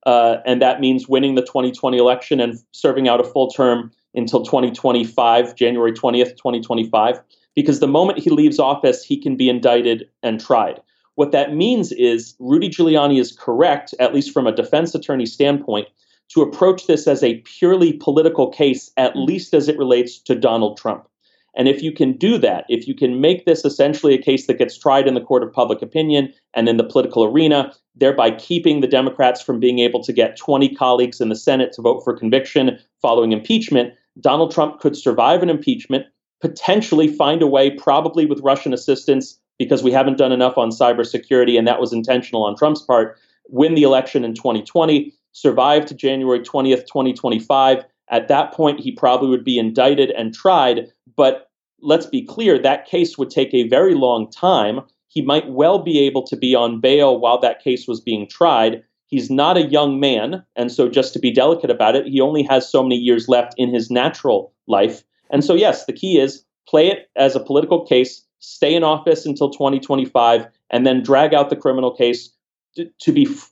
Uh, 0.05 0.38
and 0.45 0.61
that 0.61 0.80
means 0.80 1.07
winning 1.07 1.36
the 1.36 1.41
2020 1.41 1.97
election 1.97 2.39
and 2.39 2.57
serving 2.72 3.07
out 3.07 3.20
a 3.20 3.24
full 3.24 3.49
term 3.49 3.91
until 4.15 4.43
2025, 4.43 5.55
January 5.55 5.91
20th, 5.91 6.38
2025 6.38 7.20
because 7.57 7.80
the 7.80 7.88
moment 7.88 8.20
he 8.20 8.30
leaves 8.30 8.59
office, 8.59 9.03
he 9.03 9.18
can 9.20 9.36
be 9.36 9.49
indicted 9.49 10.07
and 10.22 10.39
tried. 10.39 10.80
What 11.18 11.32
that 11.32 11.55
means 11.55 11.91
is 11.91 12.36
Rudy 12.38 12.70
Giuliani 12.70 13.20
is 13.20 13.32
correct, 13.32 13.95
at 13.99 14.13
least 14.13 14.32
from 14.32 14.45
a 14.45 14.55
defense 14.55 14.93
attorney 14.93 15.26
standpoint, 15.26 15.88
to 16.30 16.43
approach 16.43 16.86
this 16.86 17.07
as 17.07 17.24
a 17.24 17.39
purely 17.39 17.93
political 17.93 18.51
case, 18.51 18.91
at 18.97 19.13
mm-hmm. 19.13 19.24
least 19.26 19.55
as 19.55 19.68
it 19.68 19.80
relates 19.80 20.20
to 20.20 20.36
Donald 20.36 20.78
Trump. 20.78 21.07
And 21.55 21.68
if 21.68 21.82
you 21.82 21.91
can 21.91 22.13
do 22.13 22.38
that, 22.38 22.65
if 22.70 22.88
you 22.88 22.93
can 22.93 23.20
make 23.20 23.45
this 23.45 23.65
essentially 23.65 24.13
a 24.13 24.22
case 24.22 24.45
that 24.45 24.59
gets 24.59 24.78
tried 24.78 25.07
in 25.07 25.15
the 25.15 25.22
court 25.22 25.41
of 25.41 25.51
public 25.51 25.82
opinion 25.82 26.32
and 26.53 26.70
in 26.70 26.78
the 26.78 26.84
political 26.84 27.24
arena, 27.24 27.74
thereby 27.95 28.30
keeping 28.30 28.82
the 28.82 28.88
Democrats 28.88 29.41
from 29.41 29.59
being 29.59 29.80
able 29.80 30.03
to 30.03 30.13
get 30.13 30.38
20 30.38 30.76
colleagues 30.76 31.20
in 31.20 31.30
the 31.30 31.36
Senate 31.36 31.74
to 31.74 31.82
vote 31.82 32.01
for 32.03 32.15
conviction 32.15 32.78
following 33.01 33.32
impeachment, 33.32 33.91
Donald 34.22 34.51
Trump 34.51 34.82
could 34.82 34.95
survive 34.95 35.41
an 35.41 35.49
impeachment, 35.49 36.05
potentially 36.41 37.07
find 37.07 37.41
a 37.41 37.47
way, 37.47 37.72
probably 37.72 38.28
with 38.28 38.39
Russian 38.41 38.72
assistance, 38.72 39.39
because 39.60 39.84
we 39.84 39.91
haven't 39.91 40.18
done 40.18 40.32
enough 40.32 40.58
on 40.58 40.70
cybersecurity, 40.70 41.58
and 41.58 41.68
that 41.68 41.80
was 41.80 41.93
intentional 41.93 42.43
on 42.43 42.55
Trump's 42.55 42.82
part, 42.82 43.18
win 43.49 43.76
the 43.76 43.84
election 43.84 44.24
in 44.24 44.34
2020, 44.34 45.14
survive 45.32 45.86
to 45.86 45.95
January 45.95 46.39
20th, 46.39 46.86
2025. 46.86 47.84
At 48.10 48.28
that 48.28 48.53
point, 48.53 48.80
he 48.80 48.91
probably 48.91 49.30
would 49.30 49.43
be 49.43 49.60
indicted 49.60 50.12
and 50.12 50.34
tried. 50.34 50.91
But 51.16 51.49
let's 51.82 52.05
be 52.05 52.26
clear, 52.26 52.60
that 52.60 52.86
case 52.86 53.18
would 53.18 53.30
take 53.30 53.53
a 53.53 53.68
very 53.68 53.93
long 53.93 54.30
time. 54.32 54.82
He 55.08 55.22
might 55.22 55.49
well 55.49 55.80
be 55.80 55.99
able 55.99 56.24
to 56.28 56.36
be 56.36 56.55
on 56.55 56.80
bail 56.80 57.20
while 57.20 57.39
that 57.39 57.64
case 57.64 57.88
was 57.88 58.01
being 58.01 58.28
tried. 58.28 58.84
He's 59.08 59.30
not 59.30 59.58
a 59.58 59.68
young 59.68 59.99
man. 59.99 60.43
And 60.55 60.72
so, 60.72 60.89
just 60.89 61.14
to 61.14 61.20
be 61.20 61.32
delicate 61.32 61.70
about 61.70 61.95
it, 61.95 62.08
he 62.08 62.20
only 62.20 62.43
has 62.43 62.70
so 62.70 62.84
many 62.84 62.95
years 62.95 63.30
left 63.30 63.53
in 63.58 63.74
his 63.74 63.89
natural 63.89 64.53
life. 64.68 65.03
And 65.30 65.43
so, 65.43 65.53
yes, 65.53 65.86
the 65.86 65.93
key 65.93 66.20
is 66.20 66.43
play 66.68 66.88
it 66.88 67.10
as 67.16 67.36
a 67.36 67.39
political 67.39 67.86
case, 67.86 68.24
stay 68.40 68.74
in 68.74 68.84
office 68.84 69.26
until 69.26 69.50
2025, 69.50 70.48
and 70.70 70.86
then 70.86 71.02
drag 71.02 71.34
out 71.34 71.50
the 71.50 71.56
criminal 71.56 71.96
case 71.96 72.30
to, 72.76 72.90
to 73.00 73.12
be 73.12 73.28
f- 73.30 73.52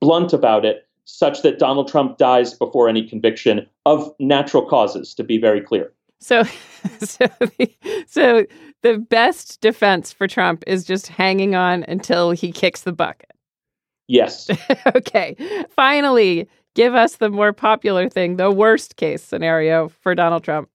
blunt 0.00 0.32
about 0.32 0.64
it, 0.64 0.88
such 1.04 1.42
that 1.42 1.58
Donald 1.58 1.88
Trump 1.88 2.18
dies 2.18 2.54
before 2.54 2.88
any 2.88 3.06
conviction 3.06 3.66
of 3.86 4.14
natural 4.18 4.64
causes, 4.66 5.14
to 5.14 5.24
be 5.24 5.38
very 5.38 5.60
clear. 5.60 5.92
So, 6.20 6.44
so, 7.00 7.26
the, 7.40 7.74
so 8.06 8.46
the 8.82 8.98
best 8.98 9.60
defense 9.60 10.12
for 10.12 10.28
Trump 10.28 10.62
is 10.66 10.84
just 10.84 11.08
hanging 11.08 11.54
on 11.54 11.84
until 11.88 12.30
he 12.30 12.52
kicks 12.52 12.82
the 12.82 12.92
bucket. 12.92 13.32
Yes. 14.08 14.50
okay. 14.96 15.36
Finally, 15.70 16.48
give 16.74 16.94
us 16.94 17.16
the 17.16 17.30
more 17.30 17.52
popular 17.52 18.08
thing, 18.08 18.36
the 18.36 18.50
worst 18.50 18.96
case 18.96 19.22
scenario 19.22 19.88
for 19.88 20.14
Donald 20.14 20.44
Trump 20.44 20.68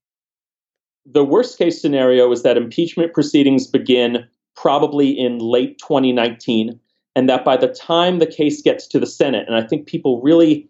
the 1.10 1.24
worst 1.24 1.58
case 1.58 1.80
scenario 1.80 2.30
is 2.32 2.42
that 2.42 2.56
impeachment 2.56 3.14
proceedings 3.14 3.66
begin 3.66 4.26
probably 4.54 5.10
in 5.10 5.38
late 5.38 5.78
2019, 5.78 6.78
and 7.14 7.28
that 7.28 7.44
by 7.44 7.56
the 7.56 7.68
time 7.68 8.18
the 8.18 8.26
case 8.26 8.60
gets 8.60 8.86
to 8.88 8.98
the 8.98 9.06
Senate, 9.06 9.46
and 9.46 9.56
I 9.56 9.66
think 9.66 9.86
people 9.86 10.20
really 10.20 10.68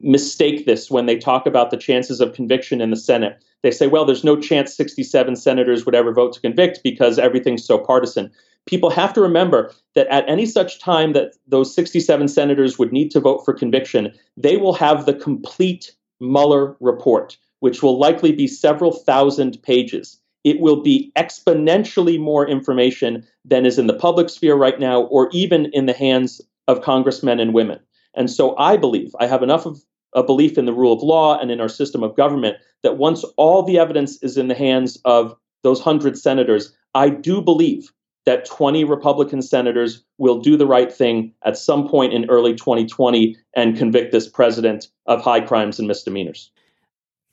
mistake 0.00 0.64
this 0.64 0.90
when 0.90 1.06
they 1.06 1.18
talk 1.18 1.46
about 1.46 1.70
the 1.70 1.76
chances 1.76 2.20
of 2.20 2.34
conviction 2.34 2.80
in 2.80 2.90
the 2.90 2.96
Senate. 2.96 3.42
They 3.62 3.70
say, 3.70 3.86
well, 3.86 4.04
there's 4.04 4.24
no 4.24 4.38
chance 4.38 4.74
67 4.74 5.36
senators 5.36 5.84
would 5.84 5.94
ever 5.94 6.12
vote 6.12 6.32
to 6.34 6.40
convict 6.40 6.80
because 6.84 7.18
everything's 7.18 7.64
so 7.64 7.78
partisan. 7.78 8.30
People 8.66 8.90
have 8.90 9.12
to 9.14 9.20
remember 9.20 9.72
that 9.94 10.06
at 10.08 10.28
any 10.28 10.46
such 10.46 10.80
time 10.80 11.12
that 11.12 11.32
those 11.46 11.74
67 11.74 12.28
senators 12.28 12.78
would 12.78 12.92
need 12.92 13.10
to 13.10 13.20
vote 13.20 13.44
for 13.44 13.52
conviction, 13.52 14.12
they 14.36 14.56
will 14.56 14.74
have 14.74 15.04
the 15.04 15.14
complete 15.14 15.92
Mueller 16.20 16.76
report 16.80 17.36
which 17.64 17.82
will 17.82 17.98
likely 17.98 18.30
be 18.30 18.46
several 18.46 18.92
thousand 18.92 19.56
pages. 19.62 20.20
it 20.44 20.60
will 20.60 20.82
be 20.82 21.10
exponentially 21.16 22.20
more 22.20 22.46
information 22.46 23.26
than 23.42 23.64
is 23.64 23.78
in 23.78 23.86
the 23.86 23.94
public 24.06 24.28
sphere 24.28 24.54
right 24.54 24.78
now, 24.78 25.04
or 25.04 25.30
even 25.32 25.70
in 25.72 25.86
the 25.86 25.94
hands 25.94 26.42
of 26.68 26.82
congressmen 26.82 27.40
and 27.40 27.54
women. 27.54 27.80
And 28.14 28.30
so 28.30 28.54
I 28.58 28.76
believe, 28.76 29.16
I 29.18 29.26
have 29.26 29.42
enough 29.42 29.64
of 29.64 29.82
a 30.12 30.22
belief 30.22 30.58
in 30.58 30.66
the 30.66 30.74
rule 30.74 30.92
of 30.92 31.02
law 31.02 31.38
and 31.38 31.50
in 31.50 31.58
our 31.58 31.70
system 31.70 32.02
of 32.02 32.14
government 32.18 32.58
that 32.82 32.98
once 32.98 33.24
all 33.38 33.62
the 33.62 33.78
evidence 33.78 34.22
is 34.22 34.36
in 34.36 34.48
the 34.48 34.54
hands 34.54 34.98
of 35.06 35.34
those 35.62 35.78
100 35.78 36.18
senators, 36.18 36.76
I 36.94 37.08
do 37.08 37.40
believe 37.40 37.90
that 38.26 38.44
20 38.44 38.84
Republican 38.84 39.40
senators 39.40 40.04
will 40.18 40.38
do 40.38 40.58
the 40.58 40.66
right 40.66 40.92
thing 40.92 41.32
at 41.46 41.56
some 41.56 41.88
point 41.88 42.12
in 42.12 42.28
early 42.28 42.54
2020 42.54 43.34
and 43.56 43.78
convict 43.78 44.12
this 44.12 44.28
president 44.28 44.88
of 45.06 45.22
high 45.22 45.40
crimes 45.40 45.78
and 45.78 45.88
misdemeanors. 45.88 46.50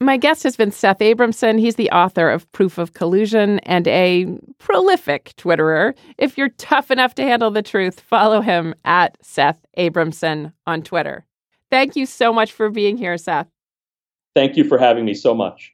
My 0.02 0.18
guest 0.18 0.41
has 0.41 0.58
been 0.58 0.72
Seth 0.72 0.97
Abramson. 0.97 1.60
He's 1.60 1.76
the 1.76 1.91
author 1.91 2.28
of 2.28 2.52
Proof 2.54 2.80
of 2.80 2.95
Collusion 2.95 3.60
and 3.60 3.88
a 3.88 4.26
prolific 4.58 5.36
Twitterer. 5.38 5.93
If 6.18 6.39
you're 6.39 6.49
tough 6.49 6.89
enough 6.89 7.14
to 7.16 7.24
handle 7.24 7.52
the 7.52 7.62
truth, 7.62 7.99
follow 7.99 8.41
him 8.41 8.74
at 8.84 9.16
Seth 9.22 9.64
Abramson 9.78 10.54
on 10.66 10.82
Twitter. 10.82 11.28
Thank 11.70 11.95
you 11.95 12.08
so 12.08 12.34
much 12.34 12.52
for 12.52 12.72
being 12.72 12.97
here, 12.97 13.16
Seth. 13.16 13.45
Thank 14.34 14.58
you 14.58 14.64
for 14.64 14.80
having 14.80 15.06
me 15.06 15.14
so 15.14 15.36
much. 15.36 15.72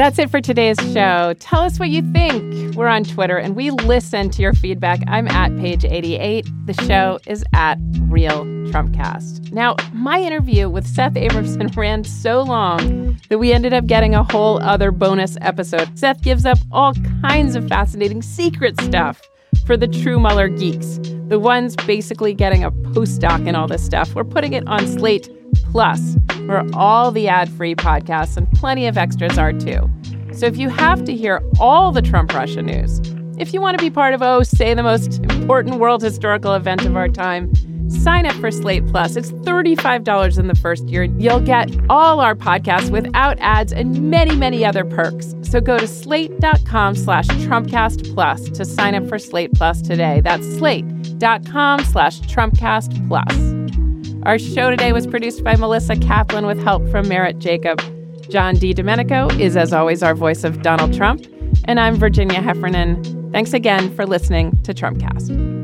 That's 0.00 0.18
it 0.18 0.30
for 0.30 0.40
today's 0.40 0.78
show. 0.94 1.34
Tell 1.40 1.60
us 1.60 1.78
what 1.78 1.90
you 1.90 2.00
think. 2.10 2.74
We're 2.74 2.86
on 2.86 3.04
Twitter 3.04 3.36
and 3.36 3.54
we 3.54 3.70
listen 3.70 4.30
to 4.30 4.40
your 4.40 4.54
feedback. 4.54 5.00
I'm 5.06 5.28
at 5.28 5.54
page 5.58 5.84
88. 5.84 6.48
The 6.64 6.72
show 6.86 7.18
is 7.26 7.44
at 7.52 7.76
Real 8.08 8.46
Trumpcast. 8.72 9.52
Now, 9.52 9.76
my 9.92 10.18
interview 10.18 10.70
with 10.70 10.86
Seth 10.86 11.12
Abramson 11.12 11.76
ran 11.76 12.04
so 12.04 12.40
long 12.40 13.20
that 13.28 13.36
we 13.36 13.52
ended 13.52 13.74
up 13.74 13.84
getting 13.84 14.14
a 14.14 14.22
whole 14.24 14.58
other 14.62 14.90
bonus 14.90 15.36
episode. 15.42 15.98
Seth 15.98 16.22
gives 16.22 16.46
up 16.46 16.56
all 16.72 16.94
kinds 17.20 17.54
of 17.54 17.68
fascinating 17.68 18.22
secret 18.22 18.80
stuff 18.80 19.20
for 19.66 19.76
the 19.76 19.86
true 19.86 20.18
Mueller 20.18 20.48
geeks, 20.48 20.98
the 21.28 21.38
ones 21.38 21.76
basically 21.76 22.32
getting 22.32 22.64
a 22.64 22.70
postdoc 22.70 23.46
and 23.46 23.54
all 23.54 23.68
this 23.68 23.84
stuff. 23.84 24.14
We're 24.14 24.24
putting 24.24 24.54
it 24.54 24.66
on 24.66 24.86
Slate 24.86 25.28
Plus, 25.70 26.16
where 26.50 26.66
all 26.74 27.12
the 27.12 27.28
ad 27.28 27.48
free 27.48 27.76
podcasts 27.76 28.36
and 28.36 28.50
plenty 28.52 28.88
of 28.88 28.98
extras 28.98 29.38
are 29.38 29.52
too. 29.52 29.88
So 30.32 30.46
if 30.46 30.56
you 30.56 30.68
have 30.68 31.04
to 31.04 31.14
hear 31.16 31.40
all 31.60 31.92
the 31.92 32.02
Trump 32.02 32.34
Russia 32.34 32.60
news, 32.60 33.00
if 33.38 33.54
you 33.54 33.60
want 33.60 33.78
to 33.78 33.82
be 33.82 33.88
part 33.88 34.14
of, 34.14 34.20
oh, 34.20 34.42
say, 34.42 34.74
the 34.74 34.82
most 34.82 35.20
important 35.24 35.76
world 35.76 36.02
historical 36.02 36.54
event 36.54 36.84
of 36.84 36.96
our 36.96 37.08
time, 37.08 37.52
sign 37.88 38.26
up 38.26 38.34
for 38.34 38.50
Slate 38.50 38.86
Plus. 38.88 39.14
It's 39.14 39.30
$35 39.30 40.38
in 40.38 40.48
the 40.48 40.54
first 40.56 40.88
year. 40.88 41.04
You'll 41.04 41.40
get 41.40 41.70
all 41.88 42.20
our 42.20 42.34
podcasts 42.34 42.90
without 42.90 43.38
ads 43.38 43.72
and 43.72 44.10
many, 44.10 44.34
many 44.34 44.64
other 44.64 44.84
perks. 44.84 45.34
So 45.42 45.60
go 45.60 45.78
to 45.78 45.86
slate.com 45.86 46.96
slash 46.96 47.26
Trumpcast 47.28 48.12
Plus 48.12 48.50
to 48.50 48.64
sign 48.64 48.94
up 48.96 49.08
for 49.08 49.18
Slate 49.18 49.54
Plus 49.54 49.80
today. 49.82 50.20
That's 50.20 50.46
slate.com 50.56 51.84
slash 51.84 52.20
Trumpcast 52.22 53.08
Plus. 53.08 53.79
Our 54.24 54.38
show 54.38 54.70
today 54.70 54.92
was 54.92 55.06
produced 55.06 55.42
by 55.42 55.56
Melissa 55.56 55.96
Kaplan 55.96 56.44
with 56.44 56.62
help 56.62 56.86
from 56.90 57.08
Merritt 57.08 57.38
Jacob. 57.38 57.80
John 58.28 58.54
DiDomenico 58.54 59.40
is, 59.40 59.56
as 59.56 59.72
always, 59.72 60.02
our 60.02 60.14
voice 60.14 60.44
of 60.44 60.60
Donald 60.60 60.92
Trump. 60.92 61.26
And 61.64 61.80
I'm 61.80 61.96
Virginia 61.96 62.42
Heffernan. 62.42 63.32
Thanks 63.32 63.54
again 63.54 63.94
for 63.96 64.04
listening 64.04 64.58
to 64.64 64.74
Trumpcast. 64.74 65.59